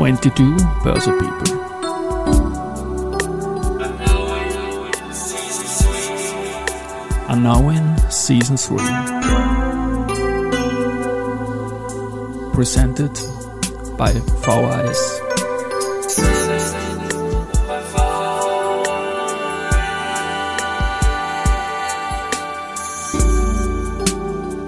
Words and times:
22 0.00 0.56
Börse 0.82 1.12
People. 1.12 1.60
And 7.28 7.42
now 7.42 7.68
in 7.68 7.98
season 8.10 8.56
3. 8.56 8.78
Presented 12.54 13.12
by 13.98 14.14
VHS. 14.40 15.20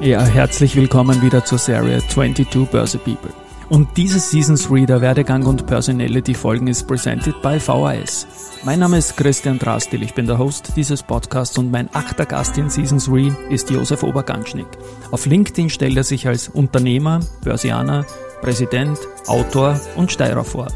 Ja, 0.02 0.20
herzlich 0.20 0.76
willkommen 0.76 1.22
wieder 1.22 1.42
zur 1.46 1.56
Serie 1.56 2.06
22 2.06 2.68
Börse 2.68 2.98
People. 2.98 3.41
Und 3.72 3.96
diese 3.96 4.20
Season 4.20 4.56
3 4.56 4.84
der 4.84 5.00
Werdegang 5.00 5.46
und 5.46 5.66
Personality 5.66 6.34
Folgen 6.34 6.66
ist 6.66 6.86
presented 6.86 7.40
by 7.40 7.58
VHS. 7.58 8.26
Mein 8.66 8.80
Name 8.80 8.98
ist 8.98 9.16
Christian 9.16 9.58
Drastil, 9.58 10.02
ich 10.02 10.12
bin 10.12 10.26
der 10.26 10.36
Host 10.36 10.74
dieses 10.76 11.02
Podcasts 11.02 11.56
und 11.56 11.70
mein 11.70 11.88
achter 11.94 12.26
Gast 12.26 12.58
in 12.58 12.68
Season 12.68 12.98
3 12.98 13.34
ist 13.48 13.70
Josef 13.70 14.02
Oberganschnick. 14.02 14.66
Auf 15.10 15.24
LinkedIn 15.24 15.70
stellt 15.70 15.96
er 15.96 16.04
sich 16.04 16.28
als 16.28 16.50
Unternehmer, 16.50 17.20
Börsianer, 17.44 18.04
Präsident, 18.42 18.98
Autor 19.26 19.80
und 19.96 20.12
Steirer 20.12 20.44
vor. 20.44 20.68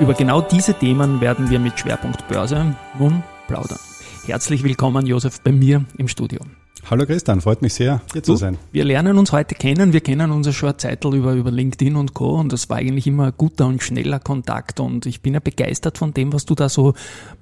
Über 0.00 0.14
genau 0.14 0.40
diese 0.40 0.72
Themen 0.72 1.20
werden 1.20 1.50
wir 1.50 1.58
mit 1.58 1.78
Schwerpunkt 1.78 2.26
Börse 2.28 2.74
nun 2.98 3.22
plaudern. 3.46 3.78
Herzlich 4.24 4.64
willkommen, 4.64 5.04
Josef, 5.04 5.42
bei 5.42 5.52
mir 5.52 5.84
im 5.98 6.08
Studio. 6.08 6.40
Hallo 6.90 7.06
Christian, 7.06 7.40
freut 7.40 7.62
mich 7.62 7.74
sehr, 7.74 8.02
hier 8.12 8.24
zu 8.24 8.34
sein. 8.34 8.58
Wir 8.72 8.84
lernen 8.84 9.16
uns 9.16 9.30
heute 9.30 9.54
kennen. 9.54 9.92
Wir 9.92 10.00
kennen 10.00 10.32
uns 10.32 10.52
schon 10.54 10.70
eine 10.70 10.76
Zeit 10.78 11.04
über, 11.04 11.32
über 11.32 11.50
LinkedIn 11.50 11.94
und 11.94 12.12
Co. 12.12 12.34
Und 12.34 12.52
das 12.52 12.68
war 12.68 12.78
eigentlich 12.78 13.06
immer 13.06 13.26
ein 13.26 13.32
guter 13.36 13.66
und 13.66 13.82
schneller 13.82 14.18
Kontakt. 14.18 14.80
Und 14.80 15.06
ich 15.06 15.22
bin 15.22 15.34
ja 15.34 15.40
begeistert 15.40 15.96
von 15.96 16.12
dem, 16.12 16.32
was 16.32 16.44
du 16.44 16.56
da 16.56 16.68
so 16.68 16.94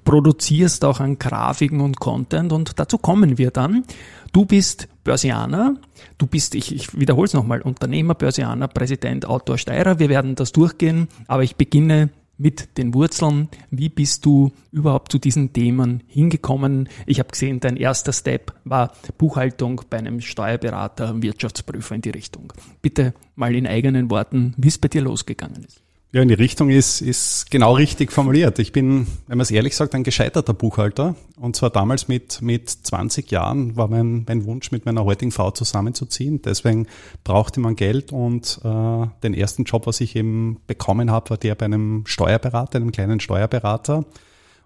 produzierst, 0.05 0.85
auch 0.85 0.99
an 0.99 1.17
Grafiken 1.17 1.81
und 1.81 1.99
Content. 1.99 2.53
Und 2.53 2.79
dazu 2.79 2.99
kommen 2.99 3.39
wir 3.39 3.49
dann. 3.49 3.83
Du 4.31 4.45
bist 4.45 4.87
Börsianer, 5.03 5.75
du 6.19 6.27
bist, 6.27 6.53
ich, 6.53 6.73
ich 6.73 6.97
wiederhole 6.97 7.25
es 7.25 7.33
nochmal, 7.33 7.61
Unternehmer, 7.61 8.13
Börsianer, 8.13 8.67
Präsident, 8.67 9.25
Autor, 9.25 9.57
Steirer. 9.57 9.97
Wir 9.97 10.09
werden 10.09 10.35
das 10.35 10.51
durchgehen, 10.51 11.07
aber 11.27 11.43
ich 11.43 11.55
beginne 11.55 12.09
mit 12.41 12.77
den 12.77 12.93
Wurzeln. 12.93 13.49
Wie 13.69 13.89
bist 13.89 14.25
du 14.25 14.51
überhaupt 14.71 15.11
zu 15.11 15.19
diesen 15.19 15.53
Themen 15.53 16.03
hingekommen? 16.07 16.89
Ich 17.05 17.19
habe 17.19 17.29
gesehen, 17.29 17.59
dein 17.59 17.77
erster 17.77 18.13
Step 18.13 18.53
war 18.63 18.93
Buchhaltung 19.17 19.81
bei 19.89 19.97
einem 19.97 20.21
Steuerberater, 20.21 21.21
Wirtschaftsprüfer 21.21 21.95
in 21.95 22.01
die 22.01 22.09
Richtung. 22.09 22.51
Bitte 22.81 23.13
mal 23.35 23.55
in 23.55 23.67
eigenen 23.67 24.09
Worten, 24.09 24.55
wie 24.57 24.69
es 24.69 24.79
bei 24.79 24.87
dir 24.87 25.01
losgegangen 25.01 25.63
ist. 25.63 25.81
Ja, 26.13 26.21
in 26.21 26.27
die 26.27 26.33
Richtung 26.33 26.69
ist, 26.69 26.99
ist 26.99 27.49
genau 27.51 27.75
richtig 27.75 28.11
formuliert. 28.11 28.59
Ich 28.59 28.73
bin, 28.73 29.07
wenn 29.27 29.37
man 29.37 29.43
es 29.43 29.51
ehrlich 29.51 29.77
sagt, 29.77 29.95
ein 29.95 30.03
gescheiterter 30.03 30.53
Buchhalter. 30.53 31.15
Und 31.37 31.55
zwar 31.55 31.69
damals 31.69 32.09
mit, 32.09 32.41
mit 32.41 32.69
20 32.69 33.31
Jahren 33.31 33.77
war 33.77 33.87
mein, 33.87 34.25
mein 34.27 34.43
Wunsch, 34.43 34.73
mit 34.73 34.85
meiner 34.85 35.05
heutigen 35.05 35.31
Frau 35.31 35.51
zusammenzuziehen. 35.51 36.41
Deswegen 36.41 36.87
brauchte 37.23 37.61
man 37.61 37.77
Geld 37.77 38.11
und 38.11 38.59
äh, 38.61 39.07
den 39.23 39.33
ersten 39.33 39.63
Job, 39.63 39.87
was 39.87 40.01
ich 40.01 40.17
eben 40.17 40.59
bekommen 40.67 41.11
habe, 41.11 41.29
war 41.29 41.37
der 41.37 41.55
bei 41.55 41.63
einem 41.63 42.03
Steuerberater, 42.05 42.75
einem 42.75 42.91
kleinen 42.91 43.21
Steuerberater. 43.21 44.03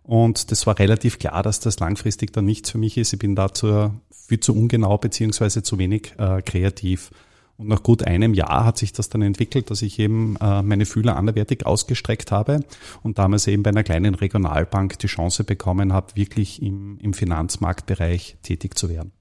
Und 0.02 0.50
das 0.50 0.66
war 0.66 0.80
relativ 0.80 1.20
klar, 1.20 1.44
dass 1.44 1.60
das 1.60 1.80
langfristig 1.80 2.34
dann 2.34 2.46
nichts 2.46 2.72
für 2.72 2.80
mich 2.80 2.98
ist. 2.98 3.14
Ich 3.14 3.20
bin 3.20 3.36
dazu 3.36 3.92
viel 4.10 4.40
zu 4.40 4.56
ungenau 4.56 4.98
beziehungsweise 4.98 5.62
zu 5.62 5.78
wenig 5.78 6.14
äh, 6.18 6.42
kreativ. 6.42 7.12
Und 7.58 7.68
nach 7.68 7.84
gut 7.84 8.04
einem 8.04 8.34
Jahr 8.34 8.66
hat 8.66 8.78
sich 8.78 8.92
das 8.92 9.10
dann 9.10 9.22
entwickelt, 9.22 9.72
dass 9.72 9.82
ich 9.82 9.98
eben 10.00 10.36
äh, 10.42 10.62
meine 10.62 10.86
Fühler 10.86 11.16
anderwertig 11.16 11.66
ausgestreckt 11.66 12.32
habe 12.32 12.66
und 13.02 13.18
damals 13.18 13.48
eben 13.48 13.64
bei 13.64 13.70
einer 13.70 13.84
kleinen 13.84 14.16
Regionalbank 14.16 15.00
die 15.00 15.08
Chance 15.08 15.46
bekommen 15.46 15.94
habe, 15.94 16.16
wirklich 16.16 16.62
im, 16.62 16.98
im 17.00 17.14
Finanzmarktbereich 17.14 18.38
tätig 18.44 18.78
zu 18.78 18.90
werden. 18.90 19.12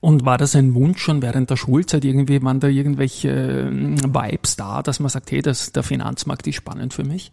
Und 0.00 0.24
war 0.24 0.36
das 0.36 0.56
ein 0.56 0.74
Wunsch 0.74 1.00
schon 1.00 1.22
während 1.22 1.48
der 1.50 1.56
Schulzeit 1.56 2.04
irgendwie, 2.04 2.42
waren 2.42 2.60
da 2.60 2.68
irgendwelche 2.68 3.30
äh, 3.30 3.70
Vibes 3.70 4.56
da, 4.56 4.82
dass 4.82 5.00
man 5.00 5.08
sagt, 5.08 5.30
hey, 5.30 5.42
das, 5.42 5.72
der 5.72 5.82
Finanzmarkt 5.82 6.46
ist 6.46 6.56
spannend 6.56 6.92
für 6.92 7.04
mich? 7.04 7.30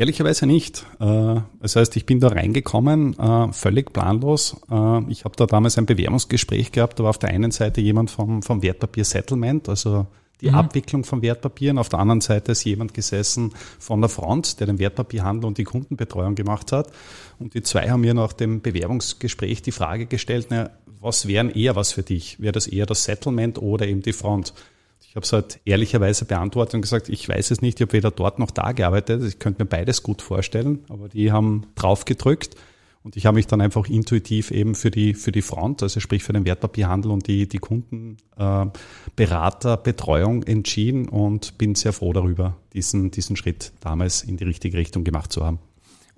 Ehrlicherweise 0.00 0.46
nicht. 0.46 0.86
Äh, 0.98 1.42
das 1.60 1.76
heißt, 1.76 1.94
ich 1.94 2.06
bin 2.06 2.20
da 2.20 2.28
reingekommen, 2.28 3.18
äh, 3.18 3.52
völlig 3.52 3.92
planlos. 3.92 4.56
Äh, 4.70 5.02
ich 5.10 5.26
habe 5.26 5.36
da 5.36 5.44
damals 5.44 5.76
ein 5.76 5.84
Bewerbungsgespräch 5.84 6.72
gehabt, 6.72 6.98
da 6.98 7.02
war 7.02 7.10
auf 7.10 7.18
der 7.18 7.28
einen 7.28 7.50
Seite 7.50 7.82
jemand 7.82 8.10
vom, 8.10 8.40
vom 8.40 8.62
Wertpapier 8.62 9.04
Settlement, 9.04 9.68
also 9.68 10.06
die 10.40 10.48
mhm. 10.48 10.54
Abwicklung 10.54 11.04
von 11.04 11.20
Wertpapieren. 11.20 11.76
Auf 11.76 11.90
der 11.90 11.98
anderen 11.98 12.22
Seite 12.22 12.52
ist 12.52 12.64
jemand 12.64 12.94
gesessen 12.94 13.52
von 13.78 14.00
der 14.00 14.08
Front, 14.08 14.58
der 14.60 14.68
den 14.68 14.78
Wertpapierhandel 14.78 15.46
und 15.46 15.58
die 15.58 15.64
Kundenbetreuung 15.64 16.34
gemacht 16.34 16.72
hat. 16.72 16.90
Und 17.38 17.52
die 17.52 17.60
zwei 17.60 17.90
haben 17.90 18.00
mir 18.00 18.14
nach 18.14 18.32
dem 18.32 18.62
Bewerbungsgespräch 18.62 19.60
die 19.60 19.70
Frage 19.70 20.06
gestellt, 20.06 20.46
na, 20.48 20.70
was 20.98 21.28
wären 21.28 21.50
eher 21.50 21.76
was 21.76 21.92
für 21.92 22.02
dich? 22.02 22.40
Wäre 22.40 22.52
das 22.52 22.66
eher 22.66 22.86
das 22.86 23.04
Settlement 23.04 23.58
oder 23.58 23.86
eben 23.86 24.00
die 24.00 24.14
Front? 24.14 24.54
Ich 25.06 25.16
habe 25.16 25.24
es 25.24 25.32
halt 25.32 25.60
ehrlicherweise 25.64 26.24
beantwortet 26.24 26.74
und 26.74 26.82
gesagt, 26.82 27.08
ich 27.08 27.28
weiß 27.28 27.50
es 27.50 27.62
nicht, 27.62 27.80
ich 27.80 27.86
habe 27.86 27.94
weder 27.94 28.10
dort 28.10 28.38
noch 28.38 28.50
da 28.50 28.72
gearbeitet. 28.72 29.24
Ich 29.24 29.38
könnte 29.38 29.62
mir 29.62 29.68
beides 29.68 30.02
gut 30.02 30.22
vorstellen, 30.22 30.84
aber 30.88 31.08
die 31.08 31.32
haben 31.32 31.66
drauf 31.74 32.04
gedrückt 32.04 32.56
und 33.02 33.16
ich 33.16 33.24
habe 33.24 33.36
mich 33.36 33.46
dann 33.46 33.62
einfach 33.62 33.88
intuitiv 33.88 34.50
eben 34.50 34.74
für 34.74 34.90
die, 34.90 35.14
für 35.14 35.32
die 35.32 35.40
Front, 35.40 35.82
also 35.82 36.00
sprich 36.00 36.22
für 36.22 36.34
den 36.34 36.44
Wertpapierhandel 36.44 37.10
und 37.10 37.26
die, 37.26 37.48
die 37.48 37.56
Kundenberaterbetreuung 37.58 40.42
äh, 40.42 40.52
entschieden 40.52 41.08
und 41.08 41.56
bin 41.56 41.74
sehr 41.74 41.94
froh 41.94 42.12
darüber, 42.12 42.58
diesen, 42.74 43.10
diesen 43.10 43.36
Schritt 43.36 43.72
damals 43.80 44.22
in 44.22 44.36
die 44.36 44.44
richtige 44.44 44.76
Richtung 44.76 45.04
gemacht 45.04 45.32
zu 45.32 45.46
haben. 45.46 45.60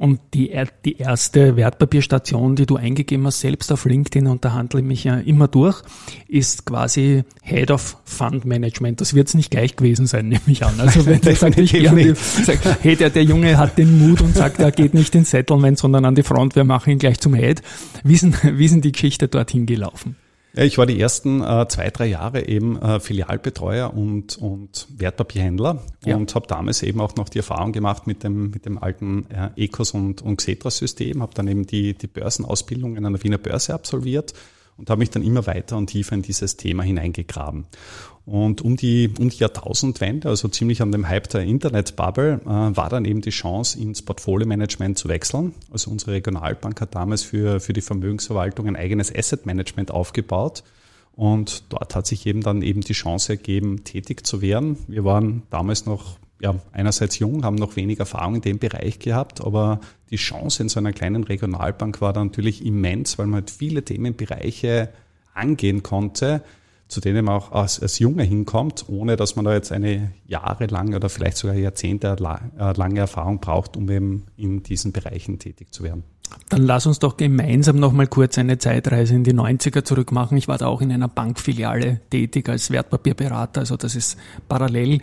Und 0.03 0.19
die, 0.35 0.51
die 0.85 0.97
erste 0.97 1.55
Wertpapierstation, 1.55 2.57
die 2.57 2.67
du 2.67 2.75
eingegeben 2.75 3.25
hast, 3.25 3.39
selbst 3.39 3.71
auf 3.71 3.85
LinkedIn, 3.85 4.27
und 4.27 4.45
da 4.45 4.53
handle 4.53 4.81
ich 4.81 4.85
mich 4.85 5.05
ja 5.05 5.19
immer 5.19 5.47
durch, 5.47 5.81
ist 6.27 6.67
quasi 6.67 7.23
Head 7.41 7.71
of 7.71 7.99
Fund 8.05 8.45
Management. 8.45 9.01
Das 9.01 9.15
wird 9.15 9.29
es 9.29 9.35
nicht 9.35 9.53
gleich 9.53 9.77
gewesen 9.77 10.09
sein, 10.09 10.29
nehme 10.29 10.43
ich 10.49 10.65
an. 10.65 10.75
Also 10.81 11.07
wenn 11.07 11.21
du 11.21 11.33
sagst, 11.37 11.57
ich 11.57 11.71
gerne, 11.71 12.17
sag, 12.17 12.59
hey, 12.81 12.97
der, 12.97 13.11
der 13.11 13.23
Junge 13.23 13.57
hat 13.57 13.79
den 13.79 13.97
Mut 13.97 14.23
und 14.23 14.35
sagt, 14.35 14.59
er 14.59 14.73
geht 14.73 14.93
nicht 14.93 15.15
ins 15.15 15.31
Settlement, 15.31 15.79
sondern 15.79 16.05
an 16.05 16.17
die 16.17 16.25
Front, 16.25 16.57
wir 16.57 16.65
machen 16.65 16.91
ihn 16.91 16.99
gleich 16.99 17.21
zum 17.21 17.35
Head. 17.35 17.63
Wie 18.03 18.15
ist, 18.15 18.27
wie 18.43 18.65
ist 18.65 18.75
denn 18.75 18.81
die 18.81 18.91
Geschichte 18.91 19.29
dorthin 19.29 19.67
gelaufen? 19.67 20.17
Ja, 20.55 20.65
ich 20.65 20.77
war 20.77 20.85
die 20.85 21.01
ersten 21.01 21.43
äh, 21.43 21.67
zwei, 21.69 21.91
drei 21.91 22.07
Jahre 22.07 22.47
eben 22.47 22.81
äh, 22.81 23.01
Filialbetreuer 23.01 23.93
und, 23.95 24.37
und 24.37 24.87
Wertpapierhändler 24.95 25.83
ja. 26.05 26.17
und 26.17 26.35
habe 26.35 26.47
damals 26.47 26.83
eben 26.83 27.01
auch 27.01 27.17
noch 27.17 27.31
die 27.31 27.39
Erfahrung 27.39 27.73
gemacht 27.73 28.07
mit 28.07 28.23
dem, 28.23 28.51
mit 28.51 28.67
dem 28.67 28.77
alten 28.77 29.27
äh, 29.31 29.51
Ecos 29.57 29.93
und, 29.93 30.21
und 30.21 30.37
Xetra-System, 30.37 31.23
habe 31.23 31.33
dann 31.35 31.49
eben 31.49 31.67
die, 31.67 31.95
die 31.95 32.07
Börsenausbildung 32.07 32.97
in 32.97 33.07
einer 33.07 33.23
Wiener 33.23 33.39
Börse 33.39 33.73
absolviert 33.73 34.35
und 34.83 34.91
habe 34.91 34.99
mich 34.99 35.11
dann 35.11 35.23
immer 35.23 35.47
weiter 35.47 35.77
und 35.77 35.87
tiefer 35.87 36.17
in 36.17 36.23
dieses 36.23 36.57
Thema 36.57 36.83
hineingegraben. 36.83 37.67
Und 38.27 38.63
um 38.63 38.77
die, 38.77 39.11
um 39.17 39.29
die 39.29 39.37
Jahrtausendwende, 39.37 40.29
also 40.29 40.49
ziemlich 40.49 40.83
an 40.83 40.91
dem 40.91 41.09
Hype 41.09 41.29
der 41.29 41.43
Internetbubble, 41.43 42.41
äh, 42.45 42.47
war 42.47 42.89
dann 42.89 43.05
eben 43.05 43.21
die 43.21 43.31
Chance, 43.31 43.79
ins 43.79 44.03
Portfolio-Management 44.03 44.99
zu 44.99 45.09
wechseln. 45.09 45.55
Also 45.71 45.93
unsere 45.93 46.13
Regionalbank 46.13 46.81
hat 46.81 46.97
damals 46.97 47.23
für, 47.23 47.61
für 47.61 47.73
die 47.73 47.81
Vermögensverwaltung 47.81 48.67
ein 48.67 48.75
eigenes 48.75 49.15
Asset-Management 49.15 49.93
aufgebaut. 49.93 50.65
Und 51.15 51.63
dort 51.69 51.95
hat 51.95 52.09
sich 52.09 52.27
eben 52.27 52.41
dann 52.41 52.63
eben 52.63 52.81
die 52.81 52.93
Chance 52.93 53.35
ergeben, 53.35 53.85
tätig 53.85 54.27
zu 54.27 54.43
werden. 54.43 54.79
Wir 54.89 55.05
waren 55.05 55.43
damals 55.51 55.87
noch 55.87 56.17
ja, 56.43 56.57
einerseits 56.73 57.19
jung, 57.21 57.45
haben 57.45 57.55
noch 57.55 57.77
wenig 57.77 58.01
Erfahrung 58.01 58.37
in 58.37 58.41
dem 58.41 58.59
Bereich 58.59 58.99
gehabt, 58.99 59.41
aber 59.41 59.81
die 60.11 60.17
Chance 60.17 60.65
in 60.65 60.69
so 60.69 60.81
einer 60.81 60.93
kleinen 60.93 61.23
Regionalbank 61.23 62.01
war 62.01 62.13
dann 62.13 62.27
natürlich 62.27 62.67
immens, 62.67 63.17
weil 63.17 63.27
man 63.27 63.43
halt 63.43 63.51
viele 63.51 63.85
Themenbereiche 63.85 64.89
angehen 65.35 65.85
konnte, 65.85 66.43
zu 66.89 67.01
denen 67.01 67.25
man 67.25 67.37
auch 67.37 67.53
als, 67.53 67.81
als 67.81 68.01
Junge 68.01 68.25
hinkommt, 68.25 68.87
ohne 68.89 69.15
dass 69.15 69.37
man 69.37 69.45
da 69.45 69.55
jetzt 69.55 69.71
eine 69.71 70.13
jahrelange 70.27 70.97
oder 70.97 71.09
vielleicht 71.09 71.37
sogar 71.37 71.57
jahrzehntelange 71.57 72.99
Erfahrung 72.99 73.39
braucht, 73.39 73.77
um 73.77 73.89
eben 73.89 74.27
in 74.37 74.65
diesen 74.65 74.91
Bereichen 74.91 75.39
tätig 75.39 75.73
zu 75.73 75.85
werden. 75.85 76.03
Dann 76.49 76.63
lass 76.63 76.87
uns 76.87 76.99
doch 76.99 77.17
gemeinsam 77.17 77.77
noch 77.77 77.93
mal 77.93 78.07
kurz 78.09 78.37
eine 78.37 78.59
Zeitreise 78.59 79.15
in 79.15 79.23
die 79.23 79.35
90er 79.35 79.85
zurück 79.85 80.11
machen. 80.13 80.37
Ich 80.39 80.49
war 80.49 80.59
da 80.59 80.67
auch 80.67 80.81
in 80.81 80.91
einer 80.91 81.09
Bankfiliale 81.09 82.01
tätig 82.11 82.49
als 82.49 82.71
Wertpapierberater, 82.71 83.61
also 83.61 83.77
das 83.77 83.95
ist 83.95 84.19
parallel. 84.49 85.01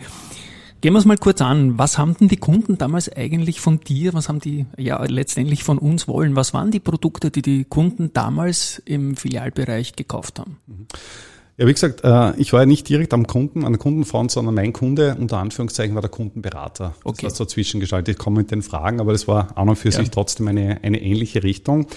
Gehen 0.80 0.94
wir 0.94 0.98
es 0.98 1.04
mal 1.04 1.18
kurz 1.18 1.42
an. 1.42 1.78
Was 1.78 1.98
haben 1.98 2.16
denn 2.16 2.28
die 2.28 2.38
Kunden 2.38 2.78
damals 2.78 3.14
eigentlich 3.14 3.60
von 3.60 3.80
dir, 3.80 4.14
was 4.14 4.30
haben 4.30 4.40
die 4.40 4.64
ja 4.78 5.02
letztendlich 5.04 5.62
von 5.62 5.76
uns 5.76 6.08
wollen? 6.08 6.36
Was 6.36 6.54
waren 6.54 6.70
die 6.70 6.80
Produkte, 6.80 7.30
die 7.30 7.42
die 7.42 7.64
Kunden 7.64 8.14
damals 8.14 8.80
im 8.86 9.14
Filialbereich 9.14 9.94
gekauft 9.94 10.38
haben? 10.38 10.56
Ja, 11.58 11.66
wie 11.66 11.74
gesagt, 11.74 12.02
äh, 12.02 12.34
ich 12.36 12.54
war 12.54 12.60
ja 12.60 12.66
nicht 12.66 12.88
direkt 12.88 13.12
am 13.12 13.26
Kunden, 13.26 13.66
an 13.66 13.72
der 13.72 13.78
Kundenfront, 13.78 14.30
sondern 14.30 14.54
mein 14.54 14.72
Kunde, 14.72 15.16
unter 15.20 15.36
Anführungszeichen, 15.36 15.94
war 15.94 16.00
der 16.00 16.10
Kundenberater. 16.10 16.94
Okay. 17.04 17.26
Das 17.26 17.32
heißt 17.32 17.40
dazwischen 17.40 17.80
geschaltet. 17.80 18.16
Ich 18.16 18.18
komme 18.18 18.38
mit 18.38 18.50
den 18.50 18.62
Fragen, 18.62 18.98
aber 18.98 19.12
das 19.12 19.28
war 19.28 19.58
an 19.58 19.68
und 19.68 19.76
für 19.76 19.90
ja. 19.90 19.98
sich 19.98 20.10
trotzdem 20.10 20.48
eine, 20.48 20.82
eine 20.82 21.02
ähnliche 21.02 21.42
Richtung. 21.42 21.88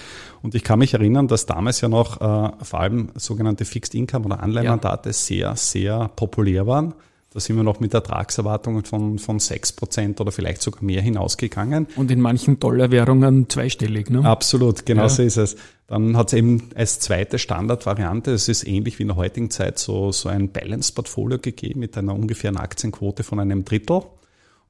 Und 0.42 0.54
ich 0.54 0.62
kann 0.62 0.80
mich 0.80 0.92
erinnern, 0.92 1.28
dass 1.28 1.46
damals 1.46 1.80
ja 1.80 1.88
noch 1.88 2.20
äh, 2.20 2.52
vor 2.62 2.80
allem 2.80 3.08
sogenannte 3.14 3.64
Fixed 3.64 3.94
Income 3.94 4.26
oder 4.26 4.40
Anleihenmandate 4.42 5.08
ja. 5.08 5.12
sehr, 5.14 5.56
sehr 5.56 6.08
populär 6.14 6.66
waren. 6.66 6.92
Da 7.34 7.40
sind 7.40 7.56
wir 7.56 7.64
noch 7.64 7.80
mit 7.80 7.92
Ertragserwartungen 7.92 8.84
von, 8.84 9.18
von 9.18 9.40
6% 9.40 10.20
oder 10.20 10.30
vielleicht 10.30 10.62
sogar 10.62 10.84
mehr 10.84 11.02
hinausgegangen. 11.02 11.88
Und 11.96 12.12
in 12.12 12.20
manchen 12.20 12.60
Dollarwährungen 12.60 13.50
zweistellig, 13.50 14.08
ne? 14.08 14.24
Absolut, 14.24 14.86
genau 14.86 15.02
ja. 15.02 15.08
so 15.08 15.24
ist 15.24 15.36
es. 15.36 15.56
Dann 15.88 16.16
hat 16.16 16.28
es 16.28 16.34
eben 16.34 16.70
als 16.76 17.00
zweite 17.00 17.40
Standardvariante, 17.40 18.30
es 18.30 18.48
ist 18.48 18.64
ähnlich 18.64 19.00
wie 19.00 19.02
in 19.02 19.08
der 19.08 19.16
heutigen 19.16 19.50
Zeit, 19.50 19.80
so, 19.80 20.12
so 20.12 20.28
ein 20.28 20.50
Balance-Portfolio 20.50 21.38
gegeben 21.40 21.80
mit 21.80 21.98
einer 21.98 22.14
ungefähren 22.14 22.56
Aktienquote 22.56 23.24
von 23.24 23.40
einem 23.40 23.64
Drittel. 23.64 24.02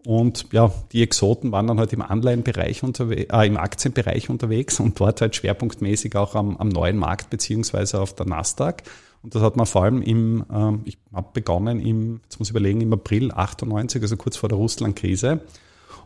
Und 0.06 0.46
ja, 0.52 0.72
die 0.92 1.02
Exoten 1.02 1.52
waren 1.52 1.66
dann 1.66 1.78
halt 1.78 1.92
im 1.92 2.00
Anleihenbereich 2.00 2.82
unterwegs, 2.82 3.30
äh, 3.30 3.46
im 3.46 3.58
Aktienbereich 3.58 4.30
unterwegs 4.30 4.80
und 4.80 4.98
dort 4.98 5.20
halt 5.20 5.36
schwerpunktmäßig 5.36 6.16
auch 6.16 6.34
am, 6.34 6.56
am 6.56 6.70
neuen 6.70 6.96
Markt 6.96 7.28
beziehungsweise 7.28 8.00
auf 8.00 8.14
der 8.14 8.24
Nasdaq. 8.24 8.84
Und 9.24 9.34
das 9.34 9.42
hat 9.42 9.56
man 9.56 9.64
vor 9.64 9.84
allem 9.84 10.02
im, 10.02 10.44
ähm, 10.52 10.82
ich 10.84 10.98
habe 11.12 11.28
begonnen 11.32 11.80
im, 11.80 12.20
jetzt 12.24 12.38
muss 12.38 12.48
ich 12.48 12.50
überlegen, 12.50 12.82
im 12.82 12.92
April 12.92 13.32
98, 13.32 14.02
also 14.02 14.18
kurz 14.18 14.36
vor 14.36 14.50
der 14.50 14.58
Russland-Krise. 14.58 15.40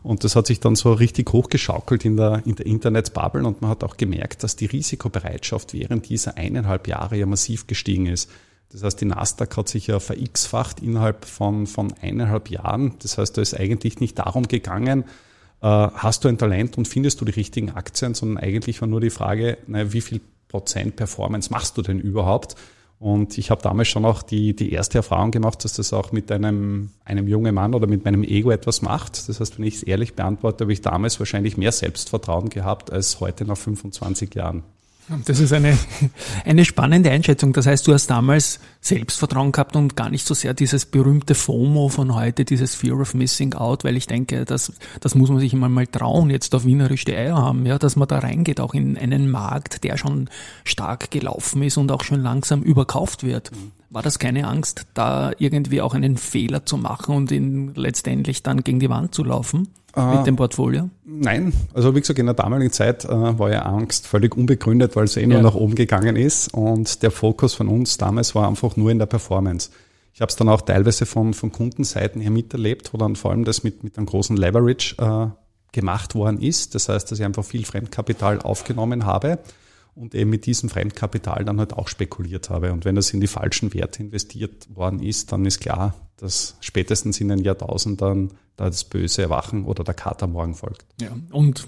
Und 0.03 0.23
das 0.23 0.37
hat 0.37 0.47
sich 0.47 0.61
dann 0.61 0.77
so 0.77 0.93
richtig 0.93 1.33
hochgeschaukelt 1.33 2.05
in 2.05 2.15
der, 2.15 2.43
in 2.45 2.55
der 2.55 2.65
Internetbubble 2.65 3.45
und 3.45 3.61
man 3.61 3.71
hat 3.71 3.83
auch 3.83 3.97
gemerkt, 3.97 4.43
dass 4.43 4.55
die 4.55 4.67
Risikobereitschaft 4.67 5.73
während 5.73 6.07
dieser 6.07 6.37
eineinhalb 6.37 6.87
Jahre 6.87 7.17
ja 7.17 7.25
massiv 7.25 7.67
gestiegen 7.67 8.05
ist. 8.05 8.29
Das 8.71 8.83
heißt, 8.83 9.01
die 9.01 9.05
Nasdaq 9.05 9.57
hat 9.57 9.67
sich 9.67 9.87
ja 9.87 9.99
ver-x-facht 9.99 10.79
innerhalb 10.79 11.25
von, 11.25 11.67
von 11.67 11.93
eineinhalb 12.01 12.49
Jahren. 12.49 12.93
Das 12.99 13.17
heißt, 13.17 13.35
da 13.35 13.41
ist 13.41 13.59
eigentlich 13.59 13.99
nicht 13.99 14.17
darum 14.17 14.47
gegangen, 14.47 15.03
äh, 15.61 15.65
hast 15.65 16.23
du 16.23 16.29
ein 16.29 16.37
Talent 16.37 16.77
und 16.77 16.87
findest 16.87 17.19
du 17.19 17.25
die 17.25 17.33
richtigen 17.33 17.71
Aktien, 17.71 18.13
sondern 18.13 18.37
eigentlich 18.41 18.79
war 18.79 18.87
nur 18.87 19.01
die 19.01 19.09
Frage, 19.09 19.57
naja, 19.67 19.91
wie 19.91 20.01
viel 20.01 20.21
Prozent 20.47 20.95
Performance 20.95 21.51
machst 21.51 21.77
du 21.77 21.81
denn 21.81 21.99
überhaupt? 21.99 22.55
Und 22.99 23.37
ich 23.37 23.49
habe 23.49 23.61
damals 23.61 23.87
schon 23.87 24.03
auch 24.03 24.21
die, 24.21 24.53
die 24.53 24.73
erste 24.73 24.97
Erfahrung 24.97 25.31
gemacht, 25.31 25.63
dass 25.63 25.73
das 25.73 25.93
auch 25.93 26.11
mit 26.11 26.29
einem, 26.33 26.89
einem 27.05 27.29
jungen 27.29 27.55
Mann 27.55 27.73
oder 27.73 27.87
mit 27.87 28.03
meinem 28.03 28.23
Ego 28.23 28.51
etwas 28.51 28.81
macht. 28.81 29.29
Das 29.29 29.39
heißt, 29.39 29.57
wenn 29.57 29.65
ich 29.65 29.75
es 29.75 29.83
ehrlich 29.83 30.15
beantworte, 30.15 30.65
habe 30.65 30.73
ich 30.73 30.81
damals 30.81 31.17
wahrscheinlich 31.19 31.55
mehr 31.55 31.71
Selbstvertrauen 31.71 32.49
gehabt 32.49 32.91
als 32.91 33.21
heute 33.21 33.45
nach 33.45 33.57
25 33.57 34.35
Jahren. 34.35 34.63
Das 35.25 35.39
ist 35.39 35.53
eine, 35.53 35.75
eine 36.45 36.65
spannende 36.65 37.09
Einschätzung. 37.09 37.51
Das 37.53 37.65
heißt, 37.65 37.87
du 37.87 37.93
hast 37.93 38.07
damals 38.07 38.59
Selbstvertrauen 38.81 39.51
gehabt 39.51 39.75
und 39.75 39.95
gar 39.95 40.09
nicht 40.09 40.25
so 40.25 40.35
sehr 40.35 40.53
dieses 40.53 40.85
berühmte 40.85 41.33
FOMO 41.33 41.89
von 41.89 42.13
heute, 42.13 42.45
dieses 42.45 42.75
Fear 42.75 42.99
of 42.99 43.15
Missing 43.15 43.55
Out, 43.55 43.83
weil 43.83 43.97
ich 43.97 44.05
denke, 44.05 44.45
das, 44.45 44.71
das 44.99 45.15
muss 45.15 45.29
man 45.29 45.39
sich 45.39 45.53
immer 45.53 45.67
mal 45.67 45.87
trauen, 45.87 46.29
jetzt 46.29 46.53
auf 46.53 46.65
wienerisch 46.65 47.05
die 47.05 47.15
Eier 47.15 47.37
haben, 47.37 47.65
ja, 47.65 47.79
dass 47.79 47.95
man 47.95 48.07
da 48.07 48.19
reingeht, 48.19 48.59
auch 48.59 48.73
in 48.75 48.97
einen 48.97 49.29
Markt, 49.31 49.83
der 49.83 49.97
schon 49.97 50.29
stark 50.63 51.09
gelaufen 51.09 51.63
ist 51.63 51.77
und 51.77 51.91
auch 51.91 52.03
schon 52.03 52.21
langsam 52.21 52.61
überkauft 52.61 53.23
wird. 53.23 53.51
War 53.89 54.03
das 54.03 54.19
keine 54.19 54.47
Angst, 54.47 54.85
da 54.93 55.31
irgendwie 55.39 55.81
auch 55.81 55.95
einen 55.95 56.17
Fehler 56.17 56.65
zu 56.67 56.77
machen 56.77 57.15
und 57.15 57.31
ihn 57.31 57.73
letztendlich 57.73 58.43
dann 58.43 58.63
gegen 58.63 58.79
die 58.79 58.89
Wand 58.89 59.15
zu 59.15 59.23
laufen? 59.23 59.69
Mit 60.05 60.27
dem 60.27 60.35
Portfolio? 60.35 60.89
Nein, 61.05 61.53
also 61.73 61.95
wie 61.95 61.99
gesagt, 61.99 62.19
in 62.19 62.25
der 62.25 62.35
damaligen 62.35 62.71
Zeit 62.71 63.05
äh, 63.05 63.39
war 63.39 63.51
ja 63.51 63.63
Angst 63.63 64.07
völlig 64.07 64.35
unbegründet, 64.35 64.95
weil 64.95 65.05
es 65.05 65.17
eh 65.17 65.25
nur 65.25 65.37
ja. 65.37 65.43
nach 65.43 65.55
oben 65.55 65.75
gegangen 65.75 66.15
ist 66.15 66.53
und 66.53 67.03
der 67.03 67.11
Fokus 67.11 67.53
von 67.53 67.67
uns 67.67 67.97
damals 67.97 68.35
war 68.35 68.47
einfach 68.47 68.75
nur 68.77 68.91
in 68.91 68.99
der 68.99 69.05
Performance. 69.05 69.69
Ich 70.13 70.21
habe 70.21 70.29
es 70.29 70.35
dann 70.35 70.49
auch 70.49 70.61
teilweise 70.61 71.05
von, 71.05 71.33
von 71.33 71.51
Kundenseiten 71.51 72.21
her 72.21 72.31
miterlebt, 72.31 72.93
wo 72.93 72.97
dann 72.97 73.15
vor 73.15 73.31
allem 73.31 73.45
das 73.45 73.63
mit, 73.63 73.83
mit 73.83 73.97
einem 73.97 74.05
großen 74.05 74.35
Leverage 74.35 74.95
äh, 74.97 75.27
gemacht 75.71 76.15
worden 76.15 76.41
ist. 76.41 76.75
Das 76.75 76.89
heißt, 76.89 77.11
dass 77.11 77.19
ich 77.19 77.25
einfach 77.25 77.45
viel 77.45 77.65
Fremdkapital 77.65 78.41
aufgenommen 78.41 79.05
habe 79.05 79.39
und 79.95 80.15
eben 80.15 80.29
mit 80.29 80.45
diesem 80.45 80.69
Fremdkapital 80.69 81.45
dann 81.45 81.59
halt 81.59 81.73
auch 81.73 81.87
spekuliert 81.87 82.49
habe. 82.49 82.71
Und 82.71 82.85
wenn 82.85 82.95
das 82.95 83.11
in 83.11 83.21
die 83.21 83.27
falschen 83.27 83.73
Werte 83.73 84.01
investiert 84.01 84.67
worden 84.75 85.01
ist, 85.01 85.31
dann 85.31 85.45
ist 85.45 85.59
klar, 85.59 85.93
dass 86.19 86.55
spätestens 86.59 87.19
in 87.21 87.29
den 87.29 87.39
Jahrtausenden 87.39 88.31
da 88.57 88.65
das 88.65 88.83
böse 88.83 89.21
Erwachen 89.21 89.65
oder 89.65 89.83
der 89.83 89.93
Kater 89.93 90.27
morgen 90.27 90.53
folgt. 90.53 90.85
Ja, 90.99 91.11
und 91.31 91.67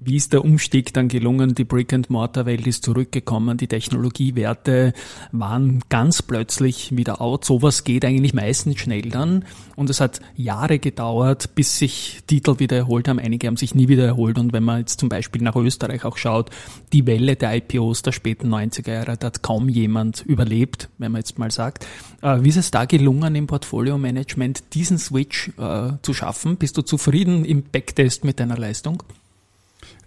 wie 0.00 0.16
ist 0.16 0.32
der 0.32 0.44
Umstieg 0.44 0.94
dann 0.94 1.08
gelungen? 1.08 1.54
Die 1.54 1.64
Brick-and-Mortar-Welt 1.64 2.66
ist 2.66 2.84
zurückgekommen, 2.84 3.58
die 3.58 3.66
Technologiewerte 3.66 4.94
waren 5.30 5.82
ganz 5.90 6.22
plötzlich 6.22 6.96
wieder 6.96 7.20
out. 7.20 7.44
Sowas 7.44 7.84
geht 7.84 8.06
eigentlich 8.06 8.32
meistens 8.32 8.80
schnell 8.80 9.02
dann. 9.02 9.44
Und 9.76 9.90
es 9.90 10.00
hat 10.00 10.20
Jahre 10.36 10.78
gedauert, 10.78 11.54
bis 11.54 11.78
sich 11.78 12.20
Titel 12.26 12.58
wieder 12.58 12.78
erholt 12.78 13.08
haben. 13.08 13.18
Einige 13.18 13.46
haben 13.46 13.58
sich 13.58 13.74
nie 13.74 13.88
wieder 13.88 14.06
erholt. 14.06 14.38
Und 14.38 14.54
wenn 14.54 14.64
man 14.64 14.80
jetzt 14.80 15.00
zum 15.00 15.10
Beispiel 15.10 15.42
nach 15.42 15.56
Österreich 15.56 16.06
auch 16.06 16.16
schaut, 16.16 16.48
die 16.94 17.06
Welle 17.06 17.36
der 17.36 17.54
IPOs 17.56 18.00
der 18.00 18.12
späten 18.12 18.52
90er 18.52 18.92
Jahre, 18.92 19.18
da 19.18 19.26
hat 19.26 19.42
kaum 19.42 19.68
jemand 19.68 20.22
überlebt, 20.22 20.88
wenn 20.96 21.12
man 21.12 21.20
jetzt 21.20 21.38
mal 21.38 21.50
sagt. 21.50 21.86
Äh, 22.22 22.38
wie 22.40 22.48
ist 22.48 22.56
es 22.56 22.70
da 22.70 22.86
gelungen, 22.86 23.34
im 23.34 23.46
Portfolio-Management 23.46 24.72
diesen 24.72 24.96
Switch 24.96 25.50
äh, 25.58 25.92
zu 26.00 26.14
schaffen? 26.14 26.56
Bist 26.56 26.78
du 26.78 26.82
zufrieden 26.82 27.44
im 27.44 27.62
Backtest 27.62 28.24
mit 28.24 28.40
deiner 28.40 28.56
Leistung? 28.56 29.02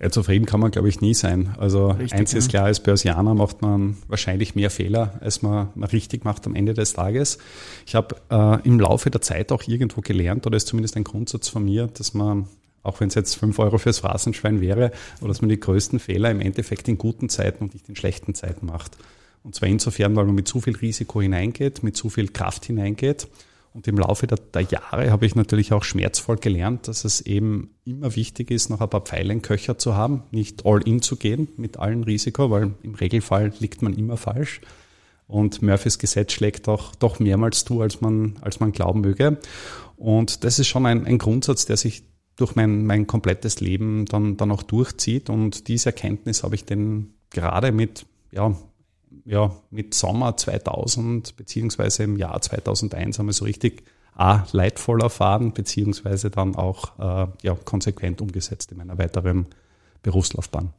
Ja, 0.01 0.09
zufrieden 0.09 0.45
kann 0.45 0.59
man, 0.59 0.71
glaube 0.71 0.89
ich, 0.89 1.01
nie 1.01 1.13
sein. 1.13 1.55
Also 1.57 1.87
richtig, 1.87 2.13
eins 2.19 2.33
ist 2.33 2.49
klar, 2.49 2.65
als 2.65 2.81
Börsianer 2.81 3.33
macht 3.33 3.61
man 3.61 3.97
wahrscheinlich 4.07 4.55
mehr 4.55 4.69
Fehler, 4.69 5.19
als 5.21 5.41
man, 5.41 5.69
man 5.75 5.89
richtig 5.89 6.25
macht 6.25 6.45
am 6.45 6.55
Ende 6.55 6.73
des 6.73 6.93
Tages. 6.93 7.37
Ich 7.85 7.95
habe 7.95 8.15
äh, 8.29 8.67
im 8.67 8.79
Laufe 8.79 9.09
der 9.09 9.21
Zeit 9.21 9.51
auch 9.51 9.63
irgendwo 9.67 10.01
gelernt, 10.01 10.45
oder 10.45 10.57
ist 10.57 10.67
zumindest 10.67 10.97
ein 10.97 11.03
Grundsatz 11.03 11.47
von 11.47 11.63
mir, 11.63 11.87
dass 11.87 12.13
man 12.13 12.47
auch 12.85 12.99
wenn 12.99 13.07
es 13.07 13.15
jetzt 13.15 13.35
fünf 13.35 13.59
Euro 13.59 13.77
fürs 13.77 13.99
Phrasenschwein 13.99 14.59
wäre, 14.59 14.91
oder 15.21 15.29
dass 15.29 15.41
man 15.41 15.49
die 15.49 15.59
größten 15.59 15.99
Fehler 15.99 16.29
im 16.31 16.41
Endeffekt 16.41 16.89
in 16.89 16.97
guten 16.97 17.29
Zeiten 17.29 17.63
und 17.63 17.73
nicht 17.73 17.87
in 17.87 17.95
schlechten 17.95 18.35
Zeiten 18.35 18.65
macht. 18.65 18.97
Und 19.43 19.55
zwar 19.55 19.69
insofern, 19.69 20.15
weil 20.17 20.25
man 20.25 20.35
mit 20.35 20.49
zu 20.49 20.59
viel 20.59 20.75
Risiko 20.75 21.21
hineingeht, 21.21 21.81
mit 21.81 21.95
zu 21.95 22.09
viel 22.09 22.27
Kraft 22.27 22.65
hineingeht 22.65 23.27
und 23.73 23.87
im 23.87 23.97
Laufe 23.97 24.27
der, 24.27 24.37
der, 24.37 24.61
Jahre 24.61 25.11
habe 25.11 25.25
ich 25.25 25.35
natürlich 25.35 25.73
auch 25.73 25.83
schmerzvoll 25.83 26.37
gelernt, 26.37 26.87
dass 26.87 27.05
es 27.05 27.21
eben 27.21 27.71
immer 27.85 28.15
wichtig 28.15 28.51
ist, 28.51 28.69
noch 28.69 28.81
ein 28.81 28.89
paar 28.89 29.01
Pfeile 29.01 29.33
in 29.33 29.41
Köcher 29.41 29.79
zu 29.79 29.95
haben, 29.95 30.23
nicht 30.31 30.65
all 30.65 30.81
in 30.87 31.01
zu 31.01 31.15
gehen 31.15 31.47
mit 31.57 31.77
allen 31.77 32.03
Risiko, 32.03 32.51
weil 32.51 32.75
im 32.83 32.93
Regelfall 32.93 33.51
liegt 33.59 33.81
man 33.81 33.93
immer 33.93 34.15
falsch. 34.15 34.61
Und 35.25 35.63
Murphys 35.63 35.97
Gesetz 35.97 36.33
schlägt 36.33 36.67
auch 36.67 36.93
doch 36.95 37.19
mehrmals 37.19 37.65
zu, 37.65 37.81
als 37.81 38.01
man, 38.01 38.35
als 38.41 38.59
man 38.59 38.71
glauben 38.71 39.01
möge. 39.01 39.39
Und 39.97 40.43
das 40.43 40.59
ist 40.59 40.67
schon 40.67 40.85
ein, 40.85 41.05
ein 41.07 41.17
Grundsatz, 41.17 41.65
der 41.65 41.77
sich 41.77 42.03
durch 42.35 42.55
mein, 42.55 42.85
mein 42.85 43.07
komplettes 43.07 43.59
Leben 43.59 44.05
dann, 44.05 44.37
dann 44.37 44.51
auch 44.51 44.63
durchzieht. 44.63 45.29
Und 45.29 45.67
diese 45.67 45.89
Erkenntnis 45.89 46.43
habe 46.43 46.55
ich 46.55 46.65
denn 46.65 47.13
gerade 47.31 47.71
mit, 47.71 48.05
ja, 48.31 48.55
ja, 49.25 49.51
mit 49.71 49.93
Sommer 49.93 50.37
2000 50.37 51.35
beziehungsweise 51.35 52.03
im 52.03 52.17
Jahr 52.17 52.41
2001 52.41 53.19
haben 53.19 53.27
wir 53.27 53.33
so 53.33 53.45
richtig 53.45 53.83
A, 54.15 54.45
leidvoll 54.51 55.01
erfahren, 55.01 55.53
beziehungsweise 55.53 56.29
dann 56.29 56.55
auch 56.55 56.99
äh, 56.99 57.27
ja, 57.41 57.55
konsequent 57.55 58.21
umgesetzt 58.21 58.71
in 58.71 58.77
meiner 58.77 58.97
weiteren 58.97 59.47
Berufslaufbahn. 60.03 60.69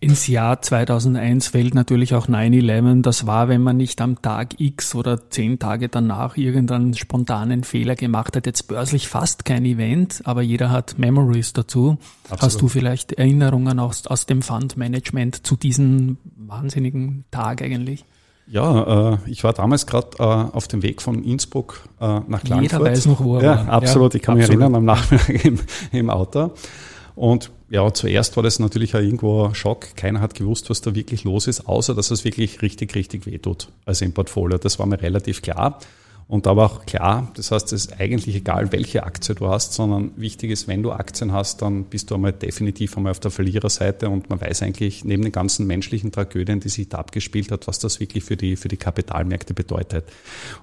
Ins 0.00 0.26
Jahr 0.26 0.60
2001 0.60 1.48
fällt 1.48 1.74
natürlich 1.74 2.14
auch 2.16 2.26
9-11. 2.26 3.02
Das 3.02 3.24
war, 3.24 3.48
wenn 3.48 3.62
man 3.62 3.76
nicht 3.76 4.00
am 4.00 4.20
Tag 4.20 4.58
X 4.58 4.96
oder 4.96 5.30
zehn 5.30 5.60
Tage 5.60 5.88
danach 5.88 6.36
irgendeinen 6.36 6.94
spontanen 6.94 7.62
Fehler 7.62 7.94
gemacht 7.94 8.34
hat. 8.34 8.46
Jetzt 8.46 8.66
börslich 8.66 9.06
fast 9.06 9.44
kein 9.44 9.64
Event, 9.64 10.22
aber 10.24 10.42
jeder 10.42 10.70
hat 10.70 10.98
Memories 10.98 11.52
dazu. 11.52 11.98
Absolut. 12.24 12.42
Hast 12.42 12.60
du 12.62 12.68
vielleicht 12.68 13.12
Erinnerungen 13.12 13.78
aus, 13.78 14.08
aus 14.08 14.26
dem 14.26 14.42
Fundmanagement 14.42 15.46
zu 15.46 15.54
diesem 15.54 16.16
wahnsinnigen 16.34 17.24
Tag 17.30 17.62
eigentlich? 17.62 18.04
Ja, 18.48 19.12
äh, 19.12 19.18
ich 19.26 19.44
war 19.44 19.52
damals 19.52 19.86
gerade 19.86 20.08
äh, 20.18 20.22
auf 20.22 20.66
dem 20.66 20.82
Weg 20.82 21.00
von 21.00 21.22
Innsbruck 21.22 21.88
äh, 22.00 22.20
nach 22.26 22.42
Klagenfurt. 22.42 22.72
Jeder 22.72 22.80
weiß 22.80 23.06
noch, 23.06 23.22
wo 23.22 23.36
er 23.36 23.42
ja, 23.44 23.66
war. 23.66 23.74
Absolut, 23.74 24.16
ich 24.16 24.22
kann 24.22 24.36
absolut. 24.36 24.58
mich 24.58 24.64
erinnern 24.64 24.74
am 24.74 24.84
Nachmittag 24.84 25.28
im, 25.44 25.60
im 25.92 26.10
Auto. 26.10 26.50
Und 27.14 27.50
ja, 27.72 27.90
zuerst 27.94 28.36
war 28.36 28.42
das 28.42 28.58
natürlich 28.58 28.94
auch 28.94 29.00
irgendwo 29.00 29.44
ein 29.46 29.54
Schock. 29.54 29.96
Keiner 29.96 30.20
hat 30.20 30.34
gewusst, 30.34 30.68
was 30.68 30.82
da 30.82 30.94
wirklich 30.94 31.24
los 31.24 31.46
ist, 31.46 31.66
außer 31.66 31.94
dass 31.94 32.10
es 32.10 32.22
wirklich 32.22 32.60
richtig, 32.60 32.94
richtig 32.94 33.24
wehtut. 33.24 33.68
Also 33.86 34.04
im 34.04 34.12
Portfolio. 34.12 34.58
Das 34.58 34.78
war 34.78 34.84
mir 34.84 35.00
relativ 35.00 35.40
klar. 35.40 35.78
Und 36.32 36.46
war 36.46 36.56
auch 36.56 36.86
klar, 36.86 37.30
das 37.34 37.50
heißt, 37.50 37.74
es 37.74 37.88
ist 37.88 38.00
eigentlich 38.00 38.34
egal, 38.34 38.72
welche 38.72 39.02
Aktie 39.02 39.34
du 39.34 39.48
hast, 39.48 39.74
sondern 39.74 40.12
wichtig 40.16 40.50
ist, 40.50 40.66
wenn 40.66 40.82
du 40.82 40.90
Aktien 40.90 41.30
hast, 41.30 41.60
dann 41.60 41.84
bist 41.84 42.10
du 42.10 42.14
einmal 42.14 42.32
definitiv 42.32 42.96
einmal 42.96 43.10
auf 43.10 43.20
der 43.20 43.30
Verliererseite 43.30 44.08
und 44.08 44.30
man 44.30 44.40
weiß 44.40 44.62
eigentlich 44.62 45.04
neben 45.04 45.24
den 45.24 45.32
ganzen 45.32 45.66
menschlichen 45.66 46.10
Tragödien, 46.10 46.58
die 46.58 46.70
sich 46.70 46.88
da 46.88 46.96
abgespielt 46.96 47.50
hat, 47.50 47.68
was 47.68 47.80
das 47.80 48.00
wirklich 48.00 48.24
für 48.24 48.38
die, 48.38 48.56
für 48.56 48.68
die 48.68 48.78
Kapitalmärkte 48.78 49.52
bedeutet. 49.52 50.06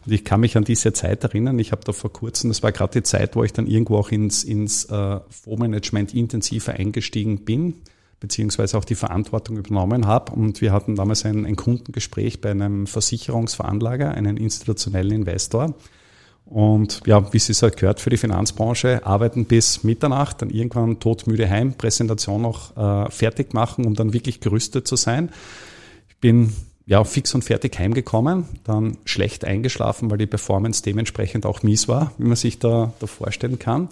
Und 0.07 0.11
ich 0.11 0.25
kann 0.25 0.39
mich 0.39 0.57
an 0.57 0.63
diese 0.63 0.91
Zeit 0.91 1.23
erinnern, 1.23 1.59
ich 1.59 1.71
habe 1.71 1.83
da 1.85 1.91
vor 1.91 2.11
kurzem, 2.11 2.49
das 2.49 2.63
war 2.63 2.71
gerade 2.71 2.93
die 2.93 3.03
Zeit, 3.03 3.35
wo 3.35 3.43
ich 3.43 3.53
dann 3.53 3.67
irgendwo 3.67 3.97
auch 3.97 4.09
ins, 4.09 4.43
ins 4.43 4.85
äh, 4.85 5.19
Fondsmanagement 5.29 6.15
intensiver 6.15 6.73
eingestiegen 6.73 7.45
bin 7.45 7.75
beziehungsweise 8.19 8.77
auch 8.77 8.85
die 8.85 8.95
Verantwortung 8.95 9.57
übernommen 9.57 10.07
habe. 10.07 10.33
Und 10.33 10.61
wir 10.61 10.71
hatten 10.71 10.95
damals 10.95 11.25
ein, 11.25 11.45
ein 11.45 11.55
Kundengespräch 11.55 12.41
bei 12.41 12.51
einem 12.51 12.87
Versicherungsveranlager, 12.87 14.11
einen 14.11 14.37
institutionellen 14.37 15.11
Investor. 15.11 15.73
Und 16.45 17.01
ja, 17.05 17.31
wie 17.31 17.37
es 17.37 17.61
halt 17.61 17.77
gehört 17.77 17.99
für 17.99 18.09
die 18.09 18.17
Finanzbranche, 18.17 19.05
arbeiten 19.05 19.45
bis 19.45 19.83
Mitternacht, 19.83 20.41
dann 20.41 20.49
irgendwann 20.49 20.99
todmüde 20.99 21.47
heim, 21.47 21.73
Präsentation 21.75 22.41
noch 22.41 22.75
äh, 22.75 23.11
fertig 23.11 23.53
machen, 23.53 23.85
um 23.85 23.93
dann 23.93 24.13
wirklich 24.13 24.39
gerüstet 24.39 24.87
zu 24.87 24.95
sein. 24.95 25.29
Ich 26.09 26.17
bin 26.17 26.51
ja, 26.87 27.03
fix 27.03 27.35
und 27.35 27.43
fertig 27.43 27.77
heimgekommen, 27.77 28.45
dann 28.63 28.97
schlecht 29.05 29.45
eingeschlafen, 29.45 30.09
weil 30.09 30.17
die 30.17 30.25
Performance 30.25 30.81
dementsprechend 30.81 31.45
auch 31.45 31.61
mies 31.61 31.87
war, 31.87 32.13
wie 32.17 32.25
man 32.25 32.35
sich 32.35 32.57
da, 32.57 32.93
da 32.97 33.05
vorstellen 33.05 33.59
kann. 33.59 33.89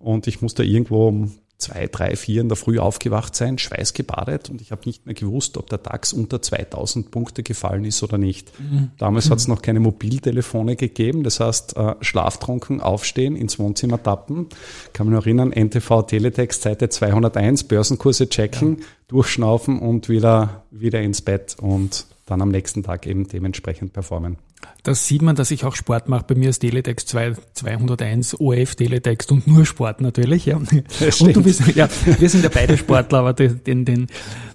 Und 0.00 0.26
ich 0.26 0.42
musste 0.42 0.64
irgendwo 0.64 1.06
um 1.06 1.32
zwei, 1.60 1.86
drei, 1.86 2.16
vier 2.16 2.40
in 2.40 2.48
der 2.48 2.56
Früh 2.56 2.78
aufgewacht 2.78 3.34
sein, 3.36 3.58
schweißgebadet 3.58 4.50
und 4.50 4.60
ich 4.60 4.72
habe 4.72 4.82
nicht 4.86 5.06
mehr 5.06 5.14
gewusst, 5.14 5.56
ob 5.56 5.68
der 5.68 5.78
DAX 5.78 6.12
unter 6.12 6.42
2000 6.42 7.10
Punkte 7.10 7.42
gefallen 7.42 7.84
ist 7.84 8.02
oder 8.02 8.18
nicht. 8.18 8.52
Mhm. 8.58 8.90
Damals 8.98 9.26
mhm. 9.26 9.30
hat 9.30 9.38
es 9.38 9.48
noch 9.48 9.62
keine 9.62 9.80
Mobiltelefone 9.80 10.76
gegeben, 10.76 11.22
das 11.22 11.40
heißt 11.40 11.76
äh, 11.76 11.94
schlaftrunken, 12.00 12.80
aufstehen, 12.80 13.36
ins 13.36 13.58
Wohnzimmer 13.58 14.02
tappen. 14.02 14.48
Kann 14.92 15.06
mich 15.06 15.14
noch 15.14 15.26
erinnern, 15.26 15.52
NTV 15.52 16.02
Teletext 16.02 16.62
Seite 16.62 16.88
201, 16.88 17.64
Börsenkurse 17.64 18.28
checken, 18.28 18.78
ja. 18.78 18.84
durchschnaufen 19.08 19.78
und 19.78 20.08
wieder, 20.08 20.64
wieder 20.70 21.00
ins 21.00 21.20
Bett 21.20 21.56
und 21.60 22.06
dann 22.26 22.42
am 22.42 22.50
nächsten 22.50 22.82
Tag 22.82 23.06
eben 23.06 23.28
dementsprechend 23.28 23.92
performen. 23.92 24.36
Das 24.82 25.06
sieht 25.06 25.22
man, 25.22 25.36
dass 25.36 25.50
ich 25.50 25.64
auch 25.64 25.76
Sport 25.76 26.08
mache. 26.08 26.24
Bei 26.28 26.34
mir 26.34 26.50
ist 26.50 26.60
Teletext 26.60 27.08
2, 27.08 27.34
201 27.54 28.40
OF 28.40 28.74
Teletext 28.76 29.30
und 29.30 29.46
nur 29.46 29.66
Sport 29.66 30.00
natürlich. 30.00 30.46
Ja. 30.46 30.56
Und 31.20 31.36
du 31.36 31.42
bist, 31.42 31.66
ja, 31.74 31.88
wir 32.18 32.28
sind 32.28 32.44
ja 32.44 32.50
beide 32.52 32.78
Sportler, 32.78 33.18
aber 33.18 33.34
den, 33.34 33.84
den, 33.84 34.06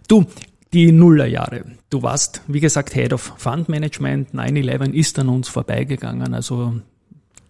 du, 0.08 0.26
die 0.74 0.92
Nullerjahre. 0.92 1.66
Du 1.90 2.02
warst, 2.02 2.42
wie 2.48 2.60
gesagt, 2.60 2.94
Head 2.94 3.14
of 3.14 3.34
Fund 3.38 3.70
Management. 3.70 4.34
9-11 4.34 4.94
ist 4.94 5.20
an 5.20 5.30
uns 5.30 5.48
vorbeigegangen. 5.48 6.34
Also 6.34 6.74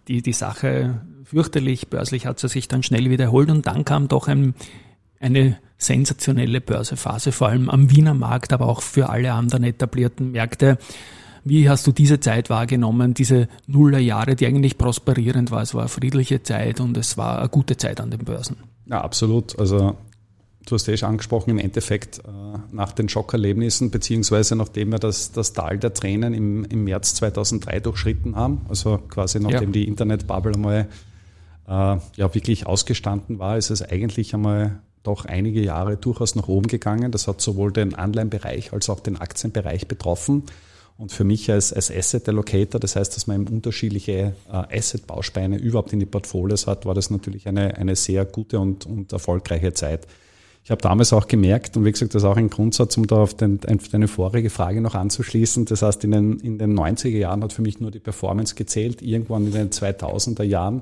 die, 0.08 0.22
die 0.22 0.34
Sache 0.34 1.02
fürchterlich, 1.24 1.88
börslich 1.88 2.26
hat 2.26 2.40
sie 2.40 2.48
sich 2.50 2.68
dann 2.68 2.84
schnell 2.84 3.10
wiederholt 3.10 3.50
und 3.50 3.66
dann 3.66 3.86
kam 3.86 4.08
doch 4.08 4.28
ein, 4.28 4.54
eine 5.20 5.58
sensationelle 5.78 6.62
Börsephase, 6.62 7.32
vor 7.32 7.50
allem 7.50 7.70
am 7.70 7.90
Wiener 7.92 8.14
Markt, 8.14 8.54
aber 8.54 8.68
auch 8.68 8.82
für 8.82 9.10
alle 9.10 9.34
anderen 9.34 9.64
etablierten 9.64 10.32
Märkte. 10.32 10.78
Wie 11.48 11.70
hast 11.70 11.86
du 11.86 11.92
diese 11.92 12.20
Zeit 12.20 12.50
wahrgenommen, 12.50 13.14
diese 13.14 13.48
Nullerjahre, 13.68 14.36
die 14.36 14.48
eigentlich 14.48 14.80
prosperierend 14.80 15.52
war? 15.52 15.62
Es 15.62 15.76
war 15.76 15.82
eine 15.82 15.90
friedliche 15.90 16.42
Zeit 16.42 16.80
und 16.80 16.98
es 16.98 17.18
war 17.18 17.38
eine 17.38 17.50
gute 17.50 17.78
Zeit 17.78 18.02
an 18.02 18.10
den 18.10 18.26
Börsen. 18.26 18.58
Ja, 18.88 19.02
absolut. 19.02 19.58
Also 19.60 19.96
du 20.66 20.74
hast 20.74 20.88
eh 20.88 20.98
schon 20.98 21.10
angesprochen, 21.10 21.52
im 21.52 21.60
Endeffekt 21.60 22.18
äh, 22.18 22.22
nach 22.72 22.94
den 22.94 23.10
Schockerlebnissen, 23.10 23.92
beziehungsweise 23.92 24.56
nachdem 24.56 24.90
wir 24.90 24.98
das, 24.98 25.34
das 25.34 25.54
Tal 25.54 25.78
der 25.78 25.94
Tränen 25.94 26.34
im, 26.34 26.66
im 26.66 26.84
März 26.84 27.14
2003 27.14 27.80
durchschritten 27.80 28.36
haben, 28.36 28.66
also 28.68 28.98
quasi 29.08 29.40
nachdem 29.40 29.70
ja. 29.70 29.74
die 29.74 29.88
Internetbubble 29.88 30.56
einmal 30.56 30.88
äh, 31.68 31.72
ja 31.72 32.34
wirklich 32.34 32.66
ausgestanden 32.66 33.38
war, 33.38 33.56
ist 33.56 33.70
es 33.70 33.84
eigentlich 33.84 34.34
einmal 34.34 34.80
doch 35.04 35.26
einige 35.26 35.62
Jahre 35.62 35.98
durchaus 35.98 36.34
nach 36.34 36.48
oben 36.48 36.66
gegangen. 36.66 37.12
Das 37.12 37.28
hat 37.28 37.40
sowohl 37.40 37.72
den 37.72 37.94
Anleihenbereich 37.94 38.74
als 38.74 38.90
auch 38.90 39.00
den 39.00 39.18
Aktienbereich 39.18 39.88
betroffen. 39.88 40.44
Und 40.98 41.12
für 41.12 41.26
mich 41.26 41.52
als, 41.52 41.74
als 41.74 41.92
Asset 41.92 42.30
Allocator, 42.30 42.80
das 42.80 42.96
heißt, 42.96 43.16
dass 43.16 43.28
man 43.28 43.42
eben 43.42 43.54
unterschiedliche 43.54 44.34
äh, 44.50 44.78
Asset-Bausteine 44.78 45.58
überhaupt 45.58 45.92
in 45.92 46.00
die 46.00 46.06
Portfolios 46.06 46.68
hat, 46.68 46.86
war 46.86 46.94
das 46.94 47.10
natürlich 47.10 47.48
eine, 47.48 47.76
eine 47.76 47.96
sehr 47.98 48.24
gute 48.24 48.60
und, 48.60 48.86
und 48.86 49.12
erfolgreiche 49.12 49.74
Zeit. 49.74 50.08
Ich 50.64 50.72
habe 50.72 50.82
damals 50.82 51.14
auch 51.14 51.28
gemerkt, 51.28 51.78
und 51.78 51.86
wie 51.86 51.92
gesagt, 51.92 52.16
das 52.16 52.24
ist 52.24 52.28
auch 52.28 52.38
ein 52.38 52.50
Grundsatz, 52.50 52.98
um 52.98 53.06
da 53.06 53.18
auf, 53.18 53.36
den, 53.36 53.60
auf 53.70 53.90
deine 53.90 54.08
vorige 54.08 54.50
Frage 54.50 54.82
noch 54.82 54.96
anzuschließen. 54.96 55.66
Das 55.66 55.82
heißt, 55.82 56.04
in 56.06 56.12
den, 56.12 56.40
in 56.40 56.58
den 56.58 56.80
90er 56.80 57.10
Jahren 57.10 57.44
hat 57.44 57.54
für 57.54 57.62
mich 57.62 57.80
nur 57.80 57.92
die 57.92 58.00
Performance 58.00 58.56
gezählt. 58.56 59.02
Irgendwann 59.04 59.46
in 59.46 59.52
den 59.52 59.70
2000er 59.70 60.44
Jahren 60.44 60.82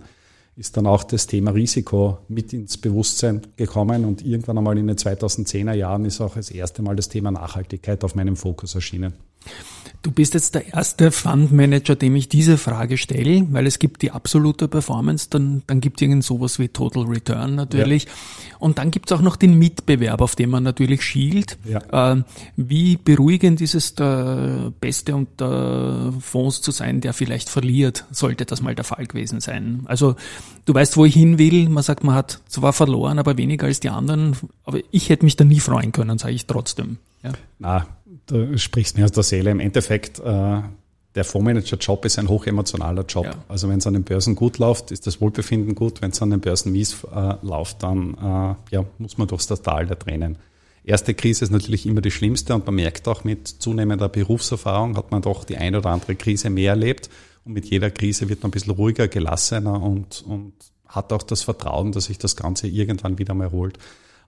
ist 0.55 0.77
dann 0.77 0.86
auch 0.86 1.03
das 1.03 1.27
Thema 1.27 1.51
Risiko 1.51 2.20
mit 2.29 2.53
ins 2.53 2.77
Bewusstsein 2.77 3.41
gekommen 3.58 4.05
und 4.05 4.24
irgendwann 4.25 4.58
einmal 4.58 4.77
in 4.77 4.88
den 4.88 4.96
2010er 4.96 5.74
Jahren 5.74 6.05
ist 6.05 6.22
auch 6.22 6.36
das 6.36 6.51
erste 6.51 6.84
Mal 6.84 6.96
das 6.96 7.10
Thema 7.10 7.32
Nachhaltigkeit 7.32 8.03
auf 8.03 8.15
meinem 8.15 8.36
Fokus 8.36 8.75
erschienen. 8.75 9.13
Du 10.03 10.12
bist 10.12 10.33
jetzt 10.33 10.53
der 10.53 10.74
erste 10.74 11.12
Fundmanager, 11.12 11.95
dem 11.95 12.17
ich 12.17 12.27
diese 12.27 12.57
Frage 12.57 12.98
stelle, 12.98 13.48
weil 13.51 13.65
es 13.65 13.79
gibt 13.79 14.01
die 14.01 14.12
absolute 14.12 14.67
Performance, 14.67 15.27
dann, 15.29 15.63
dann 15.65 15.79
gibt 15.79 16.01
es 16.01 16.01
irgend 16.01 16.25
sowas 16.25 16.60
wie 16.60 16.67
Total 16.67 17.03
Return 17.03 17.55
natürlich. 17.55 18.03
Ja. 18.03 18.12
Und 18.60 18.79
dann 18.79 18.91
gibt 18.91 19.10
es 19.10 19.17
auch 19.17 19.22
noch 19.22 19.38
den 19.38 19.57
Mitbewerb, 19.57 20.19
auf 20.19 20.36
den 20.36 20.50
man 20.50 20.63
natürlich 20.63 21.03
schielt. 21.03 21.57
Ja. 21.63 22.15
Äh, 22.15 22.24
wie 22.57 22.98
beruhigend 22.98 23.62
ist 23.62 23.75
es, 23.75 23.95
der 23.95 24.74
Beste 24.81 25.15
unter 25.15 26.12
Fonds 26.19 26.62
zu 26.62 26.72
sein, 26.72 27.00
der 27.00 27.13
vielleicht 27.13 27.48
verliert, 27.48 28.03
sollte 28.12 28.43
das 28.43 28.62
mal 28.62 28.75
der 28.75 28.83
Fall 28.83 29.05
gewesen 29.05 29.39
sein. 29.39 29.83
Also 29.86 30.17
du 30.65 30.74
weißt, 30.74 30.98
wo 30.98 31.05
ich 31.05 31.13
hin 31.13 31.38
will. 31.38 31.69
Man 31.69 31.81
sagt, 31.81 32.03
man 32.03 32.15
hat 32.15 32.41
zwar 32.50 32.74
verloren, 32.74 33.19
aber 33.19 33.38
weniger 33.38 33.67
als 33.67 33.79
die 33.79 33.89
anderen. 33.89 34.36
Aber 34.65 34.79
ich 34.91 35.07
hätte 35.07 35.24
mich 35.24 35.38
da 35.38 35.45
nie 35.45 35.62
freuen 35.62 35.93
können, 35.93 36.17
sage 36.17 36.33
ich 36.33 36.45
trotzdem. 36.45 36.98
Ja. 37.24 37.31
Na, 37.60 37.88
du 38.27 38.58
sprichst 38.58 38.98
mir 38.98 39.06
aus 39.06 39.12
der 39.12 39.24
Seele. 39.24 39.51
Im 39.51 39.60
Endeffekt, 39.60 40.20
äh, 40.20 40.62
der 41.15 41.24
Fondsmanager-Job 41.24 42.06
ist 42.06 42.18
ein 42.18 42.27
hochemotionaler 42.27 43.06
Job. 43.06 43.25
Ja. 43.25 43.36
Also 43.48 43.70
wenn 43.70 43.77
es 43.77 43.88
an 43.88 43.94
den 43.94 44.03
Börsen 44.03 44.36
gut 44.36 44.58
läuft, 44.58 44.92
ist 44.92 45.06
das 45.06 45.22
Wohlbefinden 45.22 45.75
gut. 45.75 46.01
Wenn 46.01 46.12
es 46.12 46.22
an 46.22 46.32
den 46.32 46.39
Börsen 46.39 46.72
mies 46.72 47.03
äh, 47.03 47.36
läuft, 47.42 47.84
dann 47.84 48.15
äh, 48.15 48.75
ja, 48.75 48.86
muss 48.98 49.18
man 49.18 49.27
durchs 49.27 49.48
das 49.48 49.62
Tal 49.62 49.86
der 49.86 50.00
Tränen. 50.00 50.38
Erste 50.84 51.13
Krise 51.13 51.46
ist 51.46 51.51
natürlich 51.51 51.86
immer 51.86 52.01
die 52.01 52.12
schlimmste 52.12 52.53
und 52.56 52.65
man 52.65 52.75
merkt 52.75 53.08
auch 53.08 53.24
mit 53.24 53.48
zunehmender 53.48 54.10
Berufserfahrung 54.10 54.98
hat 54.98 55.12
man 55.12 55.22
doch 55.22 55.46
die 55.46 55.56
eine 55.56 55.77
oder 55.77 55.92
andere 55.92 56.15
Krise 56.15 56.50
mehr 56.50 56.72
erlebt 56.72 57.10
und 57.46 57.53
mit 57.53 57.65
jeder 57.65 57.89
Krise 57.89 58.27
wird 58.27 58.44
man 58.44 58.50
ein 58.50 58.51
bisschen 58.51 58.74
ruhiger, 58.74 59.08
gelassener 59.08 59.82
und, 59.82 60.25
und 60.27 60.53
hat 60.86 61.13
auch 61.13 61.24
das 61.24 61.42
Vertrauen, 61.42 61.94
dass 61.94 62.06
sich 62.06 62.18
das 62.18 62.36
Ganze 62.36 62.68
irgendwann 62.68 63.18
wieder 63.18 63.34
mal 63.34 63.46
erholt. 63.46 63.77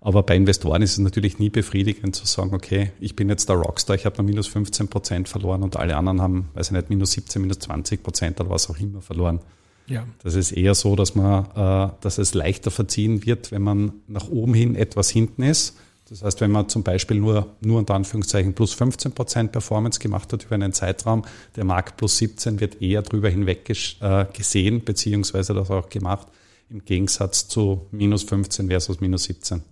Aber 0.05 0.21
bei 0.21 0.35
Investoren 0.35 0.83
ist 0.83 0.91
es 0.91 0.99
natürlich 0.99 1.39
nie 1.39 1.49
befriedigend 1.49 2.15
zu 2.15 2.27
sagen, 2.27 2.53
okay, 2.53 2.91
ich 2.99 3.15
bin 3.15 3.27
jetzt 3.27 3.49
der 3.49 3.55
Rockstar, 3.55 3.95
ich 3.95 4.05
habe 4.05 4.17
nur 4.17 4.25
minus 4.25 4.45
15 4.45 4.87
Prozent 4.87 5.27
verloren 5.27 5.63
und 5.63 5.77
alle 5.77 5.97
anderen 5.97 6.21
haben, 6.21 6.49
weiß 6.53 6.67
ich 6.67 6.73
nicht, 6.73 6.91
minus 6.91 7.13
17, 7.13 7.41
minus 7.41 7.57
20 7.57 8.03
Prozent 8.03 8.39
oder 8.39 8.51
was 8.51 8.69
auch 8.69 8.77
immer 8.77 9.01
verloren. 9.01 9.39
Ja. 9.87 10.05
Das 10.21 10.35
ist 10.35 10.51
eher 10.51 10.75
so, 10.75 10.95
dass 10.95 11.15
man, 11.15 11.45
äh, 11.55 11.91
dass 12.01 12.19
es 12.19 12.35
leichter 12.35 12.69
verziehen 12.69 13.25
wird, 13.25 13.51
wenn 13.51 13.63
man 13.63 13.93
nach 14.07 14.29
oben 14.29 14.53
hin 14.53 14.75
etwas 14.75 15.09
hinten 15.09 15.41
ist. 15.41 15.75
Das 16.07 16.21
heißt, 16.21 16.39
wenn 16.39 16.51
man 16.51 16.69
zum 16.69 16.83
Beispiel 16.83 17.17
nur, 17.17 17.55
nur 17.61 17.79
unter 17.79 17.95
Anführungszeichen 17.95 18.53
plus 18.53 18.73
15 18.73 19.13
Prozent 19.13 19.53
Performance 19.53 19.99
gemacht 19.99 20.31
hat 20.31 20.43
über 20.43 20.53
einen 20.53 20.71
Zeitraum, 20.71 21.25
der 21.55 21.63
Markt 21.63 21.97
plus 21.97 22.19
17 22.19 22.59
wird 22.59 22.79
eher 22.79 23.01
drüber 23.01 23.29
hinweg 23.29 23.67
äh, 24.01 24.25
gesehen, 24.31 24.85
beziehungsweise 24.85 25.55
das 25.55 25.71
auch 25.71 25.89
gemacht, 25.89 26.27
im 26.69 26.85
Gegensatz 26.85 27.47
zu 27.47 27.87
minus 27.89 28.21
15 28.21 28.67
versus 28.67 29.01
minus 29.01 29.23
17. 29.23 29.63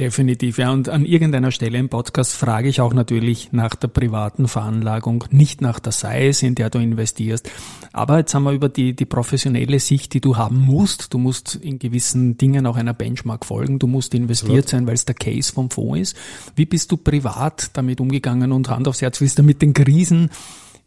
Definitiv, 0.00 0.56
ja. 0.56 0.72
Und 0.72 0.88
an 0.88 1.04
irgendeiner 1.04 1.50
Stelle 1.50 1.76
im 1.76 1.90
Podcast 1.90 2.34
frage 2.34 2.70
ich 2.70 2.80
auch 2.80 2.94
natürlich 2.94 3.52
nach 3.52 3.74
der 3.74 3.88
privaten 3.88 4.48
Veranlagung, 4.48 5.24
nicht 5.30 5.60
nach 5.60 5.78
der 5.78 5.92
Size, 5.92 6.46
in 6.46 6.54
der 6.54 6.70
du 6.70 6.78
investierst. 6.78 7.50
Aber 7.92 8.16
jetzt 8.16 8.34
haben 8.34 8.44
wir 8.44 8.52
über 8.52 8.70
die, 8.70 8.96
die 8.96 9.04
professionelle 9.04 9.78
Sicht, 9.78 10.14
die 10.14 10.22
du 10.22 10.38
haben 10.38 10.58
musst. 10.58 11.12
Du 11.12 11.18
musst 11.18 11.54
in 11.54 11.78
gewissen 11.78 12.38
Dingen 12.38 12.66
auch 12.66 12.76
einer 12.76 12.94
Benchmark 12.94 13.44
folgen. 13.44 13.78
Du 13.78 13.86
musst 13.86 14.14
investiert 14.14 14.70
sein, 14.70 14.86
weil 14.86 14.94
es 14.94 15.04
der 15.04 15.16
Case 15.16 15.52
vom 15.52 15.68
Fonds 15.68 16.00
ist. 16.00 16.16
Wie 16.56 16.64
bist 16.64 16.90
du 16.90 16.96
privat 16.96 17.68
damit 17.74 18.00
umgegangen 18.00 18.52
und 18.52 18.70
Hand 18.70 18.88
aufs 18.88 19.02
Herz, 19.02 19.20
wie 19.20 19.26
ist 19.26 19.38
da 19.38 19.42
mit 19.42 19.60
den 19.60 19.74
Krisen 19.74 20.30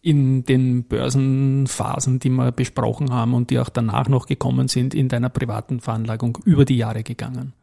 in 0.01 0.43
den 0.43 0.85
Börsenphasen, 0.85 2.17
die 2.17 2.29
wir 2.29 2.51
besprochen 2.51 3.11
haben 3.11 3.35
und 3.35 3.51
die 3.51 3.59
auch 3.59 3.69
danach 3.69 4.09
noch 4.09 4.25
gekommen 4.25 4.69
sind, 4.69 4.95
in 4.95 5.07
deiner 5.07 5.29
privaten 5.29 5.81
Veranlagung 5.81 6.39
über 6.45 6.65
die 6.65 6.77
Jahre 6.77 7.03
gegangen? 7.03 7.53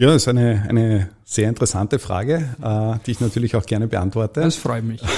Ja, 0.00 0.06
das 0.06 0.22
ist 0.22 0.28
eine, 0.28 0.64
eine 0.66 1.10
sehr 1.26 1.50
interessante 1.50 1.98
Frage, 1.98 2.56
äh, 2.62 2.98
die 3.04 3.10
ich 3.10 3.20
natürlich 3.20 3.54
auch 3.54 3.66
gerne 3.66 3.86
beantworte. 3.86 4.40
Das 4.40 4.56
freut 4.56 4.82
mich. 4.82 5.02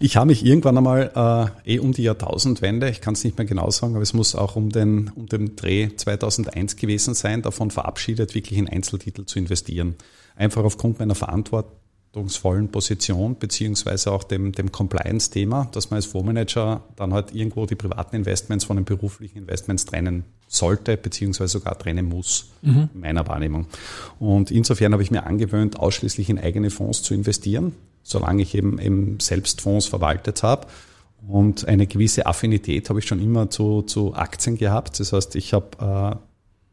Ich 0.00 0.16
habe 0.16 0.28
mich 0.28 0.46
irgendwann 0.46 0.78
einmal 0.78 1.50
äh, 1.66 1.74
eh 1.74 1.78
um 1.80 1.90
die 1.90 2.04
Jahrtausendwende, 2.04 2.88
ich 2.88 3.00
kann 3.00 3.14
es 3.14 3.24
nicht 3.24 3.36
mehr 3.36 3.48
genau 3.48 3.68
sagen, 3.68 3.96
aber 3.96 4.02
es 4.04 4.14
muss 4.14 4.36
auch 4.36 4.54
um 4.54 4.70
den, 4.70 5.10
um 5.16 5.26
den 5.26 5.56
Dreh 5.56 5.88
2001 5.94 6.76
gewesen 6.76 7.14
sein, 7.14 7.42
davon 7.42 7.72
verabschiedet, 7.72 8.32
wirklich 8.32 8.60
in 8.60 8.68
Einzeltitel 8.68 9.24
zu 9.24 9.40
investieren. 9.40 9.96
Einfach 10.36 10.62
aufgrund 10.62 11.00
meiner 11.00 11.16
Verantwortung 11.16 11.72
verantwortungsvollen 12.18 12.68
Position 12.68 13.36
beziehungsweise 13.38 14.12
auch 14.12 14.24
dem, 14.24 14.52
dem 14.52 14.72
Compliance-Thema, 14.72 15.68
dass 15.72 15.90
man 15.90 15.96
als 15.96 16.06
Fondsmanager 16.06 16.82
dann 16.96 17.12
halt 17.12 17.34
irgendwo 17.34 17.66
die 17.66 17.74
privaten 17.74 18.16
Investments 18.16 18.64
von 18.64 18.76
den 18.76 18.84
beruflichen 18.84 19.38
Investments 19.38 19.84
trennen 19.84 20.24
sollte 20.50 20.96
beziehungsweise 20.96 21.58
sogar 21.58 21.78
trennen 21.78 22.06
muss, 22.06 22.50
mhm. 22.62 22.88
in 22.94 23.00
meiner 23.00 23.26
Wahrnehmung. 23.26 23.66
Und 24.18 24.50
insofern 24.50 24.92
habe 24.92 25.02
ich 25.02 25.10
mir 25.10 25.26
angewöhnt, 25.26 25.78
ausschließlich 25.78 26.30
in 26.30 26.38
eigene 26.38 26.70
Fonds 26.70 27.02
zu 27.02 27.12
investieren, 27.12 27.74
solange 28.02 28.42
ich 28.42 28.54
eben, 28.54 28.78
eben 28.78 29.20
selbst 29.20 29.60
Fonds 29.60 29.86
verwaltet 29.86 30.42
habe. 30.42 30.66
Und 31.26 31.68
eine 31.68 31.86
gewisse 31.86 32.24
Affinität 32.24 32.88
habe 32.88 33.00
ich 33.00 33.06
schon 33.06 33.20
immer 33.20 33.50
zu, 33.50 33.82
zu 33.82 34.14
Aktien 34.14 34.56
gehabt. 34.56 34.98
Das 35.00 35.12
heißt, 35.12 35.36
ich 35.36 35.52
habe 35.52 36.18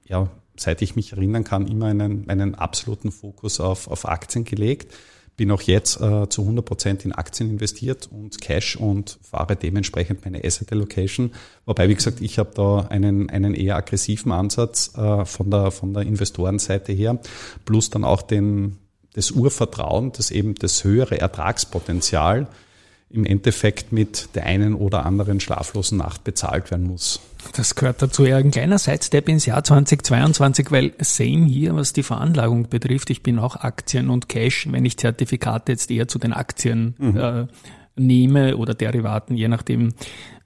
äh, 0.08 0.10
ja, 0.10 0.30
seit 0.56 0.82
ich 0.82 0.96
mich 0.96 1.12
erinnern 1.12 1.44
kann, 1.44 1.68
immer 1.68 1.88
einen, 1.88 2.30
einen 2.30 2.56
absoluten 2.56 3.12
Fokus 3.12 3.60
auf, 3.60 3.90
auf 3.90 4.08
Aktien 4.08 4.46
gelegt 4.46 4.94
bin 5.38 5.52
auch 5.52 5.62
jetzt 5.62 6.00
äh, 6.00 6.30
zu 6.30 6.42
100 6.42 6.66
Prozent 6.66 7.06
in 7.06 7.12
Aktien 7.12 7.50
investiert 7.50 8.10
und 8.12 8.40
Cash 8.40 8.78
und 8.78 9.20
fahre 9.22 9.56
dementsprechend 9.56 10.24
meine 10.24 10.44
Asset 10.44 10.72
Allocation. 10.72 11.32
Wobei, 11.66 11.90
wie 11.90 11.96
gesagt, 11.96 12.22
ich 12.22 12.40
habe 12.40 12.52
da 12.56 12.88
einen, 12.90 13.30
einen 13.30 13.54
eher 13.54 13.76
aggressiven 13.76 14.32
Ansatz 14.32 14.94
äh, 14.98 15.26
von, 15.26 15.52
der, 15.52 15.72
von 15.72 15.94
der 15.94 16.04
Investorenseite 16.04 16.94
her, 16.94 17.20
plus 17.66 17.90
dann 17.90 18.04
auch 18.04 18.22
den, 18.22 18.78
das 19.14 19.32
Urvertrauen, 19.32 20.12
dass 20.14 20.32
eben 20.32 20.56
das 20.56 20.84
höhere 20.84 21.20
Ertragspotenzial 21.20 22.48
im 23.16 23.26
Endeffekt 23.26 23.92
mit 23.92 24.30
der 24.36 24.46
einen 24.46 24.76
oder 24.76 25.06
anderen 25.06 25.40
schlaflosen 25.40 25.98
Nacht 25.98 26.24
bezahlt 26.24 26.70
werden 26.70 26.88
muss. 26.88 27.22
Das 27.54 27.76
gehört 27.76 28.02
dazu. 28.02 28.26
Ja, 28.26 28.38
ein 28.38 28.52
kleiner 28.52 28.78
Sidestep 28.78 29.30
ins 29.30 29.46
Jahr 29.46 29.64
2022, 29.64 30.72
weil 30.72 30.94
same 31.00 31.46
hier, 31.46 31.76
was 31.76 31.94
die 31.94 32.04
Veranlagung 32.04 32.70
betrifft. 32.70 33.10
Ich 33.10 33.24
bin 33.24 33.40
auch 33.40 33.56
Aktien 33.56 34.10
und 34.10 34.28
Cash, 34.28 34.68
wenn 34.72 34.84
ich 34.84 34.98
Zertifikate 34.98 35.72
jetzt 35.72 35.90
eher 35.92 36.08
zu 36.08 36.20
den 36.20 36.34
Aktien 36.34 36.96
mhm. 36.98 37.18
äh, 37.18 37.48
nehme 37.96 38.58
oder 38.58 38.74
Derivaten, 38.74 39.38
je 39.38 39.48
nachdem, 39.48 39.94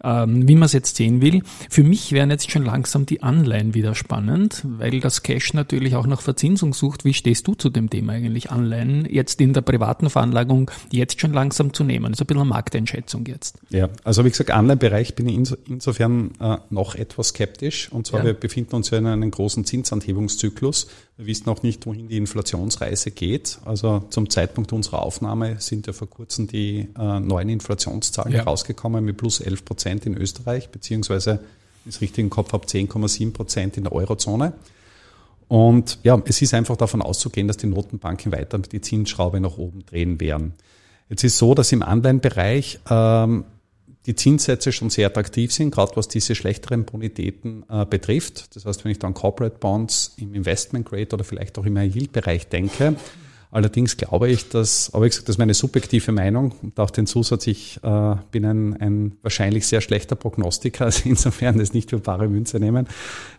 ähm, 0.03 0.48
wie 0.48 0.56
man 0.56 0.65
es 0.65 0.74
jetzt 0.74 0.96
sehen 0.96 1.22
will. 1.22 1.41
Für 1.70 1.84
mich 1.84 2.12
wären 2.12 2.29
jetzt 2.29 2.51
schon 2.51 2.63
langsam 2.63 3.06
die 3.06 3.24
Anleihen 3.24 3.74
wieder 3.74 3.96
spannend, 3.96 4.63
weil 4.65 5.00
das 5.00 5.24
Cash 5.24 5.53
natürlich 5.53 5.96
auch 5.96 6.08
nach 6.08 6.22
Verzinsung 6.22 6.74
sucht. 6.74 7.06
Wie 7.06 7.13
stehst 7.13 7.48
du 7.48 7.56
zu 7.56 7.70
dem 7.70 7.89
Thema 7.89 8.13
eigentlich, 8.13 8.51
Anleihen 8.51 9.08
jetzt 9.10 9.41
in 9.41 9.53
der 9.53 9.62
privaten 9.62 10.10
Veranlagung 10.10 10.72
jetzt 10.91 11.20
schon 11.20 11.34
langsam 11.34 11.74
zu 11.74 11.84
nehmen? 11.84 12.12
Das 12.12 12.13
ist 12.13 12.22
ein 12.22 12.27
bisschen 12.27 12.41
eine 12.41 12.50
Markteinschätzung 12.50 13.25
jetzt. 13.25 13.58
Ja, 13.70 13.89
also 14.03 14.25
wie 14.25 14.29
gesagt, 14.29 14.51
Anleihenbereich 14.51 15.15
bin 15.15 15.27
ich 15.27 15.36
inso, 15.36 15.56
insofern 15.68 16.32
äh, 16.39 16.58
noch 16.70 16.96
etwas 16.96 17.29
skeptisch. 17.29 17.91
Und 17.91 18.08
zwar, 18.08 18.22
ja. 18.22 18.27
wir 18.27 18.34
befinden 18.34 18.75
uns 18.75 18.89
ja 18.89 18.98
in 18.98 19.08
einem 19.08 19.32
großen 19.32 19.65
Zinsanhebungszyklus. 19.65 20.88
Wir 21.20 21.27
wissen 21.27 21.50
auch 21.50 21.63
nicht, 21.63 21.86
wohin 21.86 22.08
die 22.08 22.15
Inflationsreise 22.15 23.12
geht. 23.12 23.60
Also 23.65 24.03
zum 24.10 24.29
Zeitpunkt 24.29 24.72
unserer 24.72 25.03
Aufnahme 25.03 25.58
sind 25.60 25.86
ja 25.86 25.91
vor 25.91 26.10
kurzem 26.10 26.48
die 26.48 26.88
äh, 26.98 27.20
neuen 27.20 27.50
Inflationszahlen 27.50 28.34
ja. 28.34 28.44
rausgekommen 28.44 29.03
mit 29.03 29.18
plus 29.18 29.41
11 29.41 29.65
Prozent. 29.65 29.88
Prozent 29.89 30.05
in 30.05 30.17
Österreich, 30.17 30.69
beziehungsweise, 30.69 31.31
wenn 31.31 31.89
ich 31.89 31.96
es 31.96 32.01
richtig 32.01 32.24
im 32.24 32.29
Kopf 32.29 32.53
habe, 32.53 32.65
10,7 32.65 33.34
Prozent 33.34 33.77
in 33.77 33.84
der 33.84 33.93
Eurozone. 33.93 34.53
Und 35.48 35.98
ja, 36.03 36.22
es 36.25 36.41
ist 36.41 36.53
einfach 36.53 36.77
davon 36.77 37.01
auszugehen, 37.01 37.48
dass 37.48 37.58
die 37.58 37.67
Notenbanken 37.67 38.31
weiter 38.31 38.60
die 38.60 38.81
Zinsschraube 38.81 39.39
nach 39.39 39.58
oben 39.58 39.84
drehen 39.86 40.19
werden. 40.19 40.53
Jetzt 41.10 41.24
ist 41.24 41.39
so, 41.39 41.55
dass 41.55 41.72
im 41.72 41.81
Anleihenbereich 41.81 42.79
ähm, 42.88 43.46
die 44.05 44.13
Zinssätze 44.13 44.72
schon 44.72 44.91
sehr 44.91 45.08
attraktiv 45.08 45.51
sind, 45.51 45.72
gerade 45.72 45.96
was 45.96 46.08
diese 46.08 46.36
schlechteren 46.36 46.86
Bonitäten 46.86 47.65
äh, 47.67 47.86
betrifft. 47.86 48.55
Das 48.55 48.65
heißt, 48.65 48.86
wenn 48.86 48.91
ich 48.91 49.00
dann 49.00 49.15
Corporate 49.15 49.58
Bonds 49.60 50.13
im 50.17 50.36
Investment 50.36 50.88
Grade 50.88 51.10
oder 51.13 51.24
vielleicht 51.24 51.58
auch 51.58 51.65
im 51.65 51.77
Yield-Bereich 51.77 52.48
denke, 52.48 52.96
Allerdings 53.51 53.98
glaube 53.98 54.29
ich, 54.29 54.48
dass, 54.50 54.94
aber 54.94 55.06
ich 55.06 55.12
gesagt, 55.12 55.27
das 55.27 55.34
ist 55.34 55.39
meine 55.39 55.56
subjektive 55.56 56.12
Meinung 56.12 56.53
und 56.62 56.79
auch 56.79 56.91
den 56.91 57.08
Zusatz, 57.08 57.48
ich 57.48 57.79
äh, 57.84 58.15
bin 58.29 58.46
ein, 58.46 58.79
ein 58.79 59.18
wahrscheinlich 59.24 59.65
sehr 59.65 59.82
schlechter 59.82 60.15
Prognostiker, 60.15 60.86
also 60.86 61.10
insofern 61.10 61.58
das 61.58 61.74
nicht 61.74 61.89
für 61.89 61.98
bare 61.98 62.27
Münze 62.27 62.60
nehmen, 62.60 62.88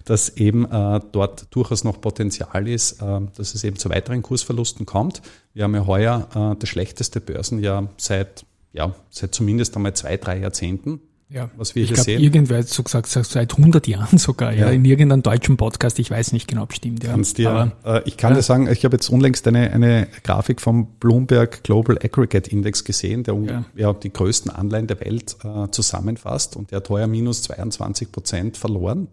dass 0.05 0.31
eben 0.31 0.65
äh, 0.65 1.01
dort 1.13 1.55
durchaus 1.55 1.85
noch 1.85 2.01
Potenzial 2.01 2.67
ist, 2.67 3.01
äh, 3.01 3.21
dass 3.37 3.55
es 3.55 3.63
eben 3.63 3.77
zu 3.77 3.89
weiteren 3.89 4.23
Kursverlusten 4.23 4.85
kommt. 4.85 5.23
Wir 5.55 5.63
haben 5.63 5.77
ja 5.77 5.87
heuer 5.87 6.29
äh, 6.35 6.59
das 6.59 6.69
schlechteste 6.69 7.21
Börsenjahr 7.21 7.89
seit, 7.97 8.45
ja, 8.73 8.93
seit 9.11 9.33
zumindest 9.33 9.77
einmal 9.77 9.95
zwei, 9.95 10.17
drei 10.17 10.39
Jahrzehnten. 10.39 11.01
Ja, 11.33 11.49
was 11.57 11.77
wir 11.77 11.85
ich 11.85 11.91
hier 11.91 11.95
glaub, 11.95 12.05
sehen. 12.05 12.21
Irgendwer 12.21 12.59
hat 12.59 12.69
so 12.69 12.83
gesagt, 12.83 13.07
seit 13.07 13.57
100 13.57 13.87
Jahren 13.87 14.19
sogar, 14.19 14.53
ja, 14.53 14.67
ja, 14.67 14.71
in 14.71 14.85
irgendeinem 14.85 15.23
deutschen 15.23 15.57
Podcast. 15.57 16.01
Ich 16.01 16.11
weiß 16.11 16.33
nicht 16.33 16.49
genau, 16.49 16.65
ob 16.65 16.75
stimmt. 16.75 17.05
Ja. 17.05 17.11
Kannst 17.13 17.39
dir, 17.39 17.51
Aber, 17.51 17.73
äh, 17.85 18.03
ich 18.05 18.17
kann 18.17 18.33
ja. 18.33 18.39
dir 18.39 18.43
sagen, 18.43 18.67
ich 18.67 18.85
habe 18.85 18.97
jetzt 18.97 19.09
unlängst 19.09 19.47
eine, 19.47 19.71
eine 19.71 20.09
Grafik 20.25 20.61
vom 20.61 20.89
Bloomberg 20.99 21.63
Global 21.63 21.97
Aggregate 22.03 22.51
Index 22.51 22.83
gesehen, 22.83 23.23
der 23.23 23.35
ja. 23.35 23.65
ja 23.77 23.93
die 23.93 24.13
größten 24.13 24.51
Anleihen 24.51 24.89
der 24.89 24.99
Welt 25.01 25.37
äh, 25.45 25.71
zusammenfasst 25.71 26.57
und 26.57 26.73
der 26.73 26.79
hat 26.79 26.89
heuer 26.89 27.07
minus 27.07 27.43
22 27.43 28.11
Prozent 28.11 28.57
verloren, 28.57 29.07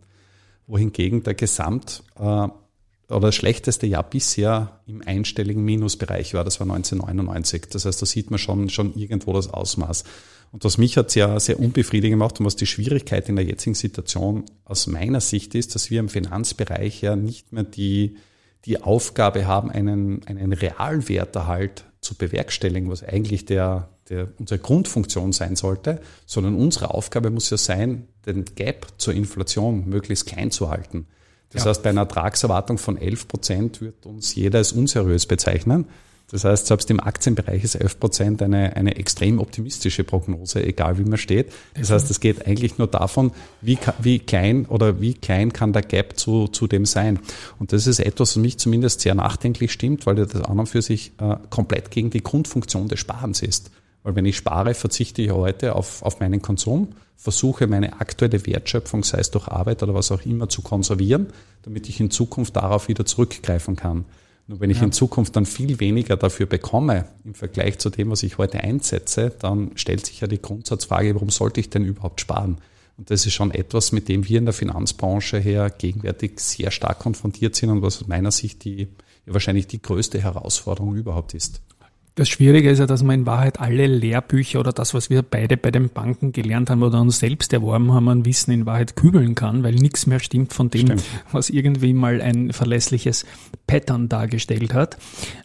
wohingegen 0.66 1.22
der 1.22 1.36
Gesamt 1.36 2.04
äh, 2.20 2.48
oder 3.10 3.28
das 3.28 3.36
schlechteste 3.36 3.86
Jahr 3.86 4.04
bisher 4.04 4.80
im 4.86 5.02
einstelligen 5.06 5.64
Minusbereich 5.64 6.34
war, 6.34 6.44
das 6.44 6.60
war 6.60 6.66
1999. 6.66 7.68
Das 7.72 7.86
heißt, 7.86 8.02
da 8.02 8.06
sieht 8.06 8.32
man 8.32 8.38
schon, 8.38 8.70
schon 8.70 8.96
irgendwo 8.96 9.34
das 9.34 9.50
Ausmaß. 9.54 10.04
Und 10.52 10.64
was 10.64 10.78
mich 10.78 10.98
hat 10.98 11.12
sehr, 11.12 11.40
sehr 11.40 11.60
unbefriedigend 11.60 12.14
gemacht 12.14 12.40
und 12.40 12.46
was 12.46 12.56
die 12.56 12.66
Schwierigkeit 12.66 13.28
in 13.30 13.36
der 13.36 13.46
jetzigen 13.46 13.76
Situation 13.76 14.46
aus 14.66 14.88
meiner 14.88 15.22
Sicht 15.22 15.56
ist, 15.56 15.76
dass 15.76 15.92
wir 15.92 16.00
im 16.00 16.10
Finanzbereich 16.10 17.02
ja 17.02 17.16
nicht 17.16 17.52
mehr 17.52 17.64
die, 17.64 18.18
die 18.66 18.82
Aufgabe 18.82 19.46
haben, 19.46 19.70
einen, 19.70 20.26
einen 20.26 20.54
Realwerterhalt 20.54 21.86
zu 22.02 22.16
bewerkstelligen, 22.16 22.90
was 22.90 23.04
eigentlich 23.04 23.46
der, 23.46 23.90
der, 24.10 24.30
unsere 24.40 24.60
Grundfunktion 24.60 25.34
sein 25.34 25.56
sollte, 25.56 26.00
sondern 26.26 26.56
unsere 26.56 26.94
Aufgabe 26.94 27.30
muss 27.30 27.50
ja 27.50 27.58
sein, 27.58 28.08
den 28.26 28.46
Gap 28.46 28.88
zur 28.98 29.14
Inflation 29.14 29.88
möglichst 29.88 30.26
klein 30.28 30.52
zu 30.52 30.70
halten. 30.70 31.08
Das 31.50 31.64
ja. 31.64 31.70
heißt, 31.70 31.84
bei 31.84 31.90
einer 31.90 32.02
Ertragserwartung 32.02 32.78
von 32.78 32.98
11 32.98 33.28
Prozent 33.28 33.82
wird 33.82 34.06
uns 34.06 34.36
jeder 34.36 34.60
als 34.60 34.74
unseriös 34.74 35.26
bezeichnen. 35.26 35.86
Das 36.30 36.44
heißt, 36.44 36.68
selbst 36.68 36.90
im 36.92 37.00
Aktienbereich 37.00 37.64
ist 37.64 37.76
11 37.76 38.00
Prozent 38.02 38.42
eine, 38.42 38.76
eine 38.76 38.98
extrem 38.98 39.40
optimistische 39.40 40.04
Prognose, 40.04 40.62
egal 40.62 40.98
wie 40.98 41.06
man 41.06 41.18
steht. 41.18 41.54
Das 41.76 41.90
heißt, 41.90 42.12
es 42.12 42.20
geht 42.20 42.46
eigentlich 42.46 42.78
nur 42.78 42.88
davon, 42.88 43.32
wie, 43.62 43.78
wie 44.00 44.20
klein 44.20 44.66
oder 44.66 45.00
wie 45.00 45.14
klein 45.14 45.54
kann 45.54 45.72
der 45.72 45.84
Gap 45.84 46.20
zu, 46.20 46.50
zu 46.50 46.68
dem 46.68 46.86
sein. 46.86 47.20
Und 47.60 47.72
das 47.72 47.88
ist 47.88 48.00
etwas, 48.00 48.36
was 48.36 48.42
mich 48.42 48.58
zumindest 48.58 49.00
sehr 49.00 49.16
nachdenklich 49.16 49.72
stimmt, 49.72 50.06
weil 50.06 50.16
das 50.16 50.42
an 50.42 50.60
und 50.60 50.68
für 50.68 50.82
sich 50.82 51.14
äh, 51.22 51.38
komplett 51.50 51.92
gegen 51.92 52.10
die 52.10 52.24
Grundfunktion 52.24 52.90
des 52.90 53.00
Sparens 53.00 53.42
ist. 53.42 53.72
Weil 54.04 54.16
wenn 54.16 54.26
ich 54.26 54.36
spare, 54.36 54.74
verzichte 54.74 55.22
ich 55.22 55.32
heute 55.32 55.76
auf, 55.76 56.02
auf 56.02 56.20
meinen 56.20 56.42
Konsum, 56.42 56.90
versuche 57.16 57.68
meine 57.68 58.02
aktuelle 58.02 58.46
Wertschöpfung, 58.46 59.06
sei 59.06 59.20
es 59.20 59.32
durch 59.32 59.48
Arbeit 59.48 59.82
oder 59.82 59.94
was 59.94 60.12
auch 60.12 60.26
immer, 60.26 60.50
zu 60.50 60.62
konservieren, 60.62 61.28
damit 61.64 61.88
ich 61.88 62.02
in 62.02 62.12
Zukunft 62.12 62.58
darauf 62.58 62.90
wieder 62.90 63.06
zurückgreifen 63.06 63.78
kann. 63.78 64.04
Nur 64.48 64.62
wenn 64.62 64.70
ich 64.70 64.78
ja. 64.78 64.84
in 64.84 64.94
Zukunft 64.94 65.36
dann 65.36 65.46
viel 65.46 65.80
weniger 65.82 66.16
dafür 66.16 66.46
bekomme 66.46 67.06
im 67.26 67.34
Vergleich 67.34 67.80
zu 67.80 67.90
dem, 67.90 68.10
was 68.10 68.24
ich 68.24 68.38
heute 68.38 68.62
einsetze, 68.62 69.32
dann 69.38 69.72
stellt 69.76 70.06
sich 70.06 70.22
ja 70.22 70.28
die 70.28 70.42
Grundsatzfrage, 70.42 71.14
warum 71.16 71.30
sollte 71.30 71.60
ich 71.60 71.70
denn 71.70 71.84
überhaupt 71.84 72.22
sparen? 72.22 72.58
Und 72.98 73.12
das 73.12 73.26
ist 73.26 73.34
schon 73.34 73.52
etwas, 73.52 73.92
mit 73.92 74.08
dem 74.08 74.28
wir 74.28 74.40
in 74.40 74.46
der 74.46 74.54
Finanzbranche 74.54 75.38
her 75.38 75.70
gegenwärtig 75.70 76.40
sehr 76.40 76.72
stark 76.72 77.00
konfrontiert 77.00 77.56
sind 77.56 77.70
und 77.70 77.82
was 77.82 78.02
aus 78.02 78.08
meiner 78.08 78.32
Sicht 78.32 78.64
die, 78.64 78.88
ja 79.26 79.34
wahrscheinlich 79.34 79.68
die 79.68 79.82
größte 79.82 80.22
Herausforderung 80.22 80.96
überhaupt 80.96 81.34
ist. 81.34 81.62
Das 82.18 82.30
Schwierige 82.30 82.72
ist 82.72 82.80
ja, 82.80 82.88
dass 82.88 83.04
man 83.04 83.20
in 83.20 83.26
Wahrheit 83.28 83.60
alle 83.60 83.86
Lehrbücher 83.86 84.60
oder 84.60 84.74
das, 84.74 84.96
was 84.96 85.12
wir 85.12 85.22
beide 85.22 85.56
bei 85.56 85.70
den 85.70 85.90
Banken 85.90 86.32
gelernt 86.32 86.72
haben 86.72 86.82
oder 86.82 87.00
uns 87.00 87.20
selbst 87.20 87.54
erworben 87.54 87.94
haben, 87.94 88.10
an 88.10 88.26
Wissen 88.26 88.50
in 88.50 88.66
Wahrheit 88.66 88.96
kübeln 88.96 89.36
kann, 89.36 89.62
weil 89.62 89.76
nichts 89.76 90.08
mehr 90.08 90.20
stimmt 90.20 90.52
von 90.52 90.72
dem, 90.72 90.88
stimmt. 90.88 91.04
was 91.32 91.52
irgendwie 91.52 91.94
mal 91.94 92.20
ein 92.20 92.54
verlässliches 92.54 93.24
Pattern 93.68 94.10
dargestellt 94.10 94.74
hat. 94.74 94.98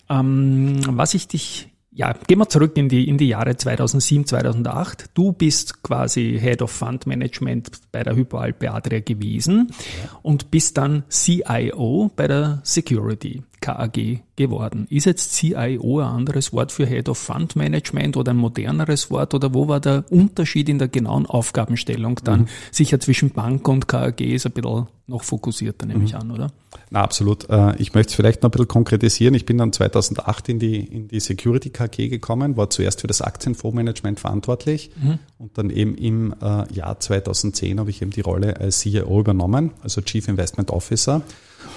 Ähm, 0.09 0.81
was 0.89 1.13
ich 1.13 1.29
dich 1.29 1.69
ja, 1.95 2.15
gehen 2.27 2.39
wir 2.39 2.49
zurück 2.49 2.75
in 2.79 2.89
die, 2.89 3.07
in 3.07 3.19
die 3.19 3.29
Jahre 3.29 3.55
2007, 3.55 4.25
2008. 4.25 5.11
Du 5.13 5.33
bist 5.33 5.83
quasi 5.83 6.39
Head 6.41 6.63
of 6.63 6.71
Fund 6.71 7.07
Management 7.07 7.83
bei 7.93 8.03
der 8.03 8.17
Hypoalpe 8.17 8.73
Adria 8.73 9.01
gewesen 9.01 9.69
ja. 10.03 10.19
und 10.23 10.51
bist 10.51 10.79
dann 10.79 11.03
CIO 11.11 12.11
bei 12.17 12.29
der 12.29 12.61
Security 12.63 13.43
KAG 13.63 14.21
geworden. 14.37 14.87
Ist 14.91 15.07
jetzt 15.07 15.33
CIO 15.33 16.01
ein 16.01 16.07
anderes 16.07 16.53
Wort 16.53 16.73
für 16.73 16.85
Head 16.85 17.09
of 17.09 17.17
Fund 17.17 17.57
Management 17.57 18.19
oder 18.19 18.33
ein 18.33 18.37
moderneres 18.37 19.11
Wort 19.11 19.33
oder 19.33 19.55
wo 19.55 19.69
war 19.69 19.81
der 19.81 20.05
Unterschied 20.11 20.69
in 20.69 20.79
der 20.79 20.89
genauen 20.89 21.25
Aufgabenstellung 21.25 22.21
dann? 22.25 22.41
Mhm. 22.41 22.49
Sicher 22.71 23.01
zwischen 23.01 23.31
Bank 23.31 23.67
und 23.69 23.89
KAG 23.89 24.21
ist 24.21 24.45
ein 24.45 24.53
bisschen 24.53 24.87
noch 25.07 25.23
fokussierter, 25.23 25.87
nehme 25.87 26.01
mhm. 26.01 26.05
ich 26.07 26.15
an, 26.15 26.31
oder? 26.31 26.53
Na, 26.91 27.03
absolut. 27.03 27.49
Äh, 27.49 27.77
ich 27.77 27.95
möchte 27.95 28.11
es 28.11 28.15
vielleicht 28.15 28.43
noch 28.43 28.49
ein 28.49 28.53
bisschen 28.53 28.69
konkretisieren. 28.69 29.35
Ich 29.35 29.47
bin 29.47 29.59
dann 29.59 29.73
2008 29.73 30.49
in 30.49 30.59
die, 30.59 30.81
in 30.81 31.09
die 31.09 31.21
Security 31.21 31.71
KG 31.71 32.09
gekommen, 32.09 32.57
war 32.57 32.69
zuerst 32.71 33.01
für 33.01 33.07
das 33.07 33.23
Aktienfondsmanagement 33.23 34.21
verantwortlich 34.21 34.91
mhm. 35.01 35.19
und 35.39 35.57
dann 35.57 35.71
eben 35.71 35.95
im 35.97 36.35
äh, 36.43 36.73
Jahr 36.73 36.99
2010 36.99 37.79
habe 37.79 37.91
ich 37.91 38.03
eben 38.03 38.11
die 38.11 38.21
Rolle 38.21 38.59
als 38.59 38.81
CEO 38.81 39.21
übernommen, 39.21 39.71
also 39.83 40.01
Chief 40.01 40.27
Investment 40.29 40.71
Officer. 40.71 41.23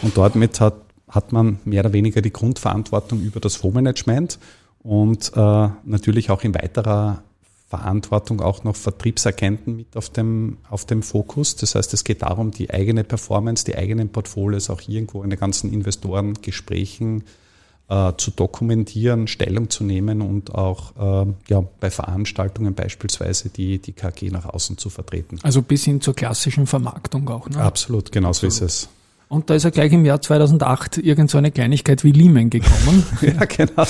Und 0.02 0.18
dort 0.18 0.36
mit 0.36 0.60
hat 0.60 0.85
hat 1.16 1.32
man 1.32 1.60
mehr 1.66 1.82
oder 1.82 1.94
weniger 1.94 2.22
die 2.22 2.34
Grundverantwortung 2.34 3.22
über 3.22 3.40
das 3.40 3.56
Fondsmanagement 3.56 4.38
und 4.84 5.32
äh, 5.36 5.70
natürlich 5.84 6.30
auch 6.30 6.44
in 6.44 6.54
weiterer 6.54 7.24
Verantwortung 7.68 8.42
auch 8.42 8.64
noch 8.64 8.76
Vertriebsagenten 8.76 9.76
mit 9.76 9.98
auf 9.98 10.10
dem, 10.10 10.58
auf 10.70 10.86
dem 10.86 11.02
Fokus. 11.02 11.56
Das 11.56 11.74
heißt, 11.74 11.94
es 11.94 12.04
geht 12.04 12.22
darum, 12.22 12.52
die 12.52 12.70
eigene 12.70 13.04
Performance, 13.04 13.66
die 13.66 13.76
eigenen 13.76 14.10
Portfolios 14.10 14.70
auch 14.70 14.82
irgendwo 14.88 15.24
in 15.24 15.32
den 15.32 15.40
ganzen 15.40 15.74
Investorengesprächen 15.74 17.24
äh, 17.90 18.14
zu 18.18 18.32
dokumentieren, 18.32 19.28
Stellung 19.28 19.70
zu 19.70 19.84
nehmen 19.84 20.22
und 20.22 20.54
auch 20.54 21.26
äh, 21.26 21.34
ja, 21.48 21.64
bei 21.80 21.90
Veranstaltungen 21.90 22.76
beispielsweise 22.76 23.50
die, 23.50 23.80
die 23.80 23.94
KG 23.94 24.30
nach 24.30 24.46
außen 24.46 24.78
zu 24.78 24.90
vertreten. 24.90 25.40
Also 25.44 25.62
bis 25.62 25.86
hin 25.86 26.02
zur 26.02 26.14
klassischen 26.14 26.68
Vermarktung 26.68 27.28
auch, 27.30 27.50
ne? 27.50 27.58
Absolut, 27.58 28.12
genau 28.12 28.34
so 28.34 28.48
ist 28.48 28.62
es. 28.62 28.90
Und 29.28 29.50
da 29.50 29.56
ist 29.56 29.64
ja 29.64 29.70
gleich 29.72 29.92
im 29.92 30.06
Jahr 30.06 30.22
2008 30.22 31.00
irgend 31.00 31.30
so 31.30 31.38
eine 31.38 31.52
Kleinigkeit 31.52 32.04
wie 32.04 32.12
Lehman 32.12 32.50
gekommen. 32.50 33.04
ja, 33.22 33.46
genau. 33.46 33.86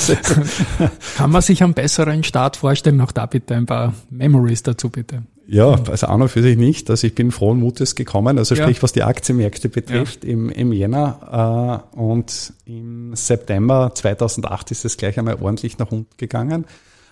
Kann 1.17 1.31
man 1.31 1.41
sich 1.41 1.61
einen 1.61 1.73
besseren 1.73 2.23
Start 2.23 2.57
vorstellen? 2.57 3.01
Auch 3.01 3.11
da 3.11 3.25
bitte 3.25 3.55
ein 3.55 3.65
paar 3.65 3.93
Memories 4.09 4.63
dazu, 4.63 4.89
bitte. 4.89 5.23
Ja, 5.47 5.75
also 5.89 6.07
an 6.07 6.21
und 6.21 6.29
für 6.29 6.41
sich 6.41 6.57
nicht. 6.57 6.89
Also 6.89 7.05
ich 7.05 7.13
bin 7.13 7.31
frohen 7.31 7.59
Mutes 7.59 7.95
gekommen, 7.95 8.37
also 8.37 8.55
sprich, 8.55 8.77
ja. 8.77 8.83
was 8.83 8.93
die 8.93 9.03
Aktienmärkte 9.03 9.69
betrifft, 9.69 10.23
ja. 10.23 10.31
im, 10.31 10.49
im 10.49 10.71
Jänner 10.71 11.83
äh, 11.93 11.97
und 11.99 12.53
im 12.65 13.15
September 13.15 13.91
2008 13.93 14.71
ist 14.71 14.85
es 14.85 14.97
gleich 14.97 15.19
einmal 15.19 15.35
ordentlich 15.35 15.77
nach 15.77 15.91
unten 15.91 16.17
gegangen. 16.17 16.65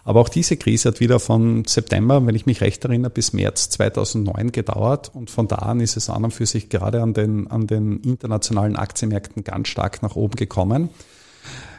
Aber 0.03 0.19
auch 0.19 0.29
diese 0.29 0.57
Krise 0.57 0.89
hat 0.89 0.99
wieder 0.99 1.19
von 1.19 1.63
September, 1.65 2.25
wenn 2.25 2.35
ich 2.35 2.45
mich 2.45 2.59
recht 2.61 2.83
erinnere, 2.83 3.09
bis 3.09 3.31
März 3.31 3.69
2009 3.69 4.51
gedauert. 4.51 5.11
Und 5.13 5.31
von 5.31 5.47
da 5.47 5.57
an 5.57 5.79
ist 5.79 5.95
es 5.95 6.09
an 6.09 6.25
und 6.25 6.33
für 6.33 6.45
sich 6.45 6.69
gerade 6.69 7.01
an 7.01 7.13
den, 7.13 7.47
an 7.49 7.67
den 7.67 8.01
internationalen 8.01 8.75
Aktienmärkten 8.75 9.43
ganz 9.43 9.69
stark 9.69 10.03
nach 10.03 10.15
oben 10.15 10.35
gekommen. 10.35 10.89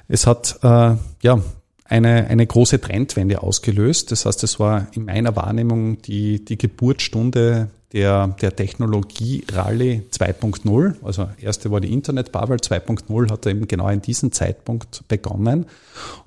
Es 0.09 0.27
hat 0.27 0.59
äh, 0.63 0.97
ja 1.23 1.41
eine, 1.85 2.27
eine 2.29 2.47
große 2.47 2.81
Trendwende 2.81 3.43
ausgelöst. 3.43 4.11
Das 4.11 4.25
heißt, 4.25 4.43
es 4.43 4.59
war 4.59 4.87
in 4.93 5.05
meiner 5.05 5.37
Wahrnehmung 5.37 6.01
die, 6.01 6.45
die 6.45 6.57
Geburtsstunde 6.57 7.69
der, 7.93 8.29
der 8.41 8.57
Technologie-Rallye 8.57 10.03
2.0. 10.11 10.97
Also 11.05 11.29
erste 11.41 11.71
war 11.71 11.81
die 11.81 11.93
Internet-Bubble, 11.93 12.57
2.0 12.57 13.31
hat 13.31 13.47
eben 13.47 13.69
genau 13.69 13.89
in 13.89 14.03
diesem 14.03 14.33
Zeitpunkt 14.33 15.07
begonnen. 15.07 15.67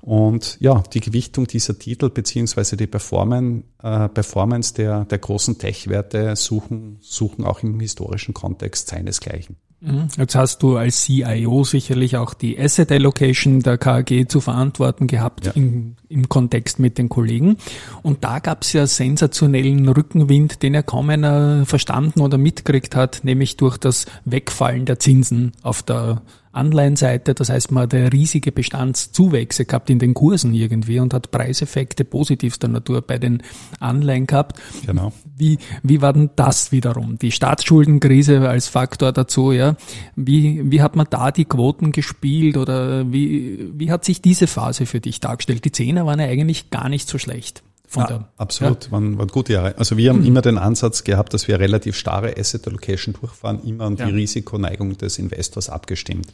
Und 0.00 0.56
ja, 0.60 0.82
die 0.94 1.00
Gewichtung 1.00 1.46
dieser 1.46 1.78
Titel 1.78 2.08
beziehungsweise 2.08 2.76
die 2.76 2.86
Performance, 2.86 3.64
äh, 3.82 4.08
Performance 4.08 4.74
der, 4.74 5.04
der 5.04 5.18
großen 5.18 5.58
Tech-Werte 5.58 6.36
suchen, 6.36 6.98
suchen 7.02 7.44
auch 7.44 7.62
im 7.62 7.78
historischen 7.80 8.32
Kontext 8.32 8.88
seinesgleichen. 8.88 9.56
Mhm. 9.80 10.08
Jetzt 10.16 10.34
hast 10.34 10.62
du 10.62 10.76
als 10.76 11.04
CIO 11.04 11.62
sicherlich 11.62 12.16
auch 12.16 12.34
die 12.34 12.58
Asset 12.58 12.90
Allocation 12.90 13.60
der 13.60 13.78
KAG 13.78 14.26
zu 14.28 14.40
verantworten 14.40 15.06
gehabt 15.06 15.46
ja. 15.46 15.52
im, 15.52 15.94
im 16.08 16.28
Kontext 16.28 16.80
mit 16.80 16.98
den 16.98 17.08
Kollegen. 17.08 17.58
Und 18.02 18.24
da 18.24 18.40
gab 18.40 18.62
es 18.62 18.72
ja 18.72 18.86
sensationellen 18.86 19.88
Rückenwind, 19.88 20.62
den 20.62 20.74
ja 20.74 20.82
kaum 20.82 21.10
einer 21.10 21.64
verstanden 21.64 22.20
oder 22.20 22.38
mitgekriegt 22.38 22.96
hat, 22.96 23.20
nämlich 23.22 23.56
durch 23.56 23.78
das 23.78 24.06
Wegfallen 24.24 24.84
der 24.84 24.98
Zinsen 24.98 25.52
auf 25.62 25.82
der 25.82 26.22
Anleihenseite. 26.58 27.34
Das 27.34 27.48
heißt, 27.48 27.70
man 27.72 27.84
hat 27.84 27.94
riesige 27.94 28.52
Bestandszuwächse 28.52 29.64
gehabt 29.64 29.88
in 29.90 29.98
den 29.98 30.14
Kursen 30.14 30.52
irgendwie 30.52 31.00
und 31.00 31.14
hat 31.14 31.30
Preiseffekte 31.30 32.04
positivster 32.04 32.68
Natur 32.68 33.02
bei 33.02 33.18
den 33.18 33.42
Anleihen 33.80 34.26
gehabt. 34.26 34.60
Genau. 34.84 35.12
Wie, 35.36 35.58
wie 35.82 36.02
war 36.02 36.12
denn 36.12 36.30
das 36.36 36.72
wiederum? 36.72 37.18
Die 37.18 37.30
Staatsschuldenkrise 37.30 38.48
als 38.48 38.68
Faktor 38.68 39.12
dazu, 39.12 39.52
ja. 39.52 39.76
Wie, 40.16 40.70
wie 40.70 40.82
hat 40.82 40.96
man 40.96 41.06
da 41.08 41.30
die 41.30 41.44
Quoten 41.44 41.92
gespielt 41.92 42.56
oder 42.56 43.10
wie, 43.12 43.70
wie 43.72 43.90
hat 43.90 44.04
sich 44.04 44.20
diese 44.20 44.46
Phase 44.46 44.84
für 44.84 45.00
dich 45.00 45.20
dargestellt? 45.20 45.64
Die 45.64 45.72
Zehner 45.72 46.06
waren 46.06 46.20
ja 46.20 46.26
eigentlich 46.26 46.70
gar 46.70 46.88
nicht 46.88 47.08
so 47.08 47.18
schlecht. 47.18 47.62
Von 47.88 48.02
ja, 48.02 48.06
der, 48.06 48.28
absolut, 48.36 48.84
ja. 48.84 48.92
waren, 48.92 49.16
waren 49.16 49.28
gute 49.28 49.54
Jahre. 49.54 49.78
Also 49.78 49.96
wir 49.96 50.10
haben 50.10 50.20
mhm. 50.20 50.26
immer 50.26 50.42
den 50.42 50.58
Ansatz 50.58 51.04
gehabt, 51.04 51.32
dass 51.32 51.48
wir 51.48 51.58
relativ 51.58 51.96
starre 51.96 52.36
Asset 52.36 52.68
Allocation 52.68 53.14
durchfahren, 53.18 53.64
immer 53.64 53.84
an 53.84 53.96
die 53.96 54.02
ja. 54.02 54.08
Risikoneigung 54.08 54.98
des 54.98 55.18
Investors 55.18 55.70
abgestimmt. 55.70 56.28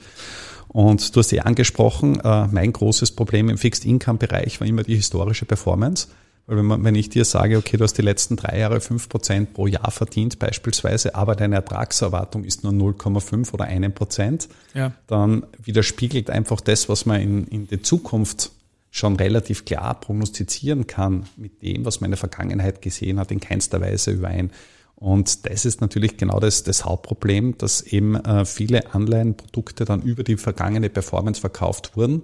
Und 0.66 1.14
du 1.14 1.20
hast 1.20 1.30
ja 1.30 1.44
angesprochen, 1.44 2.18
äh, 2.18 2.48
mein 2.48 2.72
großes 2.72 3.12
Problem 3.12 3.48
im 3.48 3.56
Fixed 3.56 3.84
Income 3.84 4.18
Bereich 4.18 4.60
war 4.60 4.66
immer 4.66 4.82
die 4.82 4.96
historische 4.96 5.44
Performance. 5.44 6.08
Weil 6.46 6.56
wenn, 6.56 6.66
man, 6.66 6.82
wenn 6.82 6.96
ich 6.96 7.08
dir 7.08 7.24
sage, 7.24 7.56
okay, 7.56 7.76
du 7.76 7.84
hast 7.84 7.96
die 7.96 8.02
letzten 8.02 8.34
drei 8.34 8.58
Jahre 8.58 8.80
fünf 8.80 9.08
Prozent 9.08 9.54
pro 9.54 9.68
Jahr 9.68 9.92
verdient 9.92 10.40
beispielsweise, 10.40 11.14
aber 11.14 11.36
deine 11.36 11.54
Ertragserwartung 11.54 12.42
ist 12.42 12.64
nur 12.64 12.72
0,5 12.72 13.54
oder 13.54 13.66
einen 13.66 13.94
Prozent, 13.94 14.48
ja. 14.74 14.92
dann 15.06 15.46
widerspiegelt 15.62 16.30
einfach 16.30 16.60
das, 16.60 16.88
was 16.88 17.06
man 17.06 17.20
in, 17.20 17.46
in 17.46 17.68
die 17.68 17.80
Zukunft 17.80 18.50
schon 18.94 19.16
relativ 19.16 19.64
klar 19.64 19.98
prognostizieren 19.98 20.86
kann 20.86 21.26
mit 21.36 21.62
dem, 21.62 21.84
was 21.84 22.00
man 22.00 22.06
in 22.06 22.12
der 22.12 22.18
Vergangenheit 22.18 22.80
gesehen 22.80 23.18
hat, 23.18 23.32
in 23.32 23.40
keinster 23.40 23.80
Weise 23.80 24.12
überein. 24.12 24.52
Und 24.94 25.46
das 25.46 25.64
ist 25.64 25.80
natürlich 25.80 26.16
genau 26.16 26.38
das, 26.38 26.62
das 26.62 26.84
Hauptproblem, 26.84 27.58
dass 27.58 27.82
eben 27.82 28.14
äh, 28.14 28.44
viele 28.44 28.94
Anleihenprodukte 28.94 29.84
dann 29.84 30.00
über 30.00 30.22
die 30.22 30.36
vergangene 30.36 30.90
Performance 30.90 31.40
verkauft 31.40 31.96
wurden. 31.96 32.22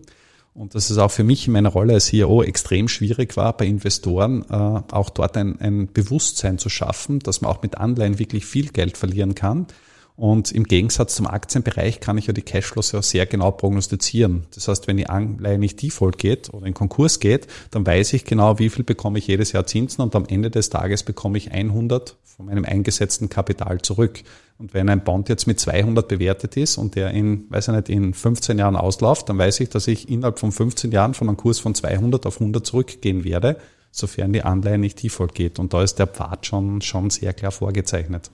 Und 0.55 0.77
dass 0.77 0.91
es 0.91 0.99
auch 0.99 1.11
für 1.11 1.25
mich 1.25 1.49
in 1.49 1.55
meiner 1.55 1.71
Rolle 1.71 1.95
als 1.95 2.07
CEO 2.07 2.45
extrem 2.45 2.87
schwierig 2.87 3.37
war, 3.37 3.57
bei 3.57 3.67
Investoren 3.67 4.45
äh, 4.49 4.55
auch 4.55 5.11
dort 5.11 5.37
ein, 5.37 5.61
ein 5.61 5.93
Bewusstsein 5.93 6.59
zu 6.59 6.69
schaffen, 6.69 7.19
dass 7.19 7.41
man 7.41 7.51
auch 7.51 7.63
mit 7.63 7.79
Anleihen 7.79 8.21
wirklich 8.21 8.47
viel 8.47 8.69
Geld 8.69 8.97
verlieren 8.97 9.35
kann 9.35 9.67
und 10.21 10.53
im 10.53 10.65
Gegensatz 10.65 11.15
zum 11.15 11.27
Aktienbereich 11.27 11.99
kann 11.99 12.19
ich 12.19 12.27
ja 12.27 12.35
die 12.35 12.43
Cashflows 12.43 12.93
ja 12.93 13.01
sehr 13.01 13.25
genau 13.25 13.53
prognostizieren. 13.53 14.45
Das 14.55 14.69
heißt, 14.69 14.87
wenn 14.87 14.99
die 14.99 15.09
Anleihe 15.09 15.57
nicht 15.57 15.81
default 15.81 16.19
geht 16.19 16.53
oder 16.53 16.67
in 16.67 16.75
Konkurs 16.75 17.21
geht, 17.21 17.47
dann 17.71 17.87
weiß 17.87 18.13
ich 18.13 18.27
genau, 18.27 18.59
wie 18.59 18.69
viel 18.69 18.85
bekomme 18.85 19.19
ich 19.19 19.27
jedes 19.29 19.53
Jahr 19.53 19.67
Zinsen 19.67 20.03
und 20.03 20.15
am 20.15 20.27
Ende 20.27 20.51
des 20.51 20.69
Tages 20.69 21.05
bekomme 21.05 21.39
ich 21.39 21.53
100 21.53 22.17
von 22.23 22.45
meinem 22.45 22.67
eingesetzten 22.67 23.31
Kapital 23.31 23.81
zurück. 23.81 24.23
Und 24.59 24.75
wenn 24.75 24.91
ein 24.91 25.05
Bond 25.05 25.31
jetzt 25.31 25.47
mit 25.47 25.59
200 25.59 26.07
bewertet 26.07 26.55
ist 26.59 26.77
und 26.77 26.97
der 26.97 27.13
in, 27.13 27.47
weiß 27.49 27.69
ich 27.69 27.75
nicht, 27.75 27.89
in 27.89 28.13
15 28.13 28.59
Jahren 28.59 28.77
ausläuft, 28.77 29.31
dann 29.31 29.39
weiß 29.39 29.61
ich, 29.61 29.71
dass 29.71 29.89
ich 29.89 30.11
innerhalb 30.11 30.39
von 30.39 30.53
15 30.53 30.93
Jahren 30.93 31.15
von 31.15 31.29
einem 31.31 31.39
Kurs 31.39 31.61
von 31.61 31.75
200 31.75 32.27
auf 32.27 32.43
100 32.43 32.67
zurückgehen 32.67 33.25
werde, 33.25 33.57
sofern 33.91 34.35
die 34.35 34.43
Anleihe 34.43 34.77
nicht 34.77 35.03
default 35.03 35.35
geht. 35.35 35.59
Und 35.59 35.73
da 35.73 35.83
ist 35.83 35.99
der 35.99 36.09
Pfad 36.09 36.45
schon, 36.45 36.83
schon 36.83 37.09
sehr 37.09 37.33
klar 37.33 37.53
vorgezeichnet. 37.53 38.31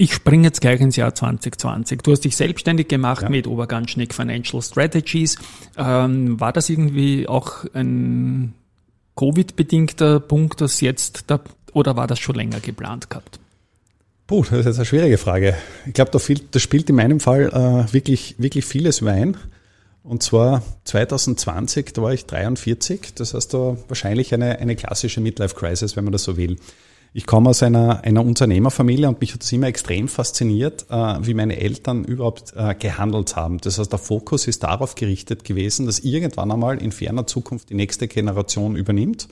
Ich 0.00 0.14
springe 0.14 0.44
jetzt 0.44 0.60
gleich 0.60 0.80
ins 0.80 0.94
Jahr 0.94 1.12
2020. 1.12 2.02
Du 2.02 2.12
hast 2.12 2.20
dich 2.20 2.36
selbstständig 2.36 2.86
gemacht 2.86 3.22
ja. 3.22 3.28
mit 3.28 3.48
Oberganschnick 3.48 4.14
Financial 4.14 4.62
Strategies. 4.62 5.36
Ähm, 5.76 6.38
war 6.38 6.52
das 6.52 6.68
irgendwie 6.70 7.26
auch 7.28 7.64
ein 7.74 8.54
Covid-bedingter 9.16 10.20
Punkt, 10.20 10.60
das 10.60 10.80
jetzt 10.80 11.24
da, 11.26 11.40
oder 11.72 11.96
war 11.96 12.06
das 12.06 12.20
schon 12.20 12.36
länger 12.36 12.60
geplant 12.60 13.10
gehabt? 13.10 13.40
Puh, 14.28 14.42
das 14.42 14.60
ist 14.60 14.66
jetzt 14.66 14.76
eine 14.76 14.84
schwierige 14.84 15.18
Frage. 15.18 15.56
Ich 15.86 15.94
glaube, 15.94 16.12
da, 16.12 16.20
da, 16.50 16.58
spielt 16.60 16.88
in 16.90 16.96
meinem 16.96 17.18
Fall 17.18 17.48
äh, 17.48 17.92
wirklich, 17.92 18.36
wirklich 18.38 18.64
vieles 18.64 19.04
Wein. 19.04 19.36
Und 20.04 20.22
zwar 20.22 20.62
2020, 20.84 21.94
da 21.94 22.02
war 22.02 22.12
ich 22.12 22.26
43. 22.26 23.14
Das 23.14 23.34
heißt, 23.34 23.52
da 23.52 23.76
wahrscheinlich 23.88 24.32
eine, 24.32 24.58
eine 24.58 24.76
klassische 24.76 25.20
Midlife-Crisis, 25.20 25.96
wenn 25.96 26.04
man 26.04 26.12
das 26.12 26.22
so 26.22 26.36
will. 26.36 26.56
Ich 27.12 27.26
komme 27.26 27.50
aus 27.50 27.62
einer, 27.62 28.04
einer 28.04 28.24
Unternehmerfamilie 28.24 29.08
und 29.08 29.20
mich 29.20 29.32
hat 29.32 29.42
es 29.42 29.50
immer 29.52 29.66
extrem 29.66 30.08
fasziniert, 30.08 30.86
äh, 30.90 30.94
wie 31.20 31.34
meine 31.34 31.58
Eltern 31.58 32.04
überhaupt 32.04 32.52
äh, 32.54 32.74
gehandelt 32.74 33.34
haben. 33.34 33.58
Das 33.58 33.78
heißt, 33.78 33.90
der 33.90 33.98
Fokus 33.98 34.46
ist 34.46 34.62
darauf 34.62 34.94
gerichtet 34.94 35.44
gewesen, 35.44 35.86
dass 35.86 36.00
irgendwann 36.00 36.52
einmal 36.52 36.82
in 36.82 36.92
ferner 36.92 37.26
Zukunft 37.26 37.70
die 37.70 37.74
nächste 37.74 38.08
Generation 38.08 38.76
übernimmt 38.76 39.28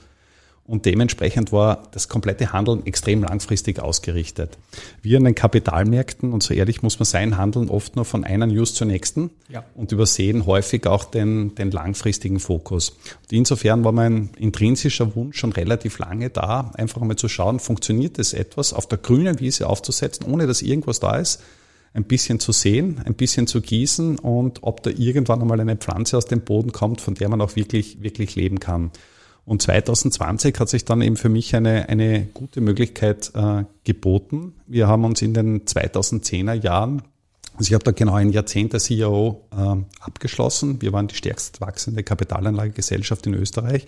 und 0.67 0.85
dementsprechend 0.85 1.53
war 1.53 1.83
das 1.91 2.09
komplette 2.09 2.51
Handeln 2.51 2.85
extrem 2.85 3.23
langfristig 3.23 3.79
ausgerichtet. 3.79 4.57
Wir 5.01 5.17
an 5.17 5.23
den 5.23 5.33
Kapitalmärkten, 5.33 6.33
und 6.33 6.43
so 6.43 6.53
ehrlich 6.53 6.83
muss 6.83 6.99
man 6.99 7.05
sein, 7.05 7.37
handeln 7.37 7.69
oft 7.69 7.95
nur 7.95 8.03
von 8.03 8.25
einer 8.25 8.47
News 8.47 8.73
zur 8.73 8.85
nächsten 8.85 9.29
ja. 9.47 9.63
und 9.75 9.93
übersehen 9.93 10.45
häufig 10.45 10.85
auch 10.85 11.05
den, 11.05 11.55
den 11.55 11.71
langfristigen 11.71 12.41
Fokus. 12.41 12.89
Und 12.89 13.31
insofern 13.31 13.85
war 13.85 13.93
mein 13.93 14.29
intrinsischer 14.37 15.15
Wunsch 15.15 15.39
schon 15.39 15.53
relativ 15.53 15.99
lange 15.99 16.29
da, 16.29 16.71
einfach 16.75 17.01
einmal 17.01 17.15
zu 17.15 17.29
schauen, 17.29 17.59
funktioniert 17.59 18.19
es 18.19 18.33
etwas 18.33 18.73
auf 18.73 18.87
der 18.87 18.97
grünen 18.97 19.39
Wiese 19.39 19.67
aufzusetzen, 19.67 20.27
ohne 20.29 20.47
dass 20.47 20.61
irgendwas 20.61 20.99
da 20.99 21.15
ist, 21.15 21.41
ein 21.93 22.03
bisschen 22.03 22.41
zu 22.41 22.51
sehen, 22.51 23.01
ein 23.05 23.13
bisschen 23.13 23.47
zu 23.47 23.61
gießen 23.61 24.19
und 24.19 24.63
ob 24.63 24.83
da 24.83 24.89
irgendwann 24.89 25.41
einmal 25.41 25.61
eine 25.61 25.77
Pflanze 25.77 26.17
aus 26.17 26.25
dem 26.25 26.41
Boden 26.41 26.73
kommt, 26.73 26.99
von 26.99 27.15
der 27.15 27.29
man 27.29 27.39
auch 27.39 27.55
wirklich, 27.55 28.01
wirklich 28.03 28.35
leben 28.35 28.59
kann. 28.59 28.91
Und 29.47 29.61
2020 29.61 30.59
hat 30.59 30.67
sich 30.67 30.83
dann 30.83 31.01
eben 31.01 31.15
für 31.15 31.29
mich 31.29 31.55
eine, 31.55 31.87
eine 31.87 32.25
gute 32.33 32.59
Möglichkeit 32.59 33.31
äh, 33.33 33.63
geboten. 33.85 34.55
Wir 34.67 34.89
haben 34.89 35.05
uns 35.05 35.21
in 35.21 35.33
den 35.33 35.63
2010er 35.63 36.51
Jahren, 36.51 37.01
also 37.53 37.69
ich 37.69 37.73
habe 37.73 37.85
da 37.85 37.91
genau 37.91 38.15
ein 38.15 38.31
Jahrzehnt 38.31 38.73
der 38.73 38.81
CEO 38.81 39.47
äh, 39.51 40.01
abgeschlossen. 40.01 40.81
Wir 40.81 40.91
waren 40.91 41.07
die 41.07 41.15
stärkst 41.15 41.61
wachsende 41.61 42.03
Kapitalanlagegesellschaft 42.03 43.25
in 43.25 43.35
Österreich. 43.35 43.85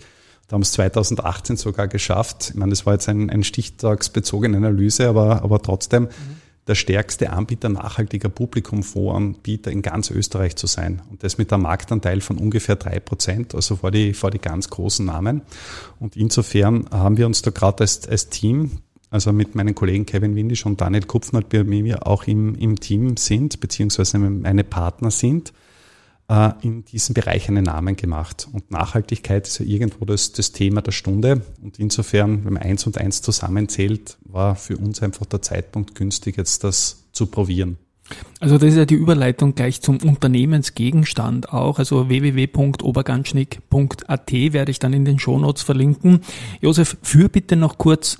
Da 0.48 0.54
haben 0.54 0.62
es 0.62 0.72
2018 0.72 1.58
sogar 1.58 1.88
geschafft. 1.88 2.52
Ich 2.54 2.56
meine, 2.56 2.70
das 2.70 2.86
war 2.86 2.94
jetzt 2.94 3.10
ein, 3.10 3.28
ein 3.28 3.44
stichtagsbezogene 3.44 4.56
Analyse, 4.56 5.10
aber, 5.10 5.42
aber 5.42 5.60
trotzdem. 5.60 6.04
Mhm 6.04 6.49
der 6.70 6.76
stärkste 6.76 7.30
Anbieter 7.30 7.68
nachhaltiger 7.68 8.28
Publikumfondsanbieter 8.28 9.72
in 9.72 9.82
ganz 9.82 10.10
Österreich 10.10 10.54
zu 10.54 10.68
sein. 10.68 11.02
Und 11.10 11.24
das 11.24 11.36
mit 11.36 11.52
einem 11.52 11.64
Marktanteil 11.64 12.20
von 12.20 12.38
ungefähr 12.38 12.76
drei 12.76 13.00
Prozent, 13.00 13.56
also 13.56 13.76
vor 13.76 13.90
die, 13.90 14.14
vor 14.14 14.30
die 14.30 14.38
ganz 14.38 14.70
großen 14.70 15.04
Namen. 15.04 15.42
Und 15.98 16.16
insofern 16.16 16.86
haben 16.92 17.16
wir 17.16 17.26
uns 17.26 17.42
da 17.42 17.50
gerade 17.50 17.80
als, 17.80 18.08
als 18.08 18.28
Team, 18.28 18.70
also 19.10 19.32
mit 19.32 19.56
meinen 19.56 19.74
Kollegen 19.74 20.06
Kevin 20.06 20.36
Windisch 20.36 20.64
und 20.64 20.80
Daniel 20.80 21.02
Kupfner, 21.02 21.42
bei 21.42 21.64
mir 21.64 22.06
auch 22.06 22.28
im, 22.28 22.54
im 22.54 22.78
Team 22.78 23.16
sind, 23.16 23.58
beziehungsweise 23.58 24.18
meine 24.18 24.62
Partner 24.62 25.10
sind, 25.10 25.52
äh, 26.30 26.52
in 26.62 26.84
diesem 26.84 27.14
Bereich 27.14 27.48
einen 27.48 27.64
Namen 27.64 27.96
gemacht. 27.96 28.46
Und 28.52 28.70
Nachhaltigkeit 28.70 29.48
ist 29.48 29.58
ja 29.58 29.66
irgendwo 29.66 30.04
das, 30.04 30.30
das 30.32 30.52
Thema 30.52 30.80
der 30.80 30.92
Stunde. 30.92 31.42
Und 31.60 31.80
insofern, 31.80 32.44
wenn 32.44 32.52
man 32.52 32.62
eins 32.62 32.86
und 32.86 32.98
eins 32.98 33.20
zusammenzählt, 33.20 34.16
war 34.24 34.54
für 34.54 34.76
uns 34.76 35.02
einfach 35.02 35.26
der 35.26 35.42
Zeitpunkt 35.42 35.96
günstig, 35.96 36.36
jetzt 36.36 36.62
das 36.62 37.08
zu 37.12 37.26
probieren. 37.26 37.78
Also 38.40 38.58
das 38.58 38.70
ist 38.70 38.76
ja 38.76 38.86
die 38.86 38.94
Überleitung 38.94 39.56
gleich 39.56 39.82
zum 39.82 39.98
Unternehmensgegenstand 39.98 41.52
auch. 41.52 41.80
Also 41.80 42.08
www.oberganschnick.at 42.08 44.32
werde 44.32 44.70
ich 44.70 44.78
dann 44.78 44.92
in 44.92 45.04
den 45.04 45.18
Shownotes 45.18 45.62
verlinken. 45.62 46.20
Josef, 46.60 46.96
führ 47.02 47.28
bitte 47.28 47.56
noch 47.56 47.76
kurz 47.78 48.18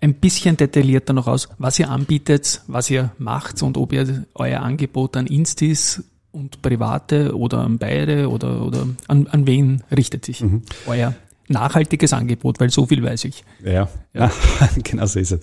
ein 0.00 0.14
bisschen 0.14 0.56
detaillierter 0.56 1.12
noch 1.12 1.26
aus, 1.26 1.50
was 1.58 1.78
ihr 1.78 1.90
anbietet, 1.90 2.62
was 2.66 2.88
ihr 2.88 3.12
macht 3.18 3.62
und 3.62 3.76
ob 3.76 3.92
ihr 3.92 4.24
euer 4.34 4.60
Angebot 4.60 5.18
an 5.18 5.26
Instis 5.26 6.02
und 6.32 6.62
Private 6.62 7.36
oder 7.36 7.58
an 7.58 7.78
beide 7.78 8.28
oder, 8.28 8.64
oder 8.64 8.86
an, 9.08 9.26
an 9.26 9.46
wen 9.46 9.82
richtet 9.90 10.24
sich 10.24 10.42
mhm. 10.42 10.62
euer 10.86 11.14
nachhaltiges 11.50 12.12
Angebot, 12.12 12.60
weil 12.60 12.70
so 12.70 12.86
viel 12.86 13.02
weiß 13.02 13.24
ich. 13.24 13.44
Ja, 13.64 13.88
ja. 14.14 14.30
genau 14.84 15.06
so 15.06 15.18
ist 15.18 15.32
es. 15.32 15.40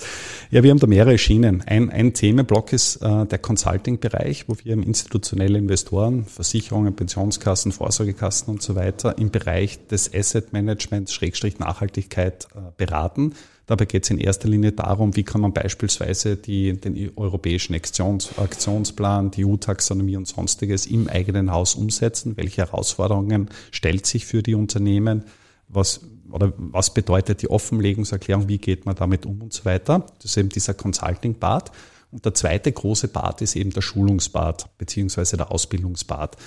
Ja, 0.49 0.63
wir 0.63 0.71
haben 0.71 0.79
da 0.79 0.87
mehrere 0.87 1.17
Schienen. 1.17 1.61
Ein, 1.61 1.89
ein 1.89 2.13
Themenblock 2.13 2.71
ist 2.71 2.97
äh, 2.97 3.25
der 3.25 3.37
Consulting-Bereich, 3.37 4.45
wo 4.47 4.55
wir 4.63 4.73
institutionelle 4.73 5.57
Investoren, 5.57 6.25
Versicherungen, 6.25 6.95
Pensionskassen, 6.95 7.73
Vorsorgekassen 7.73 8.51
und 8.51 8.61
so 8.61 8.75
weiter 8.75 9.17
im 9.17 9.31
Bereich 9.31 9.85
des 9.87 10.13
Asset 10.13 10.53
Managements, 10.53 11.13
Schrägstrich 11.13 11.59
Nachhaltigkeit 11.59 12.47
äh, 12.55 12.59
beraten. 12.77 13.33
Dabei 13.67 13.83
geht 13.83 14.05
es 14.05 14.09
in 14.09 14.17
erster 14.17 14.47
Linie 14.47 14.71
darum, 14.71 15.15
wie 15.17 15.23
kann 15.23 15.41
man 15.41 15.51
beispielsweise 15.51 16.37
die, 16.37 16.79
den 16.79 17.11
europäischen 17.17 17.75
Aktions, 17.75 18.37
Aktionsplan, 18.37 19.29
die 19.31 19.45
EU-Taxonomie 19.45 20.15
und 20.15 20.25
sonstiges 20.25 20.85
im 20.85 21.09
eigenen 21.09 21.51
Haus 21.51 21.75
umsetzen, 21.75 22.37
welche 22.37 22.61
Herausforderungen 22.61 23.49
stellt 23.71 24.05
sich 24.05 24.25
für 24.25 24.41
die 24.41 24.55
Unternehmen, 24.55 25.25
was, 25.67 25.99
oder 26.31 26.53
was 26.57 26.93
bedeutet 26.93 27.41
die 27.41 27.49
Offenlegungserklärung, 27.49 28.47
wie 28.47 28.57
geht 28.57 28.85
man 28.85 28.95
damit 28.95 29.25
um 29.25 29.41
und 29.41 29.51
so 29.51 29.65
weiter. 29.65 30.05
Das 30.21 30.31
ist 30.31 30.37
eben 30.37 30.47
dieser 30.47 30.73
Consulting-Part. 30.73 31.71
Und 32.09 32.23
der 32.23 32.33
zweite 32.33 32.71
große 32.71 33.09
Part 33.09 33.41
ist 33.41 33.57
eben 33.57 33.71
der 33.71 33.81
Schulungspart 33.81 34.77
beziehungsweise 34.77 35.35
der 35.35 35.51
Ausbildungspart. 35.51 36.37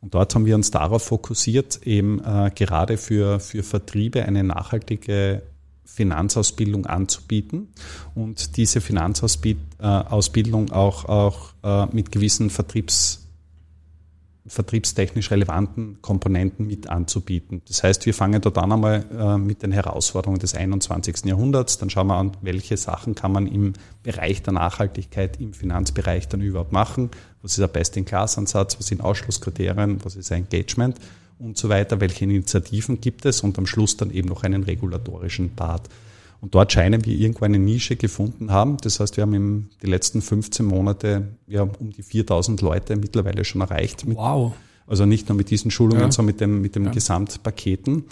Und 0.00 0.14
dort 0.14 0.34
haben 0.34 0.46
wir 0.46 0.54
uns 0.54 0.70
darauf 0.70 1.02
fokussiert, 1.02 1.86
eben 1.86 2.24
äh, 2.24 2.50
gerade 2.54 2.96
für, 2.96 3.38
für 3.38 3.62
Vertriebe 3.62 4.24
eine 4.24 4.42
nachhaltige 4.42 5.42
Finanzausbildung 5.92 6.86
anzubieten 6.86 7.68
und 8.14 8.56
diese 8.56 8.80
Finanzausbildung 8.80 10.68
äh, 10.68 10.72
auch, 10.72 11.04
auch 11.04 11.52
äh, 11.62 11.86
mit 11.94 12.12
gewissen 12.12 12.50
Vertriebs 12.50 13.26
vertriebstechnisch 14.46 15.30
relevanten 15.30 16.00
Komponenten 16.00 16.66
mit 16.66 16.88
anzubieten. 16.88 17.62
Das 17.68 17.84
heißt, 17.84 18.06
wir 18.06 18.14
fangen 18.14 18.40
dort 18.40 18.58
an 18.58 18.72
einmal 18.72 19.04
äh, 19.12 19.38
mit 19.38 19.62
den 19.62 19.70
Herausforderungen 19.70 20.40
des 20.40 20.54
21. 20.54 21.26
Jahrhunderts, 21.26 21.78
dann 21.78 21.90
schauen 21.90 22.08
wir 22.08 22.16
an, 22.16 22.32
welche 22.40 22.76
Sachen 22.76 23.14
kann 23.14 23.32
man 23.32 23.46
im 23.46 23.74
Bereich 24.02 24.42
der 24.42 24.54
Nachhaltigkeit, 24.54 25.38
im 25.40 25.52
Finanzbereich 25.52 26.26
dann 26.28 26.40
überhaupt 26.40 26.72
machen, 26.72 27.10
was 27.42 27.52
ist 27.52 27.60
der 27.60 27.68
Best-in-Class-Ansatz, 27.68 28.78
was 28.78 28.86
sind 28.86 29.02
Ausschlusskriterien, 29.02 30.02
was 30.04 30.16
ist 30.16 30.30
Engagement 30.30 30.96
und 31.40 31.56
so 31.56 31.68
weiter, 31.68 32.00
welche 32.00 32.24
Initiativen 32.24 33.00
gibt 33.00 33.24
es 33.24 33.40
und 33.40 33.58
am 33.58 33.66
Schluss 33.66 33.96
dann 33.96 34.10
eben 34.10 34.28
noch 34.28 34.42
einen 34.42 34.62
regulatorischen 34.62 35.50
Part. 35.56 35.88
Und 36.40 36.54
dort 36.54 36.72
scheinen 36.72 37.04
wir 37.04 37.14
irgendwo 37.14 37.44
eine 37.44 37.58
Nische 37.58 37.96
gefunden 37.96 38.50
haben. 38.50 38.78
Das 38.78 39.00
heißt, 39.00 39.16
wir 39.16 39.22
haben 39.22 39.34
in 39.34 39.70
die 39.82 39.86
letzten 39.86 40.22
15 40.22 40.64
Monate 40.64 41.28
ja, 41.46 41.62
um 41.62 41.90
die 41.90 42.02
4000 42.02 42.62
Leute 42.62 42.96
mittlerweile 42.96 43.44
schon 43.44 43.60
erreicht. 43.60 44.06
Mit, 44.06 44.16
wow. 44.16 44.52
Also 44.86 45.04
nicht 45.06 45.28
nur 45.28 45.36
mit 45.36 45.50
diesen 45.50 45.70
Schulungen, 45.70 46.00
ja. 46.00 46.12
sondern 46.12 46.34
mit 46.34 46.40
dem, 46.40 46.62
mit 46.62 46.76
dem 46.76 46.86
ja. 46.86 46.90
Gesamtpaketen. 46.92 48.04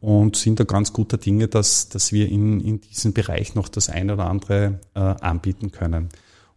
Und 0.00 0.36
sind 0.36 0.58
da 0.58 0.64
ganz 0.64 0.94
guter 0.94 1.18
Dinge, 1.18 1.46
dass, 1.46 1.90
dass 1.90 2.10
wir 2.10 2.28
in, 2.28 2.60
in 2.60 2.80
diesem 2.80 3.12
Bereich 3.12 3.54
noch 3.54 3.68
das 3.68 3.90
eine 3.90 4.14
oder 4.14 4.26
andere 4.26 4.80
äh, 4.94 4.98
anbieten 5.00 5.72
können. 5.72 6.08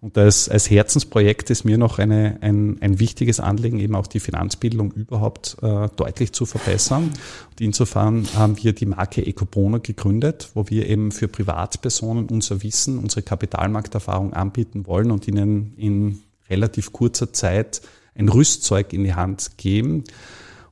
Und 0.03 0.17
als, 0.17 0.49
als 0.49 0.69
Herzensprojekt 0.69 1.49
ist 1.49 1.63
mir 1.63 1.77
noch 1.77 1.97
eine, 1.97 2.37
ein, 2.41 2.75
ein 2.81 2.99
wichtiges 2.99 3.39
Anliegen, 3.39 3.79
eben 3.79 3.95
auch 3.95 4.05
die 4.05 4.19
Finanzbildung 4.19 4.91
überhaupt 4.91 5.55
äh, 5.61 5.87
deutlich 5.95 6.33
zu 6.33 6.45
verbessern. 6.45 7.03
Und 7.03 7.61
insofern 7.61 8.27
haben 8.35 8.61
wir 8.61 8.73
die 8.73 8.85
Marke 8.85 9.25
Ecobono 9.25 9.79
gegründet, 9.79 10.49
wo 10.55 10.65
wir 10.67 10.89
eben 10.89 11.13
für 11.13 11.29
Privatpersonen 11.29 12.27
unser 12.27 12.63
Wissen, 12.63 12.99
unsere 12.99 13.21
Kapitalmarkterfahrung 13.21 14.33
anbieten 14.33 14.87
wollen 14.87 15.09
und 15.09 15.25
ihnen 15.29 15.73
in 15.77 16.19
relativ 16.49 16.91
kurzer 16.91 17.31
Zeit 17.31 17.81
ein 18.13 18.27
Rüstzeug 18.27 18.91
in 18.91 19.05
die 19.05 19.15
Hand 19.15 19.51
geben, 19.55 20.03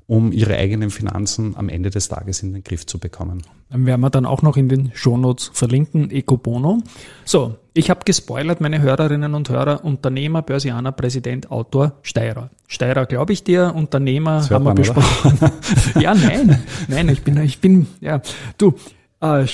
um 0.07 0.33
ihre 0.33 0.57
eigenen 0.57 0.89
Finanzen 0.89 1.55
am 1.55 1.69
Ende 1.69 1.89
des 1.89 2.09
Tages 2.09 2.43
in 2.43 2.51
den 2.51 2.65
Griff 2.65 2.85
zu 2.85 2.99
bekommen. 2.99 3.43
Dann 3.69 3.85
werden 3.85 4.01
wir 4.01 4.09
dann 4.09 4.25
auch 4.25 4.41
noch 4.41 4.57
in 4.57 4.67
den 4.67 4.91
Shownotes 4.93 5.51
verlinken, 5.53 6.11
Ecobono. 6.11 6.79
So, 7.23 7.55
ich 7.73 7.89
habe 7.89 8.01
gespoilert, 8.03 8.59
meine 8.59 8.81
Hörerinnen 8.81 9.33
und 9.33 9.49
Hörer, 9.49 9.85
Unternehmer, 9.85 10.41
Börsianer, 10.41 10.91
Präsident, 10.91 11.51
Autor, 11.51 11.93
Steirer. 12.01 12.49
Steirer, 12.67 13.05
glaube 13.05 13.31
ich 13.31 13.43
dir, 13.43 13.73
Unternehmer 13.73 14.47
haben 14.49 14.65
wir 14.65 14.73
besprochen. 14.73 15.39
ja, 15.99 16.13
nein, 16.13 16.61
nein, 16.89 17.09
ich 17.09 17.23
bin, 17.23 17.41
ich 17.41 17.59
bin, 17.59 17.87
ja, 18.01 18.21
du, 18.57 18.73
äh, 19.21 19.45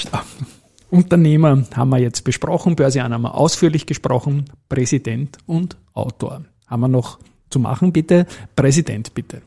Unternehmer 0.89 1.63
haben 1.75 1.89
wir 1.89 1.99
jetzt 1.99 2.23
besprochen, 2.23 2.75
Börsianer 2.75 3.15
haben 3.15 3.21
wir 3.21 3.35
ausführlich 3.35 3.85
gesprochen, 3.85 4.45
Präsident 4.67 5.37
und 5.45 5.77
Autor. 5.93 6.45
Haben 6.65 6.81
wir 6.81 6.87
noch 6.87 7.19
zu 7.49 7.59
machen, 7.59 7.93
bitte? 7.93 8.25
Präsident, 8.55 9.13
bitte. 9.13 9.41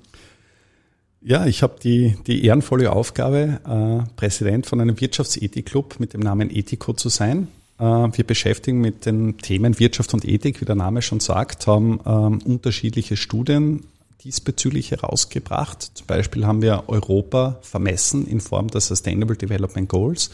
Ja, 1.22 1.44
ich 1.44 1.62
habe 1.62 1.74
die, 1.82 2.16
die 2.26 2.44
ehrenvolle 2.44 2.92
Aufgabe, 2.92 3.60
äh, 3.66 4.10
Präsident 4.16 4.66
von 4.66 4.80
einem 4.80 5.00
Wirtschaftsethikclub 5.00 5.98
mit 5.98 6.14
dem 6.14 6.20
Namen 6.20 6.50
Ethico 6.50 6.92
zu 6.92 7.08
sein. 7.08 7.48
Äh, 7.80 7.84
wir 7.84 8.24
beschäftigen 8.24 8.80
mit 8.80 9.06
den 9.06 9.38
Themen 9.38 9.78
Wirtschaft 9.78 10.12
und 10.14 10.24
Ethik, 10.24 10.60
wie 10.60 10.66
der 10.66 10.74
Name 10.74 11.02
schon 11.02 11.20
sagt, 11.20 11.66
haben 11.66 11.98
ähm, 12.04 12.38
unterschiedliche 12.44 13.16
Studien 13.16 13.84
diesbezüglich 14.22 14.90
herausgebracht. 14.90 15.90
Zum 15.94 16.06
Beispiel 16.06 16.46
haben 16.46 16.60
wir 16.60 16.84
Europa 16.88 17.58
vermessen 17.62 18.26
in 18.26 18.40
Form 18.40 18.68
der 18.68 18.82
Sustainable 18.82 19.36
Development 19.36 19.88
Goals, 19.88 20.30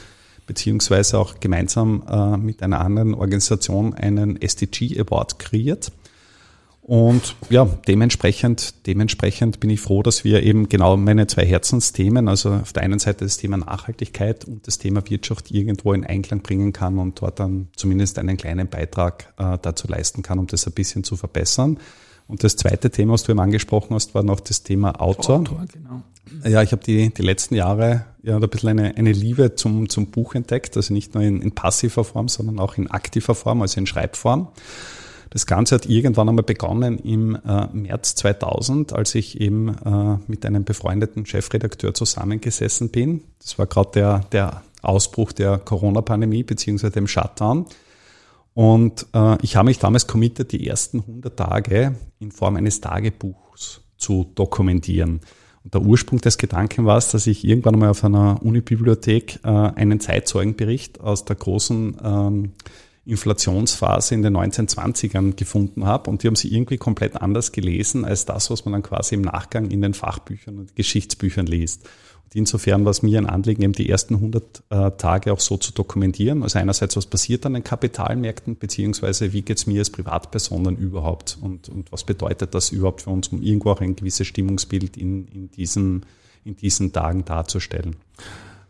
beziehungsweise 0.49 1.19
auch 1.19 1.39
gemeinsam 1.39 2.03
äh, 2.11 2.37
mit 2.37 2.63
einer 2.65 2.81
anderen 2.81 3.15
Organisation 3.15 3.95
einen 3.95 4.41
SDG 4.43 4.99
Award 5.01 5.39
kreiert. 5.39 5.93
Und 6.89 7.35
ja, 7.51 7.65
dementsprechend, 7.89 8.87
dementsprechend 8.87 9.59
bin 9.59 9.71
ich 9.71 9.81
froh, 9.81 10.05
dass 10.05 10.23
wir 10.23 10.45
eben 10.45 10.69
genau 10.69 10.97
meine 10.97 11.27
zwei 11.27 11.45
Herzensthemen, 11.45 12.29
also 12.29 12.53
auf 12.53 12.73
der 12.73 12.85
einen 12.85 13.01
Seite 13.01 13.25
das 13.25 13.39
Thema 13.39 13.57
Nachhaltigkeit 13.57 14.45
und 14.45 14.69
das 14.69 14.79
Thema 14.79 15.03
Wirtschaft 15.11 15.51
irgendwo 15.51 15.93
in 15.95 16.05
Einklang 16.05 16.43
bringen 16.43 16.73
kann 16.73 17.01
und 17.01 17.21
dort 17.21 17.41
dann 17.41 17.67
zumindest 17.75 18.21
einen 18.21 18.37
kleinen 18.37 18.69
Beitrag 18.69 19.35
äh, 19.37 19.59
dazu 19.61 19.89
leisten 19.89 20.23
kann, 20.23 20.39
um 20.39 20.47
das 20.47 20.65
ein 20.69 20.75
bisschen 20.75 21.03
zu 21.03 21.17
verbessern. 21.17 21.79
Und 22.29 22.45
das 22.45 22.55
zweite 22.55 22.89
Thema, 22.89 23.15
was 23.15 23.25
du 23.25 23.33
eben 23.33 23.41
angesprochen 23.41 23.93
hast, 23.93 24.15
war 24.15 24.23
noch 24.23 24.39
das 24.39 24.63
Thema 24.63 25.01
Autor. 25.01 25.41
Autor 25.41 25.65
genau. 25.73 26.03
Ja, 26.49 26.63
ich 26.63 26.71
habe 26.71 26.85
die, 26.85 27.13
die 27.13 27.23
letzten 27.23 27.57
Jahre 27.57 28.05
ja 28.23 28.37
ein 28.37 28.49
bisschen 28.49 28.69
eine, 28.69 28.97
eine 28.97 29.11
Liebe 29.11 29.57
zum, 29.57 29.89
zum 29.89 30.07
Buch 30.07 30.37
entdeckt, 30.37 30.77
also 30.77 30.95
nicht 30.95 31.15
nur 31.15 31.25
in, 31.25 31.43
in 31.43 31.51
passiver 31.51 32.05
Form, 32.05 32.29
sondern 32.29 32.61
auch 32.61 32.79
in 32.79 32.89
aktiver 32.89 33.35
Form, 33.35 33.63
also 33.63 33.81
in 33.81 33.89
Schreibform. 33.89 34.47
Das 35.37 35.45
Ganze 35.45 35.75
hat 35.75 35.85
irgendwann 35.85 36.31
einmal 36.31 36.45
begonnen 36.45 36.99
im 36.99 37.35
äh, 37.47 37.67
März 37.71 38.15
2000, 38.15 38.95
als 38.95 39.15
ich 39.15 39.39
eben 39.39 39.69
äh, 39.69 40.17
mit 40.29 40.47
einem 40.47 40.65
befreundeten 40.65 41.27
Chefredakteur 41.27 41.93
zusammengesessen 41.93 42.89
bin. 42.89 43.23
Das 43.41 43.59
war 43.59 43.67
gerade 43.67 43.91
der, 43.93 44.21
der 44.33 44.63
Ausbruch 44.81 45.33
der 45.33 45.59
Corona-Pandemie 45.59 46.43
beziehungsweise 46.43 46.95
dem 46.95 47.07
Shutdown. 47.07 47.67
Und 48.55 49.09
äh, 49.13 49.37
ich 49.43 49.57
habe 49.57 49.67
mich 49.67 49.79
damals 49.79 50.07
committed, 50.07 50.53
die 50.53 50.67
ersten 50.67 51.01
100 51.01 51.37
Tage 51.37 51.95
in 52.19 52.33
Form 52.33 52.57
eines 52.57 52.81
Tagebuchs 52.81 53.83
zu 53.99 54.33
dokumentieren. 54.37 55.21
Und 55.63 55.75
der 55.75 55.83
Ursprung 55.83 56.19
des 56.23 56.39
Gedanken 56.39 56.87
war 56.87 56.97
es, 56.97 57.11
dass 57.11 57.27
ich 57.27 57.45
irgendwann 57.45 57.75
einmal 57.75 57.91
auf 57.91 58.03
einer 58.05 58.43
Unibibliothek 58.43 59.41
äh, 59.45 59.49
einen 59.49 60.01
Zeitzeugenbericht 60.01 61.03
aus 61.03 61.27
der 61.27 61.37
großen 61.37 61.99
ähm, 62.03 62.53
Inflationsphase 63.07 64.15
in 64.15 64.23
den 64.23 64.37
1920ern 64.37 65.37
gefunden 65.37 65.87
habe 65.87 66.11
und 66.11 66.23
die 66.23 66.27
haben 66.27 66.37
sie 66.37 66.53
irgendwie 66.53 66.77
komplett 66.77 67.17
anders 67.17 67.53
gelesen 67.53 68.05
als 68.05 68.25
das, 68.25 68.51
was 68.51 68.65
man 68.65 68.73
dann 68.73 68.83
quasi 68.83 69.15
im 69.15 69.23
Nachgang 69.23 69.71
in 69.71 69.81
den 69.81 69.95
Fachbüchern 69.95 70.59
und 70.59 70.75
Geschichtsbüchern 70.75 71.47
liest. 71.47 71.89
Und 72.25 72.35
insofern 72.35 72.85
war 72.85 72.91
es 72.91 73.03
mir 73.03 73.19
ein 73.19 73.27
Anliegen, 73.27 73.63
eben 73.63 73.73
die 73.73 73.89
ersten 73.89 74.17
100 74.17 74.63
äh, 74.71 74.91
Tage 74.93 75.33
auch 75.33 75.39
so 75.39 75.57
zu 75.57 75.73
dokumentieren. 75.73 76.43
Also 76.43 76.59
einerseits, 76.59 76.97
was 76.97 77.07
passiert 77.07 77.47
an 77.47 77.55
den 77.55 77.63
Kapitalmärkten, 77.63 78.57
beziehungsweise 78.57 79.33
wie 79.33 79.43
geht 79.43 79.59
es 79.59 79.69
mir 79.69 79.79
als 79.79 79.91
Privatpersonen 79.91 80.77
überhaupt 80.77 81.39
und, 81.41 81.69
und 81.69 81.93
was 81.93 82.03
bedeutet 82.03 82.55
das 82.55 82.73
überhaupt 82.73 83.03
für 83.03 83.11
uns, 83.11 83.29
um 83.29 83.41
irgendwo 83.41 83.71
auch 83.71 83.81
ein 83.81 83.95
gewisses 83.95 84.27
Stimmungsbild 84.27 84.97
in, 84.97 85.29
in, 85.29 85.51
diesen, 85.53 86.05
in 86.45 86.57
diesen 86.57 86.93
Tagen 86.93 87.25
darzustellen. 87.25 87.95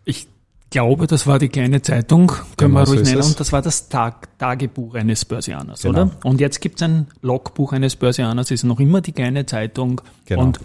Ich 0.04 0.28
glaube, 0.70 1.06
das 1.06 1.26
war 1.26 1.38
die 1.38 1.48
kleine 1.48 1.82
Zeitung, 1.82 2.28
können 2.28 2.74
genau, 2.74 2.80
wir 2.80 2.88
ruhig 2.88 3.00
so 3.00 3.04
nennen, 3.04 3.22
und 3.22 3.40
das 3.40 3.52
war 3.52 3.62
das 3.62 3.88
Tag, 3.88 4.38
Tagebuch 4.38 4.94
eines 4.94 5.24
Börsianers, 5.24 5.82
genau. 5.82 6.02
oder? 6.02 6.10
Und 6.24 6.40
jetzt 6.40 6.60
gibt 6.60 6.76
es 6.76 6.82
ein 6.82 7.06
Logbuch 7.22 7.72
eines 7.72 7.96
Börsianers, 7.96 8.50
ist 8.50 8.64
noch 8.64 8.80
immer 8.80 9.00
die 9.00 9.12
kleine 9.12 9.46
Zeitung. 9.46 10.00
Genau. 10.26 10.42
Und 10.42 10.60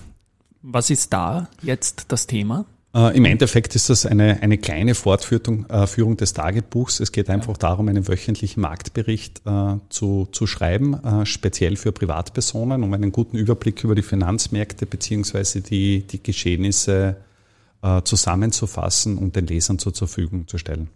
was 0.62 0.90
ist 0.90 1.14
da 1.14 1.48
jetzt 1.62 2.06
das 2.10 2.28
Thema? 2.28 2.66
Äh, 2.94 3.16
Im 3.16 3.26
Endeffekt 3.26 3.76
ist 3.76 3.90
das 3.90 4.06
eine, 4.06 4.42
eine 4.42 4.58
kleine 4.58 4.96
Fortführung 4.96 5.66
äh, 5.70 5.88
Führung 5.88 6.18
des 6.18 6.34
Tagebuchs. 6.34 7.00
Es 7.00 7.12
geht 7.12 7.30
einfach 7.30 7.58
darum, 7.58 7.88
einen 7.88 8.08
wöchentlichen 8.08 8.62
Marktbericht 8.62 9.42
äh, 9.46 9.76
zu, 9.90 10.28
zu 10.32 10.46
schreiben, 10.46 10.94
äh, 11.04 11.26
speziell 11.26 11.78
für 11.78 11.92
Privatpersonen, 11.92 12.84
um 12.84 12.94
einen 12.94 13.12
guten 13.12 13.38
Überblick 13.38 13.84
über 13.84 13.96
die 13.96 14.02
Finanzmärkte 14.02 14.86
beziehungsweise 14.86 15.62
die, 15.62 16.06
die 16.06 16.22
Geschehnisse 16.22 17.18
äh, 17.82 18.02
zusammenzufassen 18.04 19.18
und 19.18 19.36
den 19.36 19.48
Lesern 19.48 19.80
zur 19.80 19.94
Verfügung 19.94 20.48
zu 20.48 20.58
stellen. 20.58 20.90